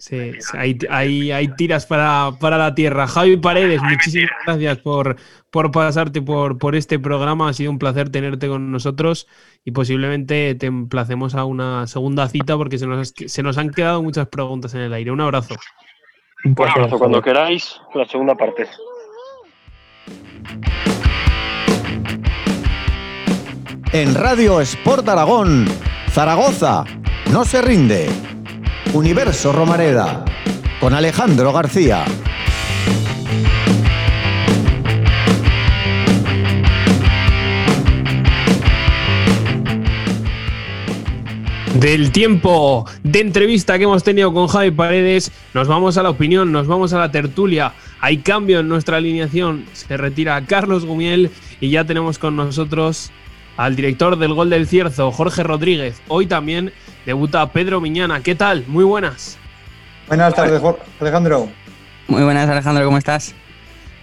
Sí, 0.00 0.32
hay, 0.54 0.78
hay, 0.88 1.30
hay, 1.30 1.48
tiras 1.56 1.84
para, 1.84 2.30
para, 2.40 2.56
la 2.56 2.74
tierra. 2.74 3.06
Javi 3.06 3.36
Paredes, 3.36 3.82
muchísimas 3.82 4.30
gracias 4.46 4.78
por, 4.78 5.16
por 5.50 5.70
pasarte 5.70 6.22
por, 6.22 6.56
por 6.56 6.74
este 6.74 6.98
programa. 6.98 7.50
Ha 7.50 7.52
sido 7.52 7.70
un 7.70 7.78
placer 7.78 8.08
tenerte 8.08 8.48
con 8.48 8.72
nosotros 8.72 9.28
y 9.62 9.72
posiblemente 9.72 10.54
te 10.54 10.64
emplacemos 10.64 11.34
a 11.34 11.44
una 11.44 11.86
segunda 11.86 12.26
cita 12.28 12.56
porque 12.56 12.78
se 12.78 12.86
nos, 12.86 13.12
se 13.14 13.42
nos 13.42 13.58
han 13.58 13.68
quedado 13.68 14.02
muchas 14.02 14.26
preguntas 14.28 14.72
en 14.72 14.80
el 14.80 14.94
aire. 14.94 15.10
Un 15.10 15.20
abrazo. 15.20 15.54
Un 16.46 16.56
abrazo 16.58 16.98
cuando 16.98 17.20
queráis, 17.20 17.78
la 17.94 18.06
segunda 18.06 18.34
parte. 18.34 18.66
En 23.92 24.14
Radio 24.14 24.62
Sport 24.62 25.06
Aragón, 25.10 25.66
Zaragoza, 26.08 26.84
no 27.30 27.44
se 27.44 27.60
rinde. 27.60 28.29
Universo 28.92 29.52
Romareda, 29.52 30.24
con 30.80 30.94
Alejandro 30.94 31.52
García. 31.52 32.04
Del 41.74 42.10
tiempo 42.10 42.84
de 43.04 43.20
entrevista 43.20 43.78
que 43.78 43.84
hemos 43.84 44.02
tenido 44.02 44.34
con 44.34 44.48
Javi 44.48 44.72
Paredes, 44.72 45.30
nos 45.54 45.68
vamos 45.68 45.96
a 45.96 46.02
la 46.02 46.10
opinión, 46.10 46.50
nos 46.50 46.66
vamos 46.66 46.92
a 46.92 46.98
la 46.98 47.12
tertulia. 47.12 47.72
Hay 48.00 48.18
cambio 48.18 48.58
en 48.58 48.68
nuestra 48.68 48.96
alineación. 48.96 49.66
Se 49.72 49.96
retira 49.96 50.44
Carlos 50.46 50.84
Gumiel 50.84 51.30
y 51.60 51.70
ya 51.70 51.84
tenemos 51.84 52.18
con 52.18 52.34
nosotros 52.34 53.12
al 53.56 53.76
director 53.76 54.18
del 54.18 54.34
Gol 54.34 54.50
del 54.50 54.66
Cierzo, 54.66 55.12
Jorge 55.12 55.44
Rodríguez. 55.44 56.02
Hoy 56.08 56.26
también 56.26 56.72
debuta 57.06 57.50
Pedro 57.52 57.80
Miñana. 57.80 58.22
¿Qué 58.22 58.34
tal? 58.34 58.64
Muy 58.66 58.84
buenas. 58.84 59.38
Buenas 60.08 60.34
tardes, 60.34 60.62
Alejandro. 61.00 61.48
Muy 62.08 62.22
buenas, 62.22 62.48
Alejandro. 62.48 62.84
¿Cómo 62.84 62.98
estás? 62.98 63.34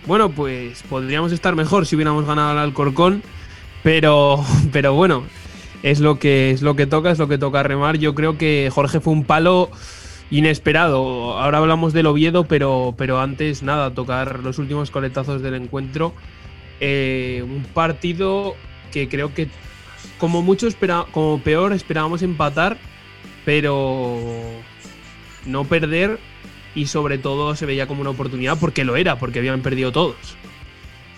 Bueno, 0.06 0.30
pues 0.30 0.84
podríamos 0.84 1.34
estar 1.34 1.56
mejor 1.56 1.86
si 1.86 1.96
hubiéramos 1.96 2.26
ganado 2.26 2.52
al 2.52 2.60
Alcorcón, 2.60 3.22
pero, 3.84 4.42
pero 4.72 4.94
bueno, 4.94 5.24
es 5.84 6.00
lo 6.00 6.18
que 6.18 6.52
es 6.52 6.62
lo 6.62 6.78
que 6.78 6.88
toca, 6.88 7.12
es 7.12 7.20
lo 7.20 7.28
que 7.28 7.38
toca 7.38 7.62
remar. 7.64 7.98
Yo 7.98 8.16
creo 8.16 8.38
que 8.38 8.70
Jorge 8.74 9.02
fue 9.02 9.14
un 9.14 9.26
palo 9.26 9.70
inesperado. 10.30 11.38
Ahora 11.38 11.58
hablamos 11.58 11.94
del 11.94 12.06
Oviedo, 12.06 12.46
pero, 12.46 12.96
pero 12.98 13.20
antes 13.20 13.64
nada, 13.64 13.94
tocar 13.94 14.40
los 14.40 14.60
últimos 14.60 14.92
coletazos 14.92 15.42
del 15.42 15.56
encuentro. 15.56 16.14
Eh, 16.80 17.44
un 17.44 17.64
partido 17.74 18.56
que 18.92 19.10
creo 19.10 19.34
que 19.34 19.50
como 20.18 20.42
mucho 20.42 20.68
espera, 20.68 21.06
como 21.12 21.40
peor 21.40 21.74
esperábamos 21.74 22.22
empatar, 22.22 22.78
pero 23.46 24.18
no 25.46 25.64
perder 25.64 26.20
y 26.76 26.88
sobre 26.88 27.18
todo 27.18 27.56
se 27.56 27.66
veía 27.66 27.88
como 27.88 28.02
una 28.02 28.12
oportunidad 28.12 28.58
porque 28.60 28.84
lo 28.84 28.98
era, 28.98 29.18
porque 29.18 29.40
habían 29.40 29.62
perdido 29.62 29.92
todos. 29.92 30.38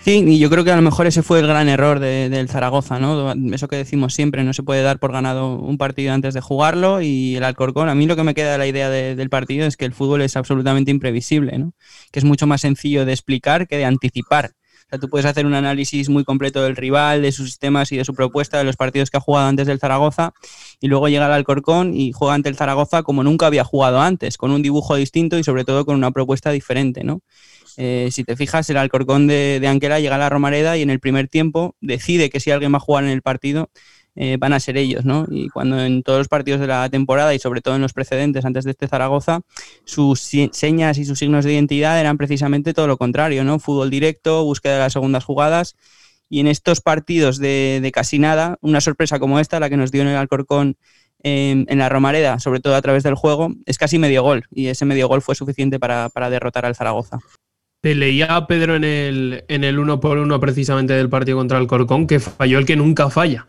Sí, 0.02 0.24
y 0.26 0.38
yo 0.38 0.48
creo 0.48 0.64
que 0.64 0.72
a 0.72 0.76
lo 0.76 0.82
mejor 0.82 1.06
ese 1.06 1.22
fue 1.22 1.40
el 1.40 1.46
gran 1.46 1.68
error 1.68 1.98
del 2.00 2.48
Zaragoza, 2.48 2.98
¿no? 2.98 3.34
Eso 3.52 3.68
que 3.68 3.76
decimos 3.76 4.14
siempre, 4.14 4.44
no 4.44 4.54
se 4.54 4.62
puede 4.62 4.82
dar 4.82 4.98
por 4.98 5.12
ganado 5.12 5.56
un 5.56 5.76
partido 5.76 6.14
antes 6.14 6.32
de 6.32 6.40
jugarlo 6.40 7.02
y 7.02 7.36
el 7.36 7.44
Alcorcón, 7.44 7.90
a 7.90 7.94
mí 7.94 8.06
lo 8.06 8.16
que 8.16 8.24
me 8.24 8.32
queda 8.32 8.56
la 8.56 8.66
idea 8.66 8.88
del 8.88 9.28
partido 9.28 9.66
es 9.66 9.76
que 9.76 9.84
el 9.84 9.92
fútbol 9.92 10.22
es 10.22 10.36
absolutamente 10.36 10.90
imprevisible, 10.90 11.58
¿no? 11.58 11.74
Que 12.12 12.18
es 12.18 12.24
mucho 12.24 12.46
más 12.46 12.62
sencillo 12.62 13.04
de 13.04 13.12
explicar 13.12 13.68
que 13.68 13.76
de 13.76 13.84
anticipar. 13.84 14.52
Sea, 14.90 14.98
tú 14.98 15.08
puedes 15.08 15.24
hacer 15.24 15.46
un 15.46 15.54
análisis 15.54 16.08
muy 16.08 16.24
completo 16.24 16.62
del 16.62 16.74
rival, 16.74 17.22
de 17.22 17.30
sus 17.30 17.46
sistemas 17.46 17.92
y 17.92 17.96
de 17.96 18.04
su 18.04 18.12
propuesta, 18.12 18.58
de 18.58 18.64
los 18.64 18.76
partidos 18.76 19.08
que 19.08 19.18
ha 19.18 19.20
jugado 19.20 19.46
antes 19.46 19.68
del 19.68 19.78
Zaragoza, 19.78 20.32
y 20.80 20.88
luego 20.88 21.08
llega 21.08 21.26
al 21.26 21.32
Alcorcón 21.32 21.94
y 21.94 22.10
juega 22.10 22.34
ante 22.34 22.48
el 22.48 22.56
Zaragoza 22.56 23.04
como 23.04 23.22
nunca 23.22 23.46
había 23.46 23.62
jugado 23.62 24.00
antes, 24.00 24.36
con 24.36 24.50
un 24.50 24.62
dibujo 24.62 24.96
distinto 24.96 25.38
y 25.38 25.44
sobre 25.44 25.64
todo 25.64 25.86
con 25.86 25.94
una 25.94 26.10
propuesta 26.10 26.50
diferente, 26.50 27.04
¿no? 27.04 27.22
Eh, 27.76 28.08
si 28.10 28.24
te 28.24 28.34
fijas, 28.34 28.68
el 28.68 28.76
Alcorcón 28.76 29.28
de, 29.28 29.60
de, 29.60 30.00
llega 30.00 30.16
a 30.16 30.18
la 30.18 30.28
Romareda 30.28 30.76
y 30.76 30.82
en 30.82 30.90
el 30.90 30.98
primer 30.98 31.28
tiempo 31.28 31.76
decide 31.80 32.28
que 32.28 32.40
si 32.40 32.50
alguien 32.50 32.72
va 32.72 32.78
a 32.78 32.80
jugar 32.80 33.04
en 33.04 33.10
el 33.10 33.22
partido 33.22 33.70
eh, 34.16 34.36
van 34.38 34.52
a 34.52 34.60
ser 34.60 34.76
ellos, 34.76 35.04
¿no? 35.04 35.26
Y 35.30 35.48
cuando 35.48 35.80
en 35.80 36.02
todos 36.02 36.18
los 36.18 36.28
partidos 36.28 36.60
de 36.60 36.66
la 36.66 36.88
temporada 36.88 37.34
y 37.34 37.38
sobre 37.38 37.60
todo 37.60 37.76
en 37.76 37.82
los 37.82 37.92
precedentes 37.92 38.44
antes 38.44 38.64
de 38.64 38.72
este 38.72 38.88
Zaragoza, 38.88 39.40
sus 39.84 40.20
señas 40.52 40.98
y 40.98 41.04
sus 41.04 41.18
signos 41.18 41.44
de 41.44 41.52
identidad 41.52 42.00
eran 42.00 42.18
precisamente 42.18 42.74
todo 42.74 42.86
lo 42.86 42.96
contrario, 42.96 43.44
¿no? 43.44 43.58
Fútbol 43.58 43.90
directo, 43.90 44.44
búsqueda 44.44 44.74
de 44.74 44.78
las 44.80 44.92
segundas 44.92 45.24
jugadas. 45.24 45.76
Y 46.28 46.40
en 46.40 46.46
estos 46.46 46.80
partidos 46.80 47.38
de, 47.38 47.90
casi 47.92 48.18
nada, 48.18 48.56
una 48.60 48.80
sorpresa 48.80 49.18
como 49.18 49.40
esta, 49.40 49.58
la 49.58 49.68
que 49.68 49.76
nos 49.76 49.90
dio 49.90 50.02
en 50.02 50.08
el 50.08 50.16
Alcorcón 50.16 50.76
en, 51.22 51.66
en, 51.68 51.78
la 51.78 51.88
Romareda, 51.88 52.38
sobre 52.38 52.60
todo 52.60 52.76
a 52.76 52.82
través 52.82 53.02
del 53.02 53.16
juego, 53.16 53.52
es 53.66 53.78
casi 53.78 53.98
medio 53.98 54.22
gol. 54.22 54.44
Y 54.50 54.68
ese 54.68 54.84
medio 54.84 55.08
gol 55.08 55.22
fue 55.22 55.34
suficiente 55.34 55.80
para, 55.80 56.08
derrotar 56.30 56.66
al 56.66 56.76
Zaragoza. 56.76 57.18
Te 57.80 57.94
leía 57.94 58.46
Pedro 58.46 58.76
en 58.76 58.84
el, 58.84 59.44
en 59.48 59.64
el 59.64 59.78
uno 59.78 59.98
por 59.98 60.18
uno 60.18 60.38
precisamente 60.38 60.92
del 60.92 61.08
partido 61.08 61.38
contra 61.38 61.58
el 61.58 61.66
Corcón, 61.66 62.06
que 62.06 62.20
falló 62.20 62.58
el 62.58 62.66
que 62.66 62.76
nunca 62.76 63.10
falla, 63.10 63.46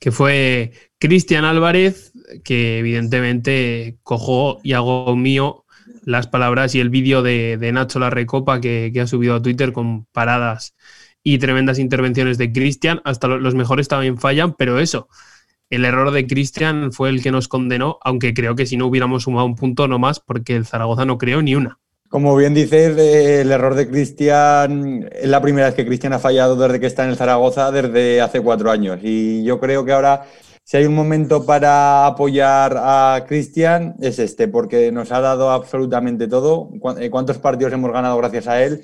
que 0.00 0.10
fue 0.10 0.72
Cristian 0.98 1.44
Álvarez, 1.44 2.12
que 2.42 2.78
evidentemente 2.78 3.98
cojo 4.02 4.58
y 4.64 4.72
hago 4.72 5.14
mío 5.14 5.64
las 6.04 6.26
palabras 6.26 6.74
y 6.74 6.80
el 6.80 6.90
vídeo 6.90 7.22
de, 7.22 7.58
de, 7.58 7.72
Nacho 7.72 7.98
La 7.98 8.10
Recopa 8.10 8.60
que, 8.60 8.90
que, 8.92 9.02
ha 9.02 9.06
subido 9.06 9.36
a 9.36 9.42
Twitter 9.42 9.72
con 9.72 10.06
paradas 10.06 10.74
y 11.22 11.38
tremendas 11.38 11.78
intervenciones 11.78 12.38
de 12.38 12.50
Cristian. 12.50 13.02
Hasta 13.04 13.28
los 13.28 13.54
mejores 13.54 13.88
también 13.88 14.18
fallan, 14.18 14.54
pero 14.54 14.78
eso, 14.78 15.08
el 15.68 15.84
error 15.84 16.10
de 16.10 16.26
Cristian 16.26 16.92
fue 16.92 17.10
el 17.10 17.22
que 17.22 17.30
nos 17.30 17.46
condenó, 17.46 17.98
aunque 18.02 18.34
creo 18.34 18.56
que 18.56 18.66
si 18.66 18.76
no 18.76 18.86
hubiéramos 18.86 19.24
sumado 19.24 19.46
un 19.46 19.54
punto 19.54 19.86
no 19.86 19.98
más, 19.98 20.18
porque 20.18 20.56
el 20.56 20.66
Zaragoza 20.66 21.04
no 21.04 21.18
creó 21.18 21.42
ni 21.42 21.54
una. 21.54 21.78
Como 22.10 22.34
bien 22.34 22.54
dices, 22.54 22.98
el 22.98 23.52
error 23.52 23.76
de 23.76 23.88
Cristian 23.88 25.08
es 25.12 25.28
la 25.28 25.40
primera 25.40 25.68
vez 25.68 25.76
que 25.76 25.86
Cristian 25.86 26.12
ha 26.12 26.18
fallado 26.18 26.56
desde 26.56 26.80
que 26.80 26.86
está 26.86 27.04
en 27.04 27.10
el 27.10 27.16
Zaragoza, 27.16 27.70
desde 27.70 28.20
hace 28.20 28.40
cuatro 28.40 28.72
años. 28.72 28.98
Y 29.00 29.44
yo 29.44 29.60
creo 29.60 29.84
que 29.84 29.92
ahora, 29.92 30.26
si 30.64 30.76
hay 30.76 30.86
un 30.86 30.94
momento 30.96 31.46
para 31.46 32.06
apoyar 32.06 32.74
a 32.78 33.24
Cristian, 33.28 33.94
es 34.00 34.18
este, 34.18 34.48
porque 34.48 34.90
nos 34.90 35.12
ha 35.12 35.20
dado 35.20 35.50
absolutamente 35.52 36.26
todo. 36.26 36.70
Eh, 36.98 37.10
¿Cuántos 37.10 37.38
partidos 37.38 37.72
hemos 37.74 37.92
ganado 37.92 38.16
gracias 38.16 38.48
a 38.48 38.60
él? 38.60 38.82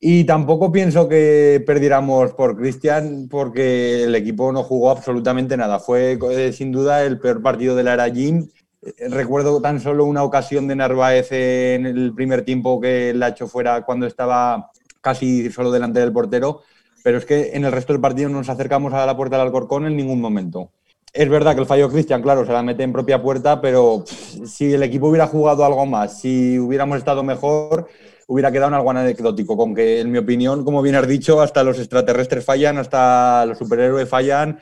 Y 0.00 0.24
tampoco 0.24 0.72
pienso 0.72 1.10
que 1.10 1.62
perdiéramos 1.66 2.32
por 2.32 2.56
Cristian 2.56 3.28
porque 3.30 4.04
el 4.04 4.14
equipo 4.14 4.50
no 4.50 4.62
jugó 4.62 4.90
absolutamente 4.90 5.58
nada. 5.58 5.78
Fue 5.78 6.18
eh, 6.30 6.54
sin 6.54 6.72
duda 6.72 7.04
el 7.04 7.18
peor 7.18 7.42
partido 7.42 7.76
de 7.76 7.82
la 7.82 7.92
era 7.92 8.10
Jim. 8.10 8.48
Eh, 8.86 9.08
recuerdo 9.08 9.60
tan 9.60 9.80
solo 9.80 10.04
una 10.04 10.22
ocasión 10.22 10.68
de 10.68 10.76
Narváez 10.76 11.32
en 11.32 11.86
el 11.86 12.14
primer 12.14 12.42
tiempo 12.42 12.80
que 12.80 13.12
la 13.14 13.28
hecho 13.28 13.48
fuera 13.48 13.82
cuando 13.82 14.06
estaba 14.06 14.70
casi 15.00 15.50
solo 15.50 15.70
delante 15.70 16.00
del 16.00 16.12
portero, 16.12 16.62
pero 17.02 17.18
es 17.18 17.24
que 17.24 17.50
en 17.54 17.64
el 17.64 17.72
resto 17.72 17.92
del 17.92 18.02
partido 18.02 18.28
no 18.28 18.38
nos 18.38 18.48
acercamos 18.48 18.92
a 18.92 19.06
la 19.06 19.16
puerta 19.16 19.36
del 19.36 19.46
Alcorcón 19.46 19.86
en 19.86 19.96
ningún 19.96 20.20
momento. 20.20 20.70
Es 21.12 21.28
verdad 21.28 21.54
que 21.54 21.60
el 21.60 21.66
fallo 21.66 21.90
Cristian, 21.90 22.22
claro, 22.22 22.44
se 22.44 22.52
la 22.52 22.62
mete 22.62 22.82
en 22.82 22.92
propia 22.92 23.22
puerta, 23.22 23.60
pero 23.60 24.04
si 24.06 24.74
el 24.74 24.82
equipo 24.82 25.08
hubiera 25.08 25.26
jugado 25.26 25.64
algo 25.64 25.86
más, 25.86 26.20
si 26.20 26.58
hubiéramos 26.58 26.98
estado 26.98 27.22
mejor, 27.22 27.88
hubiera 28.26 28.52
quedado 28.52 28.74
algo 28.74 28.90
anecdótico, 28.90 29.56
con 29.56 29.74
que, 29.74 30.00
en 30.00 30.10
mi 30.10 30.18
opinión, 30.18 30.64
como 30.64 30.82
bien 30.82 30.96
has 30.96 31.08
dicho, 31.08 31.40
hasta 31.40 31.62
los 31.64 31.78
extraterrestres 31.78 32.44
fallan, 32.44 32.76
hasta 32.78 33.46
los 33.46 33.56
superhéroes 33.56 34.08
fallan 34.08 34.58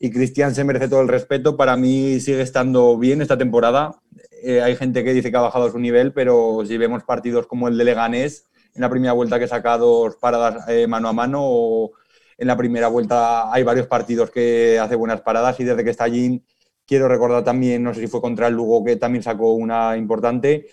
y 0.00 0.10
Cristian 0.10 0.54
se 0.54 0.64
merece 0.64 0.88
todo 0.88 1.00
el 1.00 1.08
respeto. 1.08 1.56
Para 1.56 1.76
mí 1.76 2.20
sigue 2.20 2.42
estando 2.42 2.96
bien 2.98 3.22
esta 3.22 3.36
temporada. 3.36 4.00
Eh, 4.42 4.60
hay 4.62 4.76
gente 4.76 5.04
que 5.04 5.12
dice 5.12 5.30
que 5.30 5.36
ha 5.36 5.42
bajado 5.42 5.70
su 5.70 5.78
nivel, 5.78 6.12
pero 6.12 6.62
si 6.66 6.76
vemos 6.76 7.02
partidos 7.02 7.46
como 7.46 7.68
el 7.68 7.76
de 7.76 7.84
Leganés, 7.84 8.44
en 8.74 8.82
la 8.82 8.90
primera 8.90 9.12
vuelta 9.12 9.38
que 9.38 9.48
saca 9.48 9.76
dos 9.76 10.16
paradas 10.16 10.68
eh, 10.68 10.86
mano 10.86 11.08
a 11.08 11.12
mano, 11.12 11.40
o 11.42 11.92
en 12.36 12.46
la 12.46 12.56
primera 12.56 12.88
vuelta 12.88 13.52
hay 13.52 13.64
varios 13.64 13.88
partidos 13.88 14.30
que 14.30 14.78
hace 14.78 14.94
buenas 14.94 15.20
paradas 15.22 15.58
y 15.58 15.64
desde 15.64 15.82
que 15.82 15.90
está 15.90 16.04
allí 16.04 16.42
quiero 16.86 17.08
recordar 17.08 17.44
también, 17.44 17.82
no 17.82 17.92
sé 17.92 18.00
si 18.00 18.06
fue 18.06 18.20
contra 18.20 18.46
el 18.48 18.54
Lugo, 18.54 18.84
que 18.84 18.96
también 18.96 19.22
sacó 19.22 19.52
una 19.52 19.96
importante. 19.96 20.68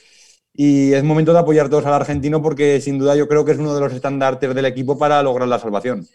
Y 0.53 0.93
es 0.93 1.03
momento 1.03 1.33
de 1.33 1.39
apoyar 1.39 1.69
todos 1.69 1.85
al 1.85 1.93
argentino 1.93 2.41
porque 2.41 2.79
sin 2.79 2.97
duda 2.97 3.15
yo 3.15 3.27
creo 3.27 3.43
que 3.43 3.51
es 3.51 3.57
uno 3.57 3.75
de 3.75 3.81
los 3.81 3.91
estandartes 3.91 4.55
del 4.55 4.65
equipo 4.65 4.97
para 4.97 5.21
lograr 5.21 5.49
la 5.49 5.59
salvación. 5.59 6.07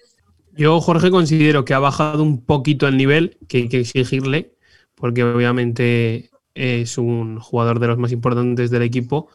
Yo, 0.57 0.81
Jorge, 0.81 1.11
considero 1.11 1.65
que 1.65 1.75
ha 1.75 1.79
bajado 1.79 2.23
un 2.23 2.45
poquito 2.45 2.89
el 2.89 2.97
nivel, 2.97 3.39
que 3.49 3.59
hay 3.59 3.69
que 3.69 3.81
exigirle, 3.81 4.55
porque 4.95 5.25
obviamente 5.25 6.31
es 6.55 6.99
un 6.99 7.39
jugador 7.39 7.79
de 7.79 7.87
los 7.89 7.99
más 7.99 8.13
importantes 8.13 8.71
del 8.71 8.83
equipo, 8.83 9.29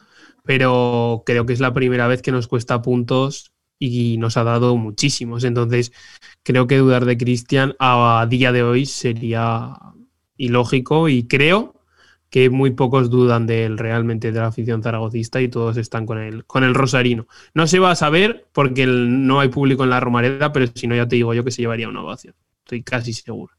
pero 0.44 1.22
creo 1.26 1.46
que 1.46 1.52
es 1.52 1.60
la 1.60 1.72
primera 1.72 2.06
vez 2.06 2.22
que 2.22 2.32
nos 2.32 2.48
cuesta 2.48 2.82
puntos 2.82 3.52
y 3.78 4.16
nos 4.18 4.36
ha 4.36 4.44
dado 4.44 4.76
muchísimos. 4.76 5.44
Entonces, 5.44 5.92
creo 6.42 6.66
que 6.66 6.78
dudar 6.78 7.04
de 7.04 7.16
Cristian 7.16 7.74
a 7.78 8.26
día 8.28 8.52
de 8.52 8.62
hoy 8.62 8.86
sería 8.86 9.74
ilógico 10.36 11.08
y 11.08 11.26
creo 11.26 11.75
que 12.36 12.50
muy 12.50 12.72
pocos 12.72 13.08
dudan 13.08 13.46
de 13.46 13.64
él 13.64 13.78
realmente 13.78 14.30
de 14.30 14.38
la 14.38 14.48
afición 14.48 14.82
zaragocista 14.82 15.40
y 15.40 15.48
todos 15.48 15.78
están 15.78 16.04
con 16.04 16.18
el, 16.18 16.44
con 16.44 16.64
el 16.64 16.74
rosarino. 16.74 17.26
No 17.54 17.66
se 17.66 17.78
va 17.78 17.92
a 17.92 17.96
saber 17.96 18.46
porque 18.52 18.86
no 18.86 19.40
hay 19.40 19.48
público 19.48 19.84
en 19.84 19.88
la 19.88 20.00
Romareda, 20.00 20.52
pero 20.52 20.66
si 20.74 20.86
no 20.86 20.94
ya 20.94 21.08
te 21.08 21.16
digo 21.16 21.32
yo 21.32 21.44
que 21.44 21.50
se 21.50 21.62
llevaría 21.62 21.88
una 21.88 22.02
ovación. 22.02 22.34
Estoy 22.58 22.82
casi 22.82 23.14
seguro. 23.14 23.54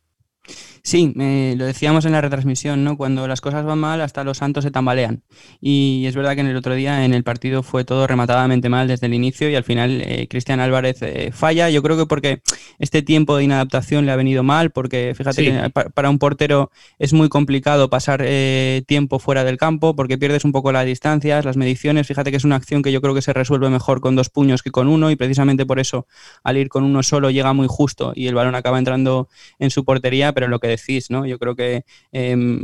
Sí, 0.83 1.11
lo 1.15 1.65
decíamos 1.65 2.05
en 2.05 2.13
la 2.13 2.21
retransmisión, 2.21 2.85
¿no? 2.85 2.95
Cuando 2.95 3.27
las 3.27 3.41
cosas 3.41 3.65
van 3.65 3.77
mal, 3.77 3.99
hasta 3.99 4.23
los 4.23 4.37
santos 4.37 4.63
se 4.63 4.71
tambalean. 4.71 5.21
Y 5.59 6.05
es 6.07 6.15
verdad 6.15 6.35
que 6.35 6.41
en 6.41 6.47
el 6.47 6.55
otro 6.55 6.75
día 6.75 7.03
en 7.03 7.13
el 7.13 7.25
partido 7.25 7.61
fue 7.61 7.83
todo 7.83 8.07
rematadamente 8.07 8.69
mal 8.69 8.87
desde 8.87 9.07
el 9.07 9.13
inicio 9.13 9.49
y 9.49 9.55
al 9.55 9.65
final 9.65 10.01
eh, 10.01 10.27
Cristian 10.29 10.61
Álvarez 10.61 11.01
eh, 11.01 11.31
falla. 11.33 11.69
Yo 11.69 11.83
creo 11.83 11.97
que 11.97 12.05
porque 12.05 12.41
este 12.79 13.01
tiempo 13.01 13.35
de 13.35 13.43
inadaptación 13.43 14.05
le 14.05 14.13
ha 14.13 14.15
venido 14.15 14.43
mal, 14.43 14.71
porque 14.71 15.13
fíjate 15.15 15.43
que 15.43 15.69
para 15.69 16.09
un 16.09 16.19
portero 16.19 16.71
es 16.99 17.11
muy 17.11 17.27
complicado 17.27 17.89
pasar 17.89 18.21
eh, 18.23 18.83
tiempo 18.87 19.19
fuera 19.19 19.43
del 19.43 19.57
campo 19.57 19.93
porque 19.93 20.17
pierdes 20.17 20.45
un 20.45 20.53
poco 20.53 20.71
las 20.71 20.85
distancias, 20.85 21.43
las 21.43 21.57
mediciones. 21.57 22.07
Fíjate 22.07 22.31
que 22.31 22.37
es 22.37 22.45
una 22.45 22.55
acción 22.55 22.81
que 22.81 22.93
yo 22.93 23.01
creo 23.01 23.13
que 23.13 23.21
se 23.21 23.33
resuelve 23.33 23.69
mejor 23.69 23.99
con 23.99 24.15
dos 24.15 24.29
puños 24.29 24.63
que 24.63 24.71
con 24.71 24.87
uno 24.87 25.11
y 25.11 25.17
precisamente 25.17 25.65
por 25.65 25.79
eso 25.79 26.07
al 26.43 26.55
ir 26.55 26.69
con 26.69 26.85
uno 26.85 27.03
solo 27.03 27.29
llega 27.29 27.51
muy 27.51 27.67
justo 27.67 28.13
y 28.15 28.27
el 28.27 28.35
balón 28.35 28.55
acaba 28.55 28.79
entrando 28.79 29.27
en 29.59 29.69
su 29.69 29.83
portería, 29.83 30.33
pero 30.37 30.49
lo 30.49 30.59
que 30.59 30.67
decís, 30.67 31.09
¿no? 31.09 31.25
Yo 31.25 31.39
creo 31.39 31.55
que 31.55 31.83
em, 32.11 32.63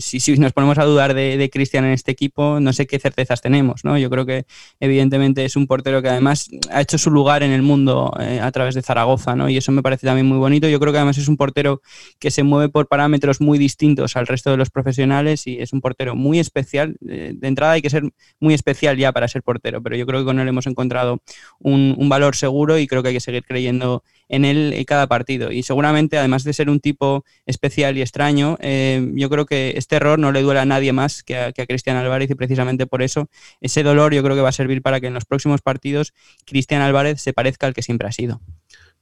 si, 0.00 0.36
nos 0.36 0.52
ponemos 0.52 0.78
a 0.78 0.84
dudar 0.84 1.14
de, 1.14 1.50
Cristian 1.52 1.84
en 1.84 1.90
este 1.90 2.12
equipo, 2.12 2.60
no 2.60 2.72
sé 2.72 2.86
qué 2.86 3.00
certezas 3.00 3.40
tenemos, 3.40 3.84
¿no? 3.84 3.98
Yo 3.98 4.08
creo 4.08 4.24
que 4.24 4.44
evidentemente 4.78 5.44
es 5.44 5.56
un 5.56 5.66
portero 5.66 6.00
que 6.00 6.10
además 6.10 6.48
ha 6.70 6.80
hecho 6.80 6.96
su 6.96 7.10
lugar 7.10 7.42
en 7.42 7.50
el 7.50 7.62
mundo 7.62 8.14
eh, 8.20 8.38
a 8.40 8.52
través 8.52 8.76
de 8.76 8.82
Zaragoza, 8.82 9.34
¿no? 9.34 9.48
Y 9.48 9.56
eso 9.56 9.72
me 9.72 9.82
parece 9.82 10.06
también 10.06 10.26
muy 10.26 10.38
bonito. 10.38 10.68
Yo 10.68 10.78
creo 10.78 10.92
que 10.92 10.98
además 10.98 11.18
es 11.18 11.26
un 11.26 11.36
portero 11.36 11.82
que 12.20 12.30
se 12.30 12.44
mueve 12.44 12.68
por 12.68 12.86
parámetros 12.86 13.40
muy 13.40 13.58
distintos 13.58 14.14
al 14.14 14.28
resto 14.28 14.52
de 14.52 14.56
los 14.56 14.70
profesionales 14.70 15.48
y 15.48 15.58
es 15.58 15.72
un 15.72 15.80
portero 15.80 16.14
muy 16.14 16.38
especial. 16.38 16.98
Eh, 17.08 17.32
de 17.34 17.48
entrada 17.48 17.72
hay 17.72 17.82
que 17.82 17.90
ser 17.90 18.04
muy 18.38 18.54
especial 18.54 18.96
ya 18.96 19.10
para 19.10 19.26
ser 19.26 19.42
portero, 19.42 19.82
pero 19.82 19.96
yo 19.96 20.06
creo 20.06 20.20
que 20.20 20.26
con 20.26 20.38
él 20.38 20.46
hemos 20.46 20.68
encontrado 20.68 21.20
un 21.58 22.08
valor 22.08 22.36
seguro 22.36 22.78
y 22.78 22.86
creo 22.86 23.02
que 23.02 23.08
hay 23.08 23.14
que 23.14 23.20
seguir 23.20 23.42
creyendo 23.42 24.04
en 24.28 24.44
él 24.44 24.72
en 24.74 24.84
cada 24.84 25.06
partido. 25.06 25.52
Y 25.52 25.62
seguramente, 25.62 26.18
además 26.18 26.44
de 26.44 26.52
ser 26.52 26.70
un 26.70 26.80
tipo 26.80 27.24
especial 27.46 27.96
y 27.96 28.02
extraño, 28.02 28.56
eh, 28.60 29.10
yo 29.14 29.28
creo 29.30 29.46
que 29.46 29.74
este 29.76 29.96
error 29.96 30.18
no 30.18 30.32
le 30.32 30.42
duele 30.42 30.60
a 30.60 30.64
nadie 30.64 30.92
más 30.92 31.22
que 31.22 31.36
a, 31.36 31.52
Cristian 31.52 31.96
Álvarez 31.96 32.30
y 32.30 32.34
precisamente 32.34 32.86
por 32.86 33.02
eso 33.02 33.28
ese 33.60 33.82
dolor 33.82 34.14
yo 34.14 34.22
creo 34.22 34.36
que 34.36 34.42
va 34.42 34.48
a 34.50 34.52
servir 34.52 34.82
para 34.82 35.00
que 35.00 35.08
en 35.08 35.14
los 35.14 35.24
próximos 35.24 35.60
partidos 35.60 36.14
Cristian 36.46 36.82
Álvarez 36.82 37.20
se 37.20 37.32
parezca 37.32 37.66
al 37.66 37.74
que 37.74 37.82
siempre 37.82 38.08
ha 38.08 38.12
sido. 38.12 38.40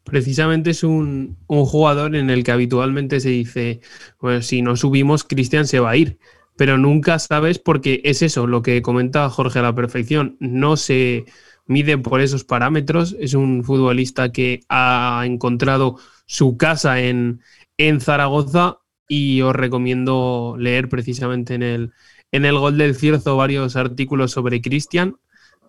Precisamente 0.04 0.70
es 0.70 0.84
un, 0.84 1.36
jugador 1.48 2.14
en 2.14 2.30
el 2.30 2.44
que 2.44 2.52
habitualmente 2.52 3.18
se 3.20 3.30
dice, 3.30 3.80
pues 4.18 4.46
si 4.46 4.62
no 4.62 4.76
subimos, 4.76 5.24
Cristian 5.24 5.66
se 5.66 5.80
va 5.80 5.90
a 5.90 5.96
ir 5.96 6.18
pero 6.58 6.78
nunca 6.78 7.18
sabes 7.18 7.58
porque 7.58 8.00
es 8.04 8.22
eso, 8.22 8.46
lo 8.46 8.62
que 8.62 8.80
comenta 8.80 9.28
Jorge 9.28 9.58
a 9.58 9.62
la 9.62 9.74
perfección. 9.74 10.38
No 10.40 10.78
se, 10.78 11.26
mide 11.66 11.98
por 11.98 12.20
esos 12.20 12.44
parámetros. 12.44 13.16
Es 13.20 13.34
un 13.34 13.64
futbolista 13.64 14.32
que 14.32 14.60
ha 14.68 15.22
encontrado 15.26 15.98
su 16.26 16.56
casa 16.56 17.00
en, 17.00 17.42
en 17.78 18.00
Zaragoza 18.00 18.78
y 19.08 19.40
os 19.42 19.54
recomiendo 19.54 20.56
leer 20.58 20.88
precisamente 20.88 21.54
en 21.54 21.62
el, 21.62 21.92
en 22.32 22.44
el 22.44 22.58
Gol 22.58 22.78
del 22.78 22.96
Cierzo 22.96 23.36
varios 23.36 23.76
artículos 23.76 24.32
sobre 24.32 24.60
Cristian 24.60 25.16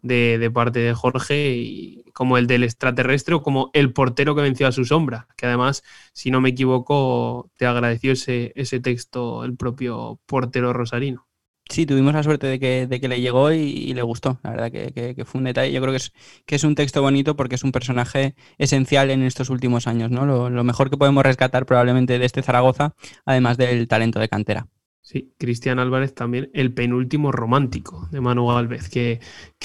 de, 0.01 0.51
parte 0.53 0.79
de 0.79 0.93
Jorge, 0.93 1.55
y 1.57 2.03
como 2.13 2.37
el 2.37 2.47
del 2.47 2.63
extraterrestre 2.63 3.35
o 3.35 3.43
como 3.43 3.69
el 3.73 3.93
portero 3.93 4.35
que 4.35 4.41
venció 4.41 4.67
a 4.67 4.71
su 4.71 4.85
sombra, 4.85 5.27
que 5.35 5.45
además, 5.45 5.83
si 6.13 6.31
no 6.31 6.41
me 6.41 6.49
equivoco, 6.49 7.51
te 7.57 7.65
agradeció 7.65 8.13
ese, 8.13 8.53
ese 8.55 8.79
texto 8.79 9.43
el 9.43 9.55
propio 9.55 10.19
portero 10.25 10.73
rosarino. 10.73 11.26
Sí, 11.69 11.85
tuvimos 11.85 12.13
la 12.13 12.23
suerte 12.23 12.47
de 12.47 12.59
que, 12.59 12.87
de 12.87 13.01
que 13.01 13.07
le 13.07 13.19
llegó 13.19 13.51
y, 13.51 13.93
le 13.93 14.01
gustó. 14.01 14.39
La 14.43 14.51
verdad 14.51 14.71
que, 14.71 15.23
fue 15.25 15.39
un 15.39 15.45
detalle. 15.45 15.71
Yo 15.71 15.81
creo 15.81 15.91
que 15.91 15.97
es, 15.97 16.13
que 16.45 16.55
es 16.55 16.63
un 16.63 16.75
texto 16.75 17.01
bonito 17.01 17.35
porque 17.35 17.55
es 17.55 17.63
un 17.63 17.71
personaje 17.71 18.35
esencial 18.57 19.11
en 19.11 19.23
estos 19.23 19.49
últimos 19.49 19.87
años, 19.87 20.09
¿no? 20.11 20.25
Lo, 20.25 20.63
mejor 20.63 20.89
que 20.89 20.97
podemos 20.97 21.23
rescatar 21.23 21.65
probablemente 21.65 22.19
de 22.19 22.25
este 22.25 22.41
Zaragoza, 22.41 22.95
además 23.25 23.57
del 23.57 23.87
talento 23.87 24.19
de 24.19 24.29
cantera. 24.29 24.67
Sí, 25.01 25.33
Cristian 25.37 25.79
Álvarez 25.79 26.13
también, 26.13 26.49
el 26.53 26.73
penúltimo 26.73 27.31
romántico 27.31 28.09
de 28.11 28.19
Manu 28.19 28.51
Álvarez, 28.51 28.89
que, 28.89 29.19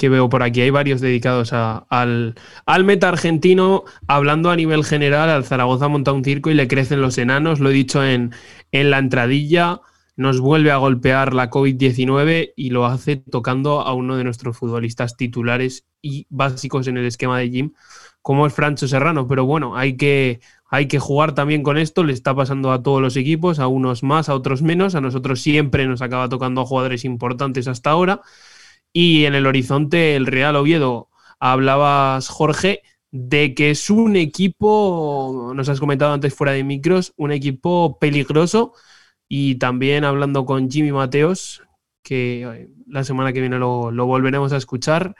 veo 0.09 0.29
por 0.29 0.41
aquí. 0.41 0.61
Hay 0.61 0.69
varios 0.69 1.01
dedicados 1.01 1.51
al, 1.51 2.35
al 2.65 2.83
meta 2.85 3.09
argentino, 3.09 3.83
hablando 4.07 4.51
a 4.51 4.55
nivel 4.55 4.85
general, 4.85 5.29
al 5.29 5.43
Zaragoza 5.43 5.89
monta 5.89 6.13
un 6.13 6.23
circo 6.23 6.49
y 6.49 6.53
le 6.53 6.67
crecen 6.67 7.01
los 7.01 7.17
enanos. 7.17 7.59
Lo 7.59 7.71
he 7.71 7.73
dicho 7.73 8.03
en, 8.05 8.31
en 8.71 8.89
la 8.89 8.99
entradilla 8.99 9.81
nos 10.15 10.39
vuelve 10.39 10.71
a 10.71 10.77
golpear 10.77 11.33
la 11.33 11.49
COVID-19 11.49 12.53
y 12.55 12.69
lo 12.69 12.85
hace 12.85 13.17
tocando 13.17 13.81
a 13.81 13.93
uno 13.93 14.15
de 14.15 14.23
nuestros 14.23 14.57
futbolistas 14.57 15.17
titulares 15.17 15.85
y 16.01 16.27
básicos 16.29 16.87
en 16.87 16.97
el 16.97 17.05
esquema 17.05 17.39
de 17.39 17.49
Jim, 17.49 17.73
como 18.21 18.45
es 18.45 18.53
Francho 18.53 18.87
Serrano. 18.87 19.27
Pero 19.27 19.45
bueno, 19.45 19.75
hay 19.75 19.97
que, 19.97 20.39
hay 20.69 20.87
que 20.87 20.99
jugar 20.99 21.33
también 21.33 21.63
con 21.63 21.77
esto, 21.77 22.03
le 22.03 22.13
está 22.13 22.35
pasando 22.35 22.71
a 22.71 22.83
todos 22.83 23.01
los 23.01 23.15
equipos, 23.17 23.59
a 23.59 23.67
unos 23.67 24.03
más, 24.03 24.29
a 24.29 24.35
otros 24.35 24.61
menos, 24.61 24.95
a 24.95 25.01
nosotros 25.01 25.41
siempre 25.41 25.87
nos 25.87 26.01
acaba 26.01 26.29
tocando 26.29 26.61
a 26.61 26.65
jugadores 26.65 27.05
importantes 27.05 27.67
hasta 27.67 27.89
ahora. 27.89 28.21
Y 28.91 29.25
en 29.25 29.33
el 29.35 29.47
horizonte, 29.47 30.15
el 30.15 30.27
Real 30.27 30.55
Oviedo, 30.55 31.09
hablabas, 31.39 32.29
Jorge, 32.29 32.83
de 33.11 33.55
que 33.55 33.71
es 33.71 33.89
un 33.89 34.15
equipo, 34.15 35.53
nos 35.55 35.69
has 35.69 35.79
comentado 35.79 36.13
antes 36.13 36.33
fuera 36.35 36.53
de 36.53 36.63
micros, 36.63 37.13
un 37.17 37.31
equipo 37.31 37.97
peligroso 37.99 38.73
y 39.35 39.55
también 39.55 40.03
hablando 40.03 40.45
con 40.45 40.69
Jimmy 40.69 40.91
Mateos, 40.91 41.63
que 42.03 42.43
eh, 42.43 42.69
la 42.85 43.03
semana 43.03 43.33
que 43.33 43.39
viene 43.39 43.57
lo, 43.57 43.91
volveremos 43.91 44.53
a 44.53 44.57
escuchar, 44.57 45.15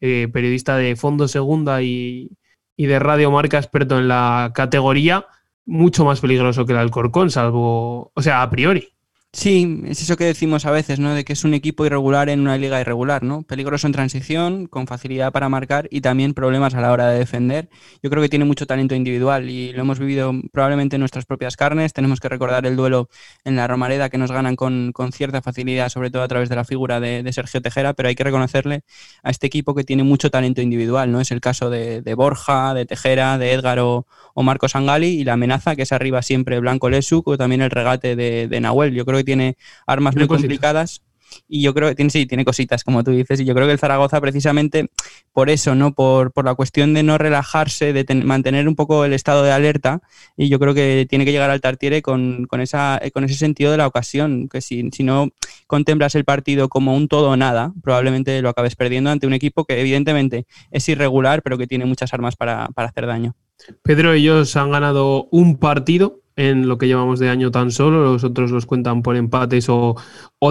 eh, 0.00 0.26
periodista 0.32 0.76
de 0.76 0.96
Fondo 0.96 1.28
Segunda 1.28 1.80
y, 1.80 2.32
y 2.76 2.86
de 2.86 2.98
Radio 2.98 3.30
Marca, 3.30 3.58
experto 3.58 4.00
en 4.00 4.08
la 4.08 4.50
categoría, 4.52 5.26
mucho 5.64 6.04
más 6.04 6.20
peligroso 6.20 6.66
que 6.66 6.72
el 6.72 6.80
Alcorcón, 6.80 7.30
salvo, 7.30 8.10
o 8.12 8.20
sea, 8.20 8.42
a 8.42 8.50
priori. 8.50 8.88
Sí, 9.34 9.80
es 9.86 10.02
eso 10.02 10.18
que 10.18 10.24
decimos 10.24 10.66
a 10.66 10.70
veces, 10.70 10.98
¿no? 11.00 11.14
De 11.14 11.24
que 11.24 11.32
es 11.32 11.42
un 11.42 11.54
equipo 11.54 11.86
irregular 11.86 12.28
en 12.28 12.40
una 12.40 12.58
liga 12.58 12.78
irregular, 12.82 13.22
¿no? 13.22 13.44
Peligroso 13.44 13.86
en 13.86 13.94
transición, 13.94 14.66
con 14.66 14.86
facilidad 14.86 15.32
para 15.32 15.48
marcar 15.48 15.88
y 15.90 16.02
también 16.02 16.34
problemas 16.34 16.74
a 16.74 16.82
la 16.82 16.92
hora 16.92 17.08
de 17.08 17.18
defender. 17.18 17.70
Yo 18.02 18.10
creo 18.10 18.22
que 18.22 18.28
tiene 18.28 18.44
mucho 18.44 18.66
talento 18.66 18.94
individual 18.94 19.48
y 19.48 19.72
lo 19.72 19.80
hemos 19.80 19.98
vivido 19.98 20.34
probablemente 20.52 20.96
en 20.96 21.00
nuestras 21.00 21.24
propias 21.24 21.56
carnes. 21.56 21.94
Tenemos 21.94 22.20
que 22.20 22.28
recordar 22.28 22.66
el 22.66 22.76
duelo 22.76 23.08
en 23.44 23.56
la 23.56 23.66
Romareda 23.66 24.10
que 24.10 24.18
nos 24.18 24.30
ganan 24.30 24.54
con, 24.54 24.92
cierta 25.12 25.40
facilidad, 25.40 25.88
sobre 25.88 26.10
todo 26.10 26.22
a 26.22 26.28
través 26.28 26.50
de 26.50 26.56
la 26.56 26.64
figura 26.64 27.00
de, 27.00 27.32
Sergio 27.32 27.62
Tejera, 27.62 27.94
pero 27.94 28.10
hay 28.10 28.14
que 28.14 28.24
reconocerle 28.24 28.82
a 29.22 29.30
este 29.30 29.46
equipo 29.46 29.74
que 29.74 29.82
tiene 29.82 30.02
mucho 30.02 30.30
talento 30.30 30.60
individual, 30.60 31.10
¿no? 31.10 31.22
Es 31.22 31.30
el 31.30 31.40
caso 31.40 31.70
de, 31.70 32.02
Borja, 32.14 32.74
de 32.74 32.84
Tejera, 32.84 33.38
de 33.38 33.52
Edgar 33.52 33.78
o, 33.80 34.06
Marco 34.36 34.68
Sangali 34.68 35.06
y 35.06 35.24
la 35.24 35.34
amenaza 35.34 35.74
que 35.76 35.82
es 35.82 35.92
arriba 35.92 36.20
siempre 36.20 36.58
Blanco 36.60 36.90
Lesuk 36.90 37.28
o 37.28 37.38
también 37.38 37.62
el 37.62 37.70
regate 37.70 38.14
de, 38.14 38.48
de 38.48 38.60
Nahuel. 38.60 38.92
Yo 38.92 39.06
creo 39.06 39.21
que 39.22 39.24
tiene 39.24 39.56
armas 39.86 40.16
muy 40.16 40.26
complicadas. 40.26 41.02
Y 41.48 41.62
yo 41.62 41.74
creo 41.74 41.88
que 41.88 41.94
tiene, 41.94 42.10
sí, 42.10 42.26
tiene 42.26 42.44
cositas, 42.44 42.84
como 42.84 43.02
tú 43.04 43.10
dices. 43.10 43.40
Y 43.40 43.44
yo 43.44 43.54
creo 43.54 43.66
que 43.66 43.72
el 43.72 43.78
Zaragoza, 43.78 44.20
precisamente 44.20 44.90
por 45.32 45.50
eso, 45.50 45.74
¿no? 45.74 45.94
Por, 45.94 46.32
la 46.44 46.54
cuestión 46.54 46.94
de 46.94 47.02
no 47.02 47.18
relajarse, 47.18 47.92
de 47.92 48.14
mantener 48.16 48.68
un 48.68 48.74
poco 48.74 49.04
el 49.04 49.12
estado 49.12 49.42
de 49.42 49.52
alerta. 49.52 50.00
Y 50.36 50.48
yo 50.48 50.58
creo 50.58 50.74
que 50.74 51.06
tiene 51.08 51.24
que 51.24 51.32
llegar 51.32 51.50
al 51.50 51.60
Tartiere 51.60 52.02
con, 52.02 52.46
esa, 52.60 53.00
con 53.12 53.24
ese 53.24 53.34
sentido 53.34 53.70
de 53.70 53.78
la 53.78 53.86
ocasión. 53.86 54.48
Que 54.48 54.60
si, 54.60 54.90
si 54.92 55.02
no 55.02 55.30
contemplas 55.66 56.14
el 56.14 56.24
partido 56.24 56.68
como 56.68 56.94
un 56.94 57.08
todo 57.08 57.30
o 57.30 57.36
nada, 57.36 57.72
probablemente 57.82 58.42
lo 58.42 58.48
acabes 58.50 58.76
perdiendo 58.76 59.10
ante 59.10 59.26
un 59.26 59.32
equipo 59.32 59.64
que, 59.64 59.80
evidentemente, 59.80 60.46
es 60.70 60.88
irregular, 60.88 61.42
pero 61.42 61.58
que 61.58 61.66
tiene 61.66 61.86
muchas 61.86 62.12
armas 62.12 62.36
para, 62.36 62.68
para 62.74 62.88
hacer 62.88 63.06
daño. 63.06 63.34
Pedro, 63.82 64.12
ellos 64.12 64.56
han 64.56 64.70
ganado 64.70 65.28
un 65.30 65.56
partido 65.56 66.21
en 66.36 66.68
lo 66.68 66.78
que 66.78 66.86
llevamos 66.86 67.18
de 67.18 67.28
año 67.28 67.50
tan 67.50 67.70
solo, 67.70 68.02
los 68.02 68.24
otros 68.24 68.50
los 68.50 68.66
cuentan 68.66 69.02
por 69.02 69.16
empates 69.16 69.66
o, 69.68 69.96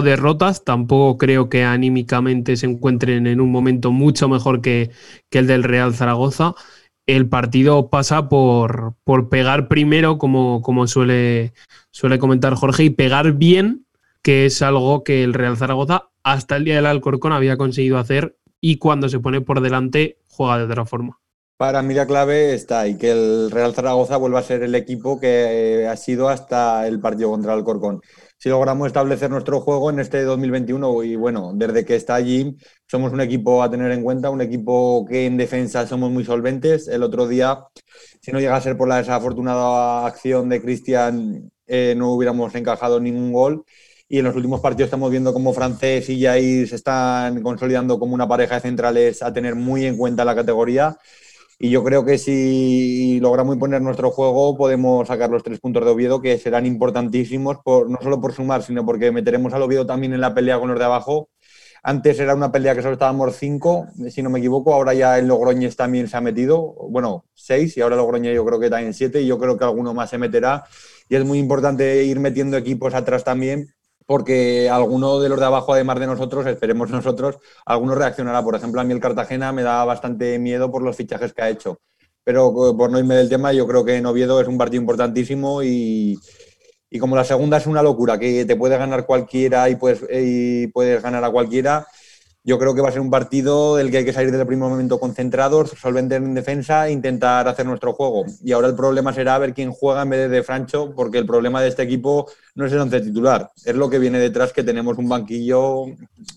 derrotas. 0.02 0.64
Tampoco 0.64 1.18
creo 1.18 1.48
que 1.48 1.64
anímicamente 1.64 2.56
se 2.56 2.66
encuentren 2.66 3.26
en 3.26 3.40
un 3.40 3.50
momento 3.50 3.92
mucho 3.92 4.28
mejor 4.28 4.60
que, 4.60 4.90
el 5.30 5.46
del 5.46 5.64
Real 5.64 5.94
Zaragoza. 5.94 6.54
El 7.06 7.28
partido 7.28 7.90
pasa 7.90 8.28
por, 8.28 8.94
por 9.04 9.28
pegar 9.28 9.68
primero, 9.68 10.18
como, 10.18 10.62
como 10.62 10.86
suele, 10.86 11.52
suele 11.90 12.18
comentar 12.18 12.54
Jorge, 12.54 12.84
y 12.84 12.90
pegar 12.90 13.32
bien, 13.32 13.86
que 14.22 14.46
es 14.46 14.62
algo 14.62 15.02
que 15.04 15.24
el 15.24 15.34
Real 15.34 15.56
Zaragoza 15.56 16.10
hasta 16.22 16.56
el 16.56 16.64
día 16.64 16.76
del 16.76 16.86
Alcorcón 16.86 17.32
había 17.32 17.56
conseguido 17.56 17.98
hacer 17.98 18.36
y 18.60 18.76
cuando 18.78 19.08
se 19.08 19.18
pone 19.18 19.40
por 19.40 19.60
delante 19.60 20.18
juega 20.28 20.58
de 20.58 20.64
otra 20.64 20.86
forma. 20.86 21.21
Para 21.62 21.80
mí 21.80 21.94
la 21.94 22.08
clave 22.08 22.54
está 22.54 22.80
ahí, 22.80 22.96
que 22.98 23.12
el 23.12 23.48
Real 23.48 23.72
Zaragoza 23.72 24.16
vuelva 24.16 24.40
a 24.40 24.42
ser 24.42 24.64
el 24.64 24.74
equipo 24.74 25.20
que 25.20 25.86
ha 25.88 25.96
sido 25.96 26.28
hasta 26.28 26.88
el 26.88 26.98
partido 26.98 27.30
contra 27.30 27.52
el 27.52 27.60
Alcorcón. 27.60 28.00
Si 28.36 28.48
logramos 28.48 28.88
establecer 28.88 29.30
nuestro 29.30 29.60
juego 29.60 29.88
en 29.88 30.00
este 30.00 30.24
2021 30.24 31.04
y 31.04 31.14
bueno, 31.14 31.52
desde 31.54 31.84
que 31.84 31.94
está 31.94 32.16
allí 32.16 32.56
somos 32.88 33.12
un 33.12 33.20
equipo 33.20 33.62
a 33.62 33.70
tener 33.70 33.92
en 33.92 34.02
cuenta, 34.02 34.30
un 34.30 34.40
equipo 34.40 35.06
que 35.08 35.24
en 35.24 35.36
defensa 35.36 35.86
somos 35.86 36.10
muy 36.10 36.24
solventes. 36.24 36.88
El 36.88 37.04
otro 37.04 37.28
día, 37.28 37.60
si 38.20 38.32
no 38.32 38.40
llega 38.40 38.56
a 38.56 38.60
ser 38.60 38.76
por 38.76 38.88
la 38.88 38.96
desafortunada 38.96 40.04
acción 40.04 40.48
de 40.48 40.60
Cristian, 40.60 41.48
eh, 41.68 41.94
no 41.96 42.12
hubiéramos 42.12 42.52
encajado 42.56 42.98
ningún 42.98 43.32
gol 43.32 43.64
y 44.08 44.18
en 44.18 44.24
los 44.24 44.34
últimos 44.34 44.60
partidos 44.60 44.88
estamos 44.88 45.12
viendo 45.12 45.32
cómo 45.32 45.54
Francés 45.54 46.10
y 46.10 46.22
Jair 46.22 46.68
se 46.68 46.74
están 46.74 47.40
consolidando 47.40 48.00
como 48.00 48.14
una 48.14 48.26
pareja 48.26 48.56
de 48.56 48.62
centrales 48.62 49.22
a 49.22 49.32
tener 49.32 49.54
muy 49.54 49.86
en 49.86 49.96
cuenta 49.96 50.24
la 50.24 50.34
categoría 50.34 50.98
y 51.64 51.70
yo 51.70 51.84
creo 51.84 52.04
que 52.04 52.18
si 52.18 53.20
logramos 53.20 53.54
imponer 53.54 53.80
nuestro 53.80 54.10
juego, 54.10 54.56
podemos 54.56 55.06
sacar 55.06 55.30
los 55.30 55.44
tres 55.44 55.60
puntos 55.60 55.84
de 55.84 55.92
Oviedo, 55.92 56.20
que 56.20 56.36
serán 56.36 56.66
importantísimos, 56.66 57.58
por, 57.64 57.88
no 57.88 57.98
solo 58.02 58.20
por 58.20 58.32
sumar, 58.32 58.64
sino 58.64 58.84
porque 58.84 59.12
meteremos 59.12 59.54
al 59.54 59.62
Oviedo 59.62 59.86
también 59.86 60.12
en 60.12 60.20
la 60.20 60.34
pelea 60.34 60.58
con 60.58 60.70
los 60.70 60.78
de 60.80 60.86
abajo. 60.86 61.30
Antes 61.84 62.18
era 62.18 62.34
una 62.34 62.50
pelea 62.50 62.74
que 62.74 62.82
solo 62.82 62.94
estábamos 62.94 63.36
cinco, 63.36 63.86
si 64.10 64.24
no 64.24 64.30
me 64.30 64.40
equivoco, 64.40 64.74
ahora 64.74 64.92
ya 64.92 65.16
el 65.20 65.28
Logroñez 65.28 65.76
también 65.76 66.08
se 66.08 66.16
ha 66.16 66.20
metido, 66.20 66.74
bueno, 66.90 67.26
seis, 67.32 67.76
y 67.76 67.80
ahora 67.80 67.94
Logroñez 67.94 68.34
yo 68.34 68.44
creo 68.44 68.58
que 68.58 68.68
también 68.68 68.92
siete, 68.92 69.22
y 69.22 69.28
yo 69.28 69.38
creo 69.38 69.56
que 69.56 69.62
alguno 69.62 69.94
más 69.94 70.10
se 70.10 70.18
meterá. 70.18 70.64
Y 71.08 71.14
es 71.14 71.24
muy 71.24 71.38
importante 71.38 72.02
ir 72.02 72.18
metiendo 72.18 72.56
equipos 72.56 72.92
atrás 72.92 73.22
también 73.22 73.72
porque 74.06 74.68
alguno 74.70 75.20
de 75.20 75.28
los 75.28 75.38
de 75.38 75.46
abajo, 75.46 75.72
además 75.72 76.00
de 76.00 76.06
nosotros, 76.06 76.46
esperemos 76.46 76.90
nosotros, 76.90 77.38
alguno 77.66 77.94
reaccionará. 77.94 78.42
Por 78.42 78.54
ejemplo, 78.54 78.80
a 78.80 78.84
mí 78.84 78.92
el 78.92 79.00
Cartagena 79.00 79.52
me 79.52 79.62
da 79.62 79.84
bastante 79.84 80.38
miedo 80.38 80.70
por 80.70 80.82
los 80.82 80.96
fichajes 80.96 81.32
que 81.32 81.42
ha 81.42 81.50
hecho. 81.50 81.80
Pero 82.24 82.70
eh, 82.70 82.74
por 82.76 82.90
no 82.90 82.98
irme 82.98 83.16
del 83.16 83.28
tema, 83.28 83.52
yo 83.52 83.66
creo 83.66 83.84
que 83.84 83.96
en 83.96 84.06
Oviedo 84.06 84.40
es 84.40 84.48
un 84.48 84.58
partido 84.58 84.80
importantísimo 84.80 85.62
y, 85.62 86.18
y 86.90 86.98
como 86.98 87.16
la 87.16 87.24
segunda 87.24 87.56
es 87.56 87.66
una 87.66 87.82
locura, 87.82 88.18
que 88.18 88.44
te 88.44 88.56
puede 88.56 88.76
ganar 88.76 89.06
cualquiera 89.06 89.68
y 89.70 89.76
puedes, 89.76 90.04
y 90.10 90.66
puedes 90.68 91.02
ganar 91.02 91.24
a 91.24 91.30
cualquiera, 91.30 91.86
yo 92.44 92.58
creo 92.58 92.74
que 92.74 92.80
va 92.80 92.88
a 92.88 92.92
ser 92.92 93.00
un 93.00 93.10
partido 93.10 93.76
del 93.76 93.90
que 93.90 93.98
hay 93.98 94.04
que 94.04 94.12
salir 94.12 94.30
desde 94.30 94.42
el 94.42 94.48
primer 94.48 94.68
momento 94.68 94.98
concentrados, 94.98 95.70
solventes 95.70 96.18
en 96.18 96.34
defensa 96.34 96.88
e 96.88 96.92
intentar 96.92 97.46
hacer 97.46 97.66
nuestro 97.66 97.92
juego. 97.92 98.24
Y 98.42 98.52
ahora 98.52 98.68
el 98.68 98.74
problema 98.74 99.12
será 99.12 99.38
ver 99.38 99.54
quién 99.54 99.70
juega 99.70 100.02
en 100.02 100.10
vez 100.10 100.30
de 100.30 100.42
Francho, 100.42 100.92
porque 100.94 101.18
el 101.18 101.26
problema 101.26 101.62
de 101.62 101.68
este 101.68 101.82
equipo 101.82 102.26
no 102.54 102.66
es 102.66 102.72
el 102.72 102.80
once 102.80 103.00
titular, 103.00 103.50
es 103.64 103.76
lo 103.76 103.88
que 103.88 103.98
viene 103.98 104.18
detrás, 104.18 104.52
que 104.52 104.64
tenemos 104.64 104.98
un 104.98 105.08
banquillo 105.08 105.84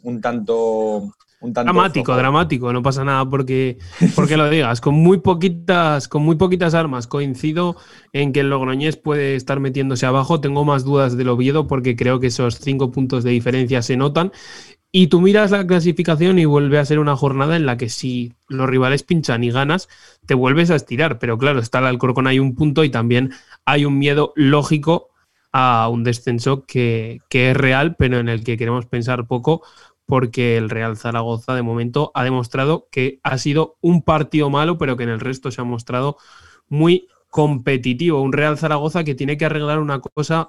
un 0.04 0.22
tanto... 0.22 1.12
Un 1.42 1.54
tanto 1.54 1.74
dramático, 1.74 2.16
dramático, 2.16 2.74
no 2.74 2.82
pasa 2.82 3.04
nada 3.04 3.30
porque, 3.30 3.78
porque 4.16 4.38
lo 4.38 4.50
digas. 4.50 4.82
Con 4.82 4.96
muy, 4.96 5.20
poquitas, 5.20 6.08
con 6.08 6.24
muy 6.24 6.38
poquitas 6.38 6.74
armas 6.74 7.06
coincido 7.06 7.76
en 8.14 8.34
que 8.34 8.40
el 8.40 8.50
Logroñés 8.50 8.96
puede 8.96 9.36
estar 9.36 9.60
metiéndose 9.60 10.08
abajo. 10.08 10.40
Tengo 10.40 10.64
más 10.66 10.86
dudas 10.86 11.18
del 11.18 11.30
Oviedo 11.30 11.68
porque 11.68 11.96
creo 11.96 12.20
que 12.20 12.28
esos 12.28 12.56
cinco 12.60 12.90
puntos 12.90 13.24
de 13.24 13.32
diferencia 13.32 13.84
se 13.84 13.96
notan 13.96 14.32
y 14.98 15.08
tú 15.08 15.20
miras 15.20 15.52
la 15.52 15.68
clasificación 15.68 16.40
y 16.40 16.46
vuelve 16.46 16.80
a 16.80 16.86
ser 16.86 17.00
una 17.00 17.18
jornada 17.18 17.58
en 17.58 17.66
la 17.66 17.76
que 17.76 17.90
si 17.90 18.32
los 18.48 18.70
rivales 18.70 19.04
pinchan 19.04 19.44
y 19.44 19.52
ganas, 19.52 19.90
te 20.26 20.36
vuelves 20.36 20.72
a 20.72 20.78
estirar. 20.78 21.20
Pero 21.20 21.38
claro, 21.38 21.60
está 21.60 21.80
el 21.80 21.88
Alcorcón, 21.88 22.28
hay 22.28 22.40
un 22.40 22.56
punto 22.56 22.82
y 22.86 22.90
también 22.90 23.34
hay 23.66 23.84
un 23.84 24.00
miedo 24.00 24.32
lógico 24.38 25.10
a 25.52 25.90
un 25.90 26.06
descenso 26.06 26.64
que, 26.66 27.20
es 27.30 27.58
real, 27.58 27.98
pero 27.98 28.20
en 28.20 28.30
el 28.30 28.46
que 28.46 28.56
queremos 28.56 28.86
pensar 28.86 29.28
poco, 29.28 29.64
porque 30.06 30.56
el 30.56 30.70
Real 30.70 30.96
Zaragoza 30.96 31.56
de 31.56 31.62
momento 31.62 32.14
ha 32.14 32.24
demostrado 32.24 32.88
que 32.90 33.20
ha 33.22 33.38
sido 33.38 33.76
un 33.82 34.02
partido 34.02 34.50
malo, 34.50 34.78
pero 34.78 34.96
que 34.96 35.04
en 35.04 35.10
el 35.10 35.20
resto 35.20 35.52
se 35.52 35.60
ha 35.60 35.66
mostrado 35.66 36.16
muy 36.70 37.10
competitivo. 37.30 38.22
Un 38.22 38.32
Real 38.32 38.58
Zaragoza 38.58 39.04
que 39.04 39.14
tiene 39.14 39.36
que 39.36 39.44
arreglar 39.44 39.80
una 39.80 40.00
cosa 40.00 40.48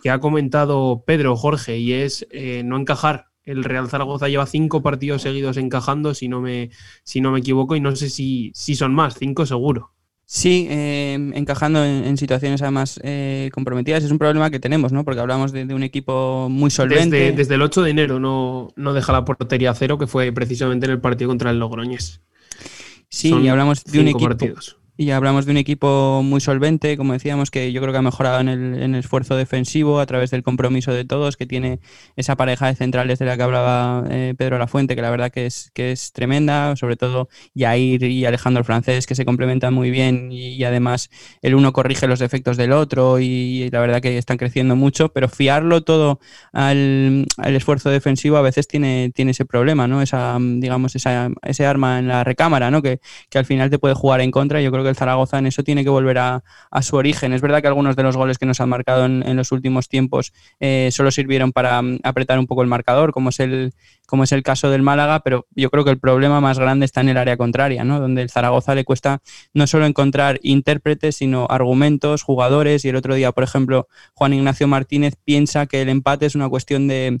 que 0.00 0.10
ha 0.10 0.20
comentado 0.20 1.02
Pedro 1.04 1.34
Jorge 1.34 1.78
y 1.78 1.92
es 1.92 2.28
eh, 2.30 2.62
no 2.64 2.76
encajar 2.76 3.29
el 3.44 3.64
Real 3.64 3.88
Zaragoza 3.88 4.28
lleva 4.28 4.46
cinco 4.46 4.82
partidos 4.82 5.22
seguidos 5.22 5.56
encajando, 5.56 6.14
si 6.14 6.28
no 6.28 6.40
me, 6.40 6.70
si 7.02 7.20
no 7.20 7.32
me 7.32 7.40
equivoco, 7.40 7.76
y 7.76 7.80
no 7.80 7.94
sé 7.96 8.10
si, 8.10 8.52
si 8.54 8.74
son 8.74 8.94
más, 8.94 9.16
cinco 9.18 9.46
seguro. 9.46 9.92
Sí, 10.32 10.68
eh, 10.70 11.14
encajando 11.34 11.84
en, 11.84 12.16
situaciones 12.16 12.62
además 12.62 13.00
eh, 13.02 13.50
comprometidas 13.52 14.04
es 14.04 14.12
un 14.12 14.18
problema 14.18 14.48
que 14.48 14.60
tenemos, 14.60 14.92
¿no? 14.92 15.04
Porque 15.04 15.20
hablamos 15.20 15.50
de, 15.50 15.64
un 15.74 15.82
equipo 15.82 16.48
muy 16.48 16.70
solvente. 16.70 17.32
Desde, 17.32 17.56
el 17.56 17.62
8 17.62 17.82
de 17.82 17.90
enero 17.90 18.20
no, 18.20 18.68
no 18.76 18.92
deja 18.92 19.12
la 19.12 19.24
portería 19.24 19.74
cero, 19.74 19.98
que 19.98 20.06
fue 20.06 20.30
precisamente 20.30 20.86
en 20.86 20.92
el 20.92 21.00
partido 21.00 21.28
contra 21.28 21.50
el 21.50 21.58
Logroñés. 21.58 22.20
Sí, 23.08 23.34
y 23.34 23.48
hablamos 23.48 23.82
de 23.82 23.98
un 23.98 24.06
equipo. 24.06 24.28
Partidos. 24.28 24.78
Y 24.96 25.10
hablamos 25.12 25.46
de 25.46 25.52
un 25.52 25.56
equipo 25.56 26.22
muy 26.22 26.40
solvente, 26.40 26.96
como 26.96 27.14
decíamos, 27.14 27.50
que 27.50 27.72
yo 27.72 27.80
creo 27.80 27.92
que 27.92 27.98
ha 27.98 28.02
mejorado 28.02 28.40
en 28.40 28.48
el, 28.48 28.94
esfuerzo 28.94 29.34
defensivo 29.34 29.98
a 29.98 30.06
través 30.06 30.30
del 30.30 30.42
compromiso 30.42 30.92
de 30.92 31.04
todos, 31.04 31.36
que 31.36 31.46
tiene 31.46 31.80
esa 32.16 32.36
pareja 32.36 32.66
de 32.66 32.74
centrales 32.74 33.18
de 33.18 33.24
la 33.24 33.36
que 33.36 33.42
hablaba 33.42 34.04
eh, 34.10 34.34
Pedro 34.36 34.58
La 34.58 34.66
Fuente, 34.66 34.94
que 34.96 35.02
la 35.02 35.10
verdad 35.10 35.30
que 35.30 35.46
es, 35.46 35.70
que 35.72 35.92
es 35.92 36.12
tremenda, 36.12 36.76
sobre 36.76 36.96
todo 36.96 37.28
Yair 37.54 38.02
y 38.02 38.26
Alejandro 38.26 38.62
Francés, 38.62 39.06
que 39.06 39.14
se 39.14 39.24
complementan 39.24 39.72
muy 39.72 39.90
bien 39.90 40.30
y, 40.30 40.62
además 40.64 41.08
el 41.40 41.54
uno 41.54 41.72
corrige 41.72 42.06
los 42.06 42.18
defectos 42.18 42.58
del 42.58 42.72
otro 42.72 43.18
y, 43.18 43.70
la 43.70 43.80
verdad 43.80 44.02
que 44.02 44.18
están 44.18 44.36
creciendo 44.36 44.76
mucho, 44.76 45.10
pero 45.12 45.28
fiarlo 45.28 45.82
todo 45.82 46.20
al, 46.52 47.26
esfuerzo 47.38 47.90
defensivo 47.90 48.36
a 48.36 48.42
veces 48.42 48.68
tiene, 48.68 49.12
tiene 49.14 49.30
ese 49.30 49.44
problema, 49.46 49.88
¿no? 49.88 50.02
Esa, 50.02 50.36
digamos, 50.38 50.94
esa, 50.94 51.30
ese 51.42 51.66
arma 51.66 51.98
en 51.98 52.08
la 52.08 52.24
recámara, 52.24 52.70
¿no? 52.70 52.82
Que, 52.82 53.00
que 53.30 53.38
al 53.38 53.46
final 53.46 53.70
te 53.70 53.78
puede 53.78 53.94
jugar 53.94 54.20
en 54.20 54.30
contra. 54.30 54.60
Yo 54.60 54.70
creo 54.70 54.84
el 54.90 54.96
Zaragoza 54.96 55.38
en 55.38 55.46
eso 55.46 55.62
tiene 55.62 55.84
que 55.84 55.90
volver 55.90 56.18
a, 56.18 56.42
su 56.82 56.96
origen. 56.96 57.32
Es 57.32 57.40
verdad 57.40 57.62
que 57.62 57.68
algunos 57.68 57.96
de 57.96 58.02
los 58.02 58.16
goles 58.16 58.38
que 58.38 58.46
nos 58.46 58.60
han 58.60 58.68
marcado 58.68 59.06
en, 59.06 59.36
los 59.36 59.52
últimos 59.52 59.88
tiempos 59.88 60.32
eh, 60.60 60.90
solo 60.92 61.10
sirvieron 61.10 61.52
para 61.52 61.80
mm, 61.80 62.00
apretar 62.02 62.38
un 62.38 62.46
poco 62.46 62.62
el 62.62 62.68
marcador, 62.68 63.12
como 63.12 63.30
es 63.30 63.40
el, 63.40 63.72
como 64.10 64.24
es 64.24 64.32
el 64.32 64.42
caso 64.42 64.68
del 64.70 64.82
Málaga, 64.82 65.20
pero 65.20 65.46
yo 65.54 65.70
creo 65.70 65.84
que 65.84 65.90
el 65.90 66.00
problema 66.00 66.40
más 66.40 66.58
grande 66.58 66.84
está 66.84 67.00
en 67.00 67.10
el 67.10 67.16
área 67.16 67.36
contraria, 67.36 67.84
¿no? 67.84 68.00
donde 68.00 68.22
el 68.22 68.30
Zaragoza 68.30 68.74
le 68.74 68.84
cuesta 68.84 69.22
no 69.54 69.68
solo 69.68 69.86
encontrar 69.86 70.40
intérpretes, 70.42 71.16
sino 71.16 71.46
argumentos, 71.48 72.22
jugadores, 72.22 72.84
y 72.84 72.88
el 72.88 72.96
otro 72.96 73.14
día, 73.14 73.30
por 73.30 73.44
ejemplo, 73.44 73.86
Juan 74.14 74.34
Ignacio 74.34 74.66
Martínez 74.66 75.14
piensa 75.24 75.66
que 75.66 75.82
el 75.82 75.88
empate 75.88 76.26
es 76.26 76.34
una 76.34 76.48
cuestión 76.48 76.88
de, 76.88 77.18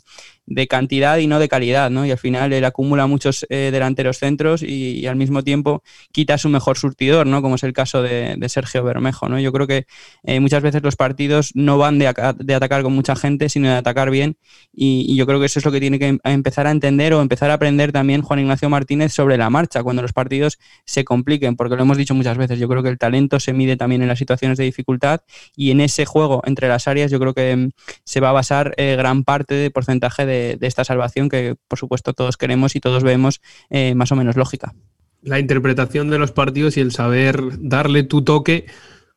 cantidad 0.68 1.16
y 1.18 1.28
no 1.28 1.38
de 1.38 1.48
calidad, 1.48 1.90
¿no? 1.90 2.04
Y 2.04 2.10
al 2.10 2.18
final 2.18 2.52
él 2.52 2.64
acumula 2.64 3.06
muchos 3.06 3.46
eh, 3.50 3.70
delanteros 3.72 4.18
centros 4.18 4.62
y, 4.64 5.06
al 5.06 5.14
mismo 5.14 5.44
tiempo 5.44 5.82
quita 6.10 6.38
su 6.38 6.48
mejor 6.48 6.76
surtidor, 6.76 7.26
¿no? 7.28 7.40
Como 7.40 7.54
es 7.54 7.62
el 7.62 7.72
caso 7.72 8.02
de, 8.02 8.36
Sergio 8.48 8.82
Bermejo, 8.82 9.28
¿no? 9.28 9.38
Yo 9.38 9.52
creo 9.52 9.68
que 9.68 9.86
eh, 10.24 10.40
muchas 10.40 10.62
veces 10.62 10.82
los 10.82 10.96
partidos 10.96 11.52
no 11.54 11.78
van 11.78 12.00
de, 12.00 12.08
atacar 12.08 12.82
con 12.82 12.92
mucha 12.92 13.14
gente, 13.14 13.48
sino 13.48 13.68
de 13.68 13.76
atacar 13.76 14.10
bien 14.10 14.36
y, 14.72 15.16
yo 15.16 15.26
creo 15.26 15.38
que 15.38 15.46
eso 15.46 15.58
es 15.58 15.64
lo 15.64 15.72
que 15.72 15.80
tiene 15.80 15.98
que 15.98 16.08
em, 16.08 16.18
empezar 16.24 16.66
a 16.66 16.70
entender 16.80 17.12
o 17.12 17.20
empezar 17.20 17.50
a 17.50 17.54
aprender 17.54 17.92
también 17.92 18.22
Juan 18.22 18.40
Ignacio 18.40 18.68
Martínez 18.68 19.12
sobre 19.12 19.36
la 19.36 19.50
marcha, 19.50 19.82
cuando 19.82 20.02
los 20.02 20.12
partidos 20.12 20.58
se 20.84 21.04
compliquen, 21.04 21.54
porque 21.54 21.76
lo 21.76 21.82
hemos 21.82 21.98
dicho 21.98 22.14
muchas 22.14 22.38
veces, 22.38 22.58
yo 22.58 22.68
creo 22.68 22.82
que 22.82 22.88
el 22.88 22.98
talento 22.98 23.38
se 23.38 23.52
mide 23.52 23.76
también 23.76 24.02
en 24.02 24.08
las 24.08 24.18
situaciones 24.18 24.58
de 24.58 24.64
dificultad 24.64 25.20
y 25.54 25.70
en 25.70 25.80
ese 25.80 26.06
juego 26.06 26.42
entre 26.46 26.66
las 26.66 26.88
áreas 26.88 27.10
yo 27.10 27.20
creo 27.20 27.34
que 27.34 27.50
em, 27.50 27.70
se 28.04 28.20
va 28.20 28.30
a 28.30 28.32
basar 28.32 28.74
eh, 28.76 28.96
gran 28.96 29.22
parte 29.22 29.54
de 29.54 29.70
porcentaje 29.70 30.26
de 30.26 30.30
de, 30.30 30.66
esta 30.66 30.84
salvación 30.84 31.28
que 31.28 31.56
por 31.68 31.78
supuesto 31.78 32.12
todos 32.12 32.36
queremos 32.36 32.76
y 32.76 32.80
todos 32.80 33.02
vemos 33.02 33.40
eh, 33.68 33.94
más 33.94 34.12
o 34.12 34.16
menos 34.16 34.36
lógica. 34.36 34.74
La 35.22 35.38
interpretación 35.38 36.08
de 36.08 36.18
los 36.18 36.32
partidos 36.32 36.76
y 36.76 36.80
el 36.80 36.92
saber 36.92 37.40
darle 37.58 38.02
tu 38.04 38.22
toque 38.22 38.66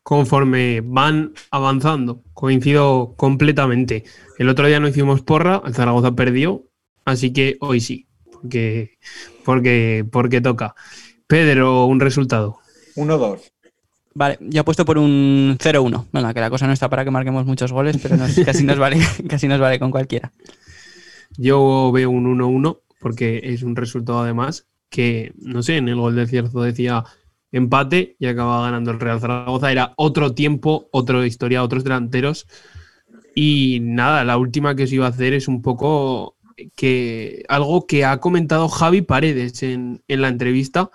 conforme 0.01 0.81
van 0.83 1.33
avanzando. 1.49 2.23
Coincido 2.33 3.13
completamente. 3.15 4.03
El 4.37 4.49
otro 4.49 4.67
día 4.67 4.81
no 4.81 4.89
hicimos 4.89 5.21
porra, 5.21 5.61
el 5.65 5.73
Zaragoza 5.73 6.13
perdió, 6.13 6.65
así 7.05 7.33
que 7.33 7.57
hoy 7.59 7.79
sí, 7.81 8.07
porque, 8.31 8.97
porque, 9.43 10.05
porque 10.11 10.41
toca. 10.41 10.75
Pedro, 11.27 11.85
un 11.85 11.99
resultado. 11.99 12.57
1-2. 12.95 13.39
Vale, 14.15 14.37
ya 14.41 14.61
he 14.61 14.63
puesto 14.63 14.85
por 14.85 14.97
un 14.97 15.57
0-1. 15.59 16.05
Venga, 16.11 16.33
que 16.33 16.39
la 16.39 16.49
cosa 16.49 16.67
no 16.67 16.73
está 16.73 16.89
para 16.89 17.03
que 17.03 17.11
marquemos 17.11 17.45
muchos 17.45 17.71
goles, 17.71 17.97
pero 18.01 18.17
casi, 18.45 18.63
nos 18.63 18.77
vale, 18.77 18.97
casi 19.29 19.47
nos 19.47 19.59
vale 19.59 19.79
con 19.79 19.91
cualquiera. 19.91 20.31
Yo 21.37 21.91
veo 21.91 22.09
un 22.09 22.37
1-1 22.37 22.79
porque 22.99 23.41
es 23.43 23.63
un 23.63 23.75
resultado 23.75 24.19
además 24.21 24.67
que, 24.89 25.33
no 25.37 25.63
sé, 25.63 25.77
en 25.77 25.89
el 25.89 25.95
gol 25.95 26.15
de 26.15 26.27
Cierzo 26.27 26.61
decía 26.61 27.03
empate 27.51 28.15
y 28.19 28.27
acaba 28.27 28.61
ganando 28.63 28.91
el 28.91 28.99
Real 28.99 29.19
Zaragoza. 29.19 29.71
Era 29.71 29.93
otro 29.97 30.33
tiempo, 30.33 30.89
otra 30.91 31.25
historia, 31.25 31.63
otros 31.63 31.83
delanteros. 31.83 32.47
Y 33.35 33.79
nada, 33.81 34.23
la 34.23 34.37
última 34.37 34.75
que 34.75 34.83
os 34.83 34.93
iba 34.93 35.07
a 35.07 35.09
hacer 35.09 35.33
es 35.33 35.47
un 35.47 35.61
poco 35.63 36.37
que 36.75 37.43
algo 37.49 37.87
que 37.87 38.05
ha 38.05 38.19
comentado 38.19 38.69
Javi 38.69 39.01
Paredes 39.01 39.63
en, 39.63 40.03
en 40.07 40.21
la 40.21 40.29
entrevista 40.29 40.91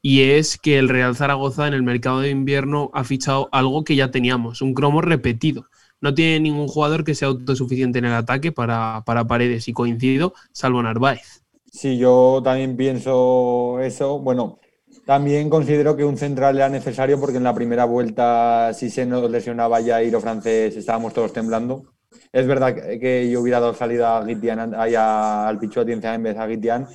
y 0.00 0.22
es 0.22 0.58
que 0.58 0.78
el 0.78 0.88
Real 0.88 1.16
Zaragoza 1.16 1.68
en 1.68 1.74
el 1.74 1.82
mercado 1.82 2.20
de 2.20 2.30
invierno 2.30 2.90
ha 2.94 3.04
fichado 3.04 3.48
algo 3.52 3.84
que 3.84 3.96
ya 3.96 4.10
teníamos, 4.10 4.62
un 4.62 4.74
cromo 4.74 5.00
repetido 5.00 5.66
no 6.02 6.12
tiene 6.12 6.40
ningún 6.40 6.68
jugador 6.68 7.04
que 7.04 7.14
sea 7.14 7.28
autosuficiente 7.28 8.00
en 8.00 8.06
el 8.06 8.12
ataque 8.12 8.52
para, 8.52 9.02
paredes 9.04 9.68
y 9.68 9.72
coincido, 9.72 10.34
salvo 10.52 10.82
Narváez. 10.82 11.42
Sí, 11.70 11.96
yo 11.96 12.42
también 12.44 12.76
pienso 12.76 13.80
eso. 13.80 14.18
Bueno, 14.18 14.58
también 15.06 15.48
considero 15.48 15.96
que 15.96 16.04
un 16.04 16.18
central 16.18 16.56
era 16.56 16.68
necesario 16.68 17.18
porque 17.18 17.36
en 17.36 17.44
la 17.44 17.54
primera 17.54 17.84
vuelta, 17.84 18.74
si 18.74 18.90
se 18.90 19.06
nos 19.06 19.30
lesionaba 19.30 19.82
Jair 19.82 20.14
o 20.16 20.20
francés, 20.20 20.76
estábamos 20.76 21.14
todos 21.14 21.32
temblando. 21.32 21.94
Es 22.32 22.46
verdad 22.46 22.74
que 22.74 23.30
yo 23.30 23.40
hubiera 23.40 23.60
dado 23.60 23.74
salida 23.74 24.18
a 24.18 24.24
Gitian, 24.24 24.74
al 24.74 25.58
Pichuati 25.58 25.92
en 25.92 26.22
vez 26.22 26.36
a 26.36 26.48
Gitian, 26.48 26.88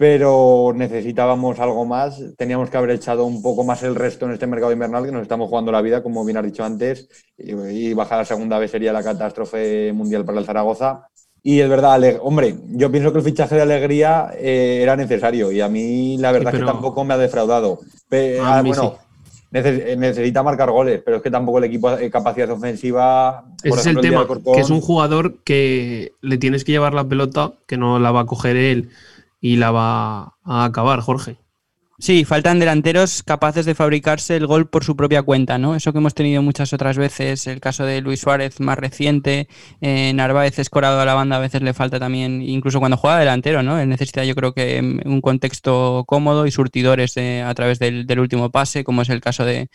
pero 0.00 0.72
necesitábamos 0.74 1.60
algo 1.60 1.84
más. 1.84 2.22
Teníamos 2.38 2.70
que 2.70 2.76
haber 2.78 2.90
echado 2.90 3.26
un 3.26 3.42
poco 3.42 3.64
más 3.64 3.82
el 3.82 3.94
resto 3.94 4.24
en 4.26 4.32
este 4.32 4.46
mercado 4.46 4.72
invernal, 4.72 5.04
que 5.04 5.12
nos 5.12 5.22
estamos 5.22 5.48
jugando 5.48 5.70
la 5.70 5.82
vida, 5.82 6.02
como 6.02 6.24
bien 6.24 6.38
has 6.38 6.44
dicho 6.44 6.64
antes, 6.64 7.08
y, 7.36 7.92
bajar 7.92 8.20
a 8.20 8.24
segunda 8.24 8.58
vez 8.58 8.70
sería 8.70 8.92
la 8.92 9.02
catástrofe 9.02 9.92
mundial 9.92 10.24
para 10.24 10.38
el 10.38 10.46
Zaragoza. 10.46 11.06
Y 11.42 11.60
es 11.60 11.68
verdad, 11.68 12.00
hombre, 12.22 12.54
yo 12.68 12.90
pienso 12.90 13.12
que 13.12 13.18
el 13.18 13.24
fichaje 13.24 13.56
de 13.56 13.62
Alegría 13.62 14.30
eh, 14.38 14.80
era 14.82 14.96
necesario 14.96 15.50
y 15.52 15.60
a 15.60 15.68
mí 15.68 16.18
la 16.18 16.32
verdad 16.32 16.54
es 16.54 16.60
que 16.60 16.66
tampoco 16.66 17.04
me 17.04 17.14
ha 17.14 17.18
defraudado. 17.18 17.80
Ah, 18.42 18.62
bueno, 18.64 18.98
necesita 19.50 20.42
marcar 20.42 20.70
goles, 20.70 21.02
pero 21.04 21.16
es 21.16 21.22
que 21.22 21.30
tampoco 21.30 21.58
el 21.58 21.64
equipo 21.64 21.90
de 21.90 22.10
capacidad 22.10 22.50
ofensiva. 22.50 23.44
Ese 23.62 23.80
es 23.80 23.86
el 23.86 24.00
tema, 24.00 24.26
que 24.26 24.60
es 24.60 24.70
un 24.70 24.80
jugador 24.80 25.38
que 25.42 26.12
le 26.20 26.38
tienes 26.38 26.64
que 26.64 26.72
llevar 26.72 26.94
la 26.94 27.08
pelota, 27.08 27.54
que 27.66 27.76
no 27.76 27.98
la 27.98 28.12
va 28.12 28.20
a 28.20 28.26
coger 28.26 28.56
él 28.56 28.90
y 29.40 29.56
la 29.56 29.72
va 29.72 30.34
a 30.44 30.64
acabar, 30.64 31.00
Jorge. 31.00 31.39
Sí, 32.00 32.24
faltan 32.24 32.58
delanteros 32.58 33.22
capaces 33.22 33.66
de 33.66 33.74
fabricarse 33.74 34.34
el 34.34 34.46
gol 34.46 34.70
por 34.70 34.84
su 34.84 34.96
propia 34.96 35.22
cuenta, 35.22 35.58
¿no? 35.58 35.76
Eso 35.76 35.92
que 35.92 35.98
hemos 35.98 36.14
tenido 36.14 36.40
muchas 36.40 36.72
otras 36.72 36.96
veces, 36.96 37.46
el 37.46 37.60
caso 37.60 37.84
de 37.84 38.00
Luis 38.00 38.20
Suárez 38.20 38.58
más 38.58 38.78
reciente, 38.78 39.48
eh, 39.82 40.10
Narváez 40.14 40.58
escorado 40.58 40.98
a 40.98 41.04
la 41.04 41.12
banda, 41.12 41.36
a 41.36 41.40
veces 41.40 41.60
le 41.60 41.74
falta 41.74 42.00
también, 42.00 42.40
incluso 42.40 42.78
cuando 42.78 42.96
juega 42.96 43.18
delantero, 43.18 43.62
¿no? 43.62 43.78
Él 43.78 43.90
necesita 43.90 44.24
yo 44.24 44.34
creo 44.34 44.54
que 44.54 44.80
mm, 44.80 45.00
un 45.04 45.20
contexto 45.20 46.04
cómodo 46.06 46.46
y 46.46 46.50
surtidores 46.50 47.18
eh, 47.18 47.42
a 47.42 47.52
través 47.52 47.78
del, 47.78 48.18
último 48.18 48.50
pase, 48.50 48.82
como 48.82 49.02
es 49.02 49.10
el 49.10 49.20
caso 49.20 49.44
de, 49.44 49.68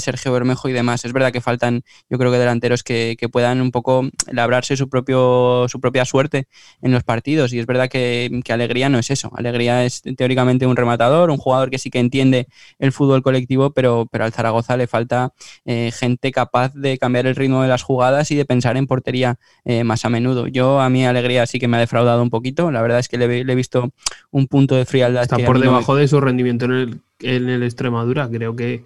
Sergio 0.00 0.32
Bermejo 0.34 0.68
y 0.68 0.72
demás. 0.72 1.06
Es 1.06 1.14
verdad 1.14 1.32
que 1.32 1.40
faltan, 1.40 1.82
yo 2.10 2.18
creo 2.18 2.30
que 2.30 2.38
delanteros 2.38 2.82
que, 2.82 3.16
puedan 3.32 3.62
un 3.62 3.70
poco 3.70 4.06
labrarse 4.30 4.76
su, 4.76 4.90
propio, 4.90 5.66
su 5.68 5.80
propia 5.80 6.04
suerte 6.04 6.46
en 6.82 6.92
los 6.92 7.04
partidos 7.04 7.54
y 7.54 7.58
es 7.58 7.64
verdad 7.64 7.88
que, 7.88 8.40
que 8.44 8.52
Alegría 8.52 8.90
no 8.90 8.98
es 8.98 9.10
eso. 9.10 9.30
Alegría 9.34 9.86
es 9.86 10.02
teóricamente 10.16 10.66
un 10.66 10.76
rematador, 10.76 11.30
un 11.30 11.38
jugador 11.38 11.69
que 11.70 11.78
sí 11.78 11.90
que 11.90 11.98
entiende 11.98 12.48
el 12.78 12.92
fútbol 12.92 13.22
colectivo, 13.22 13.70
pero, 13.72 14.08
pero 14.10 14.24
al 14.24 14.32
Zaragoza 14.32 14.76
le 14.76 14.86
falta 14.86 15.32
eh, 15.64 15.90
gente 15.92 16.32
capaz 16.32 16.74
de 16.74 16.98
cambiar 16.98 17.26
el 17.26 17.36
ritmo 17.36 17.62
de 17.62 17.68
las 17.68 17.82
jugadas 17.82 18.30
y 18.30 18.36
de 18.36 18.44
pensar 18.44 18.76
en 18.76 18.86
portería 18.86 19.38
eh, 19.64 19.84
más 19.84 20.04
a 20.04 20.10
menudo. 20.10 20.46
Yo 20.46 20.80
a 20.80 20.90
mi 20.90 21.06
alegría 21.06 21.46
sí 21.46 21.58
que 21.58 21.68
me 21.68 21.76
ha 21.76 21.80
defraudado 21.80 22.22
un 22.22 22.30
poquito, 22.30 22.70
la 22.70 22.82
verdad 22.82 22.98
es 22.98 23.08
que 23.08 23.18
le, 23.18 23.40
he 23.40 23.54
visto 23.54 23.90
un 24.30 24.46
punto 24.46 24.74
de 24.74 24.84
frialdad. 24.84 25.22
Está 25.22 25.38
por 25.38 25.60
debajo 25.60 25.96
de 25.96 26.08
su 26.08 26.20
rendimiento 26.20 26.66
en 26.66 26.72
el, 26.72 27.00
en 27.20 27.48
el 27.48 27.62
Extremadura, 27.62 28.28
creo 28.28 28.56
que... 28.56 28.84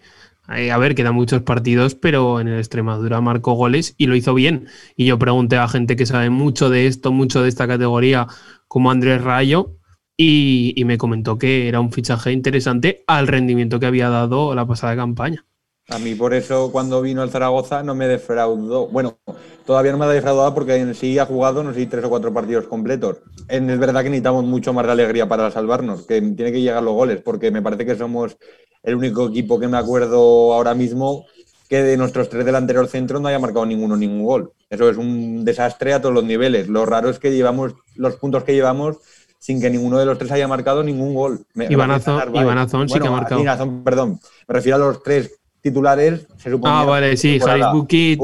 Eh, 0.54 0.70
a 0.70 0.76
ver, 0.76 0.94
quedan 0.94 1.14
muchos 1.14 1.40
partidos, 1.42 1.94
pero 1.94 2.38
en 2.38 2.48
el 2.48 2.58
Extremadura 2.58 3.20
marcó 3.22 3.54
goles 3.54 3.94
y 3.96 4.06
lo 4.06 4.14
hizo 4.14 4.34
bien. 4.34 4.66
Y 4.94 5.06
yo 5.06 5.18
pregunté 5.18 5.56
a 5.56 5.68
gente 5.68 5.96
que 5.96 6.04
sabe 6.04 6.28
mucho 6.28 6.68
de 6.68 6.86
esto, 6.86 7.12
mucho 7.12 7.42
de 7.42 7.48
esta 7.48 7.66
categoría, 7.66 8.26
como 8.68 8.90
Andrés 8.90 9.22
Rayo, 9.22 9.78
y, 10.16 10.82
me 10.84 10.98
comentó 10.98 11.38
que 11.38 11.68
era 11.68 11.80
un 11.80 11.92
fichaje 11.92 12.32
interesante 12.32 13.04
al 13.06 13.26
rendimiento 13.26 13.80
que 13.80 13.86
había 13.86 14.08
dado 14.08 14.54
la 14.54 14.66
pasada 14.66 14.96
campaña. 14.96 15.44
A 15.88 15.98
mí 15.98 16.14
por 16.14 16.32
eso 16.32 16.72
cuando 16.72 17.02
vino 17.02 17.20
al 17.20 17.30
Zaragoza 17.30 17.82
no 17.82 17.94
me 17.94 18.08
defraudó. 18.08 18.86
Bueno, 18.88 19.18
todavía 19.66 19.92
no 19.92 19.98
me 19.98 20.06
ha 20.06 20.08
defraudado 20.08 20.54
porque 20.54 20.76
en 20.76 20.94
sí 20.94 21.18
ha 21.18 21.26
jugado, 21.26 21.62
no 21.62 21.74
sé, 21.74 21.84
tres 21.86 22.04
o 22.04 22.08
cuatro 22.08 22.32
partidos 22.32 22.66
completos. 22.66 23.18
Es 23.48 23.78
verdad 23.78 24.02
que 24.02 24.08
necesitamos 24.08 24.44
mucho 24.44 24.72
más 24.72 24.86
de 24.86 24.92
alegría 24.92 25.28
para 25.28 25.50
salvarnos, 25.50 26.06
que 26.06 26.22
tiene 26.22 26.52
que 26.52 26.62
llegar 26.62 26.82
los 26.82 26.94
goles, 26.94 27.20
porque 27.22 27.50
me 27.50 27.60
parece 27.60 27.84
que 27.84 27.96
somos 27.96 28.38
el 28.82 28.94
único 28.94 29.28
equipo 29.28 29.58
que 29.58 29.68
me 29.68 29.76
acuerdo 29.76 30.54
ahora 30.54 30.74
mismo 30.74 31.26
que 31.68 31.82
de 31.82 31.96
nuestros 31.96 32.28
tres 32.28 32.44
delanteros 32.44 32.90
centros 32.90 33.20
no 33.20 33.28
haya 33.28 33.38
marcado 33.38 33.66
ninguno 33.66 33.96
ningún 33.96 34.24
gol. 34.24 34.52
Eso 34.70 34.88
es 34.88 34.96
un 34.96 35.44
desastre 35.44 35.92
a 35.92 36.00
todos 36.00 36.14
los 36.14 36.24
niveles. 36.24 36.68
Lo 36.68 36.86
raro 36.86 37.10
es 37.10 37.18
que 37.18 37.32
llevamos 37.32 37.74
los 37.96 38.16
puntos 38.16 38.44
que 38.44 38.54
llevamos 38.54 38.98
sin 39.44 39.60
que 39.60 39.68
ninguno 39.68 39.98
de 39.98 40.06
los 40.06 40.16
tres 40.16 40.32
haya 40.32 40.48
marcado 40.48 40.82
ningún 40.82 41.12
gol. 41.12 41.44
Iván 41.54 41.90
Azón, 41.90 42.88
sí 42.88 42.98
que 42.98 43.06
ha 43.06 43.10
marcado. 43.10 43.44
perdón, 43.84 44.18
me 44.48 44.54
refiero 44.54 44.76
a 44.76 44.78
los 44.78 45.02
tres 45.02 45.38
titulares. 45.60 46.26
Se 46.38 46.50
ah, 46.64 46.84
vale, 46.86 47.14
sí, 47.18 47.38
Jaris 47.38 47.66
Bukic, 47.70 48.20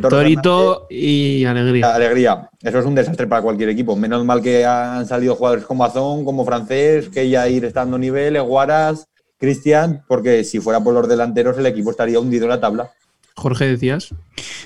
Torito 0.00 0.86
y 0.88 1.44
Alegría. 1.44 1.92
Alegría. 1.92 2.50
Eso 2.62 2.78
es 2.78 2.86
un 2.86 2.94
desastre 2.94 3.26
para 3.26 3.42
cualquier 3.42 3.70
equipo. 3.70 3.96
Menos 3.96 4.24
mal 4.24 4.40
que 4.40 4.64
han 4.64 5.04
salido 5.06 5.34
jugadores 5.34 5.64
como 5.64 5.84
Azón, 5.84 6.24
como 6.24 6.44
Francés, 6.44 7.08
que 7.08 7.28
ya 7.28 7.48
ir 7.48 7.64
estando 7.64 7.98
nivel, 7.98 8.36
Eguaras, 8.36 9.08
Cristian, 9.36 10.04
porque 10.06 10.44
si 10.44 10.60
fuera 10.60 10.78
por 10.84 10.94
los 10.94 11.08
delanteros 11.08 11.58
el 11.58 11.66
equipo 11.66 11.90
estaría 11.90 12.20
hundido 12.20 12.44
en 12.44 12.50
la 12.50 12.60
tabla. 12.60 12.92
Jorge, 13.36 13.66
decías. 13.66 14.14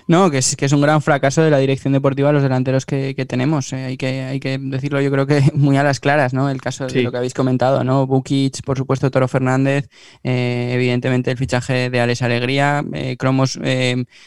No, 0.07 0.31
que 0.31 0.39
es, 0.39 0.57
que 0.57 0.65
es 0.67 0.73
un 0.73 0.81
gran 0.81 1.03
fracaso 1.03 1.43
de 1.43 1.51
la 1.51 1.59
dirección 1.59 1.93
deportiva 1.93 2.33
los 2.33 2.43
delanteros 2.43 2.87
que, 2.87 3.15
tenemos. 3.29 3.73
Eh, 3.73 3.85
hay, 3.85 3.97
que, 3.97 4.23
hay 4.23 4.41
que 4.41 4.59
decirlo, 4.59 5.01
yo 5.01 5.11
creo 5.11 5.27
que 5.27 5.43
muy 5.55 5.77
a 5.77 5.83
las 5.83 6.01
claras, 6.01 6.33
¿no? 6.33 6.51
El 6.51 6.61
caso 6.61 6.87
de 6.87 7.03
lo 7.03 7.11
que 7.11 7.17
habéis 7.17 7.35
comentado, 7.35 7.85
¿no? 7.85 8.07
Bukic, 8.07 8.63
por 8.65 8.77
supuesto, 8.77 9.11
Toro 9.11 9.29
Fernández, 9.29 9.89
eh, 10.23 10.71
evidentemente 10.73 11.31
el 11.31 11.39
fichaje 11.39 11.91
de 11.91 12.01
Alex 12.01 12.23
Alegría, 12.23 12.85
eh, 12.93 13.17
cromos 13.17 13.59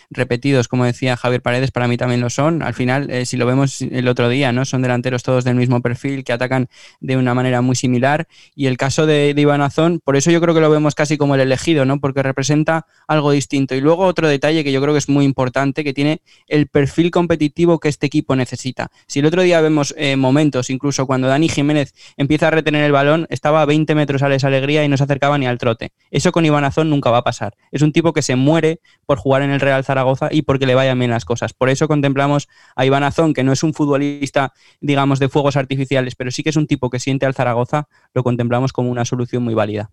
repetidos, 0.09 0.67
como 0.67 0.85
decía 0.85 1.17
Javier 1.17 1.41
Paredes, 1.41 1.71
para 1.71 1.87
mí 1.87 1.97
también 1.97 2.21
lo 2.21 2.29
son. 2.29 2.61
Al 2.63 2.73
final, 2.73 3.25
si 3.25 3.37
lo 3.37 3.45
vemos 3.45 3.81
el 3.81 4.07
otro 4.07 4.29
día, 4.29 4.51
¿no? 4.51 4.65
Son 4.65 4.81
delanteros 4.81 5.23
todos 5.23 5.43
del 5.43 5.55
mismo 5.55 5.81
perfil, 5.81 6.23
que 6.23 6.33
atacan 6.33 6.67
de 6.99 7.17
una 7.17 7.33
manera 7.33 7.61
muy 7.61 7.75
similar. 7.75 8.27
Y 8.55 8.67
el 8.67 8.77
caso 8.77 9.05
de, 9.05 9.33
de 9.33 9.41
Iván 9.41 9.61
Azón, 9.61 10.01
por 10.03 10.15
eso 10.15 10.31
yo 10.31 10.41
creo 10.41 10.53
que 10.53 10.61
lo 10.61 10.69
vemos 10.69 10.95
casi 10.95 11.17
como 11.17 11.35
el 11.35 11.41
elegido, 11.41 11.85
¿no? 11.85 11.99
Porque 11.99 12.23
representa 12.23 12.85
algo 13.07 13.31
distinto. 13.31 13.75
Y 13.75 13.81
luego 13.81 14.05
otro 14.05 14.30
detalle 14.32 14.63
que 14.63 14.71
yo 14.71 14.82
creo 14.82 14.93
que 14.93 14.99
es 14.99 15.09
muy 15.09 15.25
importante 15.25 15.84
que 15.84 15.93
tiene 15.93 16.21
el 16.47 16.67
perfil 16.67 17.11
competitivo 17.11 17.79
que 17.79 17.89
este 17.89 18.07
equipo 18.07 18.36
necesita. 18.36 18.89
Si 19.07 19.19
el 19.19 19.25
otro 19.25 19.41
día 19.41 19.61
vemos 19.61 19.93
eh, 19.97 20.15
momentos, 20.15 20.69
incluso 20.69 21.05
cuando 21.05 21.27
Dani 21.27 21.49
Jiménez 21.49 21.93
empieza 22.17 22.47
a 22.47 22.51
retener 22.51 22.84
el 22.84 22.91
balón, 22.91 23.27
estaba 23.29 23.61
a 23.61 23.65
20 23.65 23.93
metros 23.95 24.23
a 24.23 24.29
la 24.29 24.38
alegría 24.41 24.84
y 24.84 24.88
no 24.88 24.97
se 24.97 25.03
acercaba 25.03 25.38
ni 25.38 25.45
al 25.45 25.57
trote. 25.57 25.91
Eso 26.09 26.32
con 26.32 26.45
Iván 26.45 26.63
Azón 26.63 26.89
nunca 26.89 27.11
va 27.11 27.19
a 27.19 27.23
pasar. 27.23 27.55
Es 27.71 27.82
un 27.82 27.91
tipo 27.91 28.13
que 28.13 28.21
se 28.21 28.36
muere 28.36 28.79
por 29.05 29.17
jugar 29.17 29.41
en 29.41 29.51
el 29.51 29.59
Real 29.59 29.84
Zaragoza 29.84 30.29
y 30.32 30.43
porque 30.43 30.65
le 30.65 30.75
vayan 30.75 30.97
bien 30.97 31.11
las 31.11 31.25
cosas. 31.25 31.53
Por 31.53 31.69
eso 31.69 31.88
contemplamos 31.88 32.47
a 32.75 32.86
Iván 32.86 33.03
Azón, 33.03 33.34
que 33.34 33.43
no 33.43 33.51
es 33.51 33.63
un 33.63 33.73
futbolista, 33.73 34.53
digamos, 34.79 35.19
de 35.19 35.29
fuegos 35.29 35.55
artificiales, 35.55 36.15
pero 36.15 36.32
sí 36.32 36.43
que 36.43 36.49
es 36.49 36.55
un 36.55 36.67
tipo 36.67 36.89
que 36.89 36.99
siente 36.99 37.25
al 37.25 37.34
Zaragoza, 37.34 37.88
lo 38.13 38.23
contemplamos 38.23 38.73
como 38.73 38.89
una 38.89 39.05
solución 39.05 39.43
muy 39.43 39.53
válida. 39.53 39.91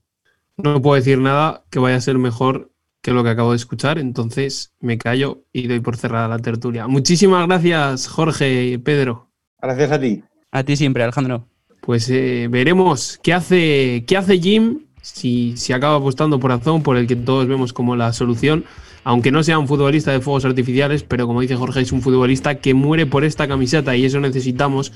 No 0.56 0.82
puedo 0.82 0.96
decir 0.96 1.18
nada 1.18 1.64
que 1.70 1.78
vaya 1.78 1.96
a 1.96 2.00
ser 2.00 2.18
mejor 2.18 2.72
que 3.02 3.12
lo 3.12 3.22
que 3.24 3.30
acabo 3.30 3.50
de 3.50 3.56
escuchar, 3.56 3.98
entonces 3.98 4.72
me 4.80 4.98
callo 4.98 5.44
y 5.52 5.66
doy 5.66 5.80
por 5.80 5.96
cerrada 5.96 6.28
la 6.28 6.38
tertulia. 6.38 6.86
Muchísimas 6.86 7.46
gracias, 7.46 8.08
Jorge 8.08 8.64
y 8.66 8.78
Pedro. 8.78 9.30
Gracias 9.60 9.92
a 9.92 10.00
ti. 10.00 10.22
A 10.50 10.62
ti 10.62 10.76
siempre, 10.76 11.02
Alejandro. 11.02 11.46
Pues 11.80 12.08
eh, 12.10 12.48
veremos 12.50 13.18
qué 13.22 13.32
hace, 13.32 14.04
qué 14.06 14.16
hace 14.16 14.38
Jim 14.38 14.80
si, 15.00 15.56
si 15.56 15.72
acaba 15.72 15.96
apostando 15.96 16.38
por 16.38 16.52
Azón, 16.52 16.82
por 16.82 16.96
el 16.96 17.06
que 17.06 17.16
todos 17.16 17.46
vemos 17.46 17.72
como 17.72 17.96
la 17.96 18.12
solución, 18.12 18.64
aunque 19.04 19.30
no 19.30 19.42
sea 19.42 19.58
un 19.58 19.68
futbolista 19.68 20.12
de 20.12 20.20
fuegos 20.20 20.44
artificiales, 20.44 21.02
pero 21.02 21.26
como 21.26 21.40
dice 21.40 21.56
Jorge, 21.56 21.80
es 21.80 21.92
un 21.92 22.02
futbolista 22.02 22.56
que 22.56 22.74
muere 22.74 23.06
por 23.06 23.24
esta 23.24 23.48
camiseta 23.48 23.96
y 23.96 24.04
eso 24.04 24.20
necesitamos 24.20 24.92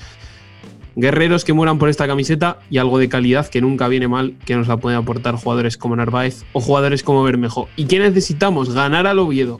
guerreros 0.95 1.43
que 1.43 1.53
mueran 1.53 1.79
por 1.79 1.89
esta 1.89 2.07
camiseta 2.07 2.59
y 2.69 2.77
algo 2.77 2.99
de 2.99 3.09
calidad 3.09 3.47
que 3.47 3.61
nunca 3.61 3.87
viene 3.87 4.07
mal, 4.07 4.33
que 4.45 4.55
nos 4.55 4.67
la 4.67 4.77
pueden 4.77 4.99
aportar 4.99 5.35
jugadores 5.35 5.77
como 5.77 5.95
Narváez 5.95 6.43
o 6.53 6.61
jugadores 6.61 7.03
como 7.03 7.23
Bermejo. 7.23 7.69
¿Y 7.75 7.85
qué 7.85 7.99
necesitamos? 7.99 8.73
Ganar 8.73 9.07
al 9.07 9.19
Oviedo. 9.19 9.59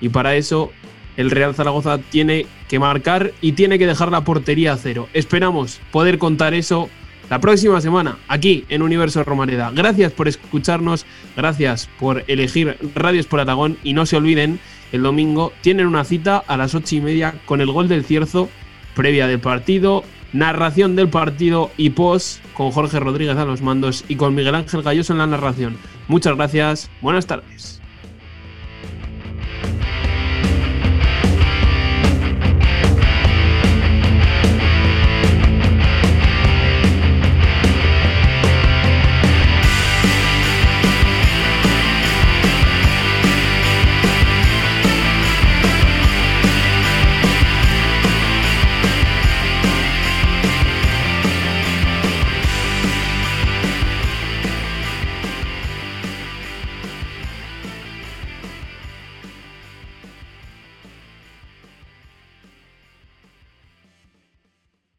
Y 0.00 0.08
para 0.08 0.34
eso 0.36 0.70
el 1.16 1.30
Real 1.30 1.54
Zaragoza 1.54 1.98
tiene 1.98 2.46
que 2.68 2.78
marcar 2.78 3.32
y 3.40 3.52
tiene 3.52 3.78
que 3.78 3.86
dejar 3.86 4.10
la 4.10 4.24
portería 4.24 4.72
a 4.72 4.76
cero. 4.76 5.08
Esperamos 5.12 5.80
poder 5.92 6.18
contar 6.18 6.54
eso 6.54 6.88
la 7.30 7.40
próxima 7.40 7.80
semana 7.80 8.18
aquí 8.28 8.64
en 8.68 8.82
Universo 8.82 9.22
Romareda. 9.24 9.70
Gracias 9.74 10.12
por 10.12 10.28
escucharnos, 10.28 11.06
gracias 11.36 11.88
por 11.98 12.24
elegir 12.26 12.76
Radios 12.94 13.26
por 13.26 13.40
Aragón 13.40 13.78
y 13.82 13.94
no 13.94 14.06
se 14.06 14.16
olviden, 14.16 14.58
el 14.92 15.02
domingo 15.02 15.52
tienen 15.60 15.86
una 15.86 16.04
cita 16.04 16.38
a 16.38 16.56
las 16.56 16.74
ocho 16.74 16.96
y 16.96 17.00
media 17.00 17.34
con 17.46 17.60
el 17.60 17.70
gol 17.70 17.88
del 17.88 18.04
Cierzo 18.04 18.48
previa 18.94 19.26
del 19.26 19.40
partido 19.40 20.04
Narración 20.34 20.96
del 20.96 21.08
partido 21.08 21.70
y 21.76 21.90
post 21.90 22.44
con 22.54 22.72
Jorge 22.72 22.98
Rodríguez 22.98 23.36
a 23.36 23.44
los 23.44 23.62
mandos 23.62 24.04
y 24.08 24.16
con 24.16 24.34
Miguel 24.34 24.56
Ángel 24.56 24.82
Galloso 24.82 25.12
en 25.12 25.20
la 25.20 25.28
narración. 25.28 25.76
Muchas 26.08 26.34
gracias, 26.34 26.90
buenas 27.00 27.26
tardes. 27.26 27.80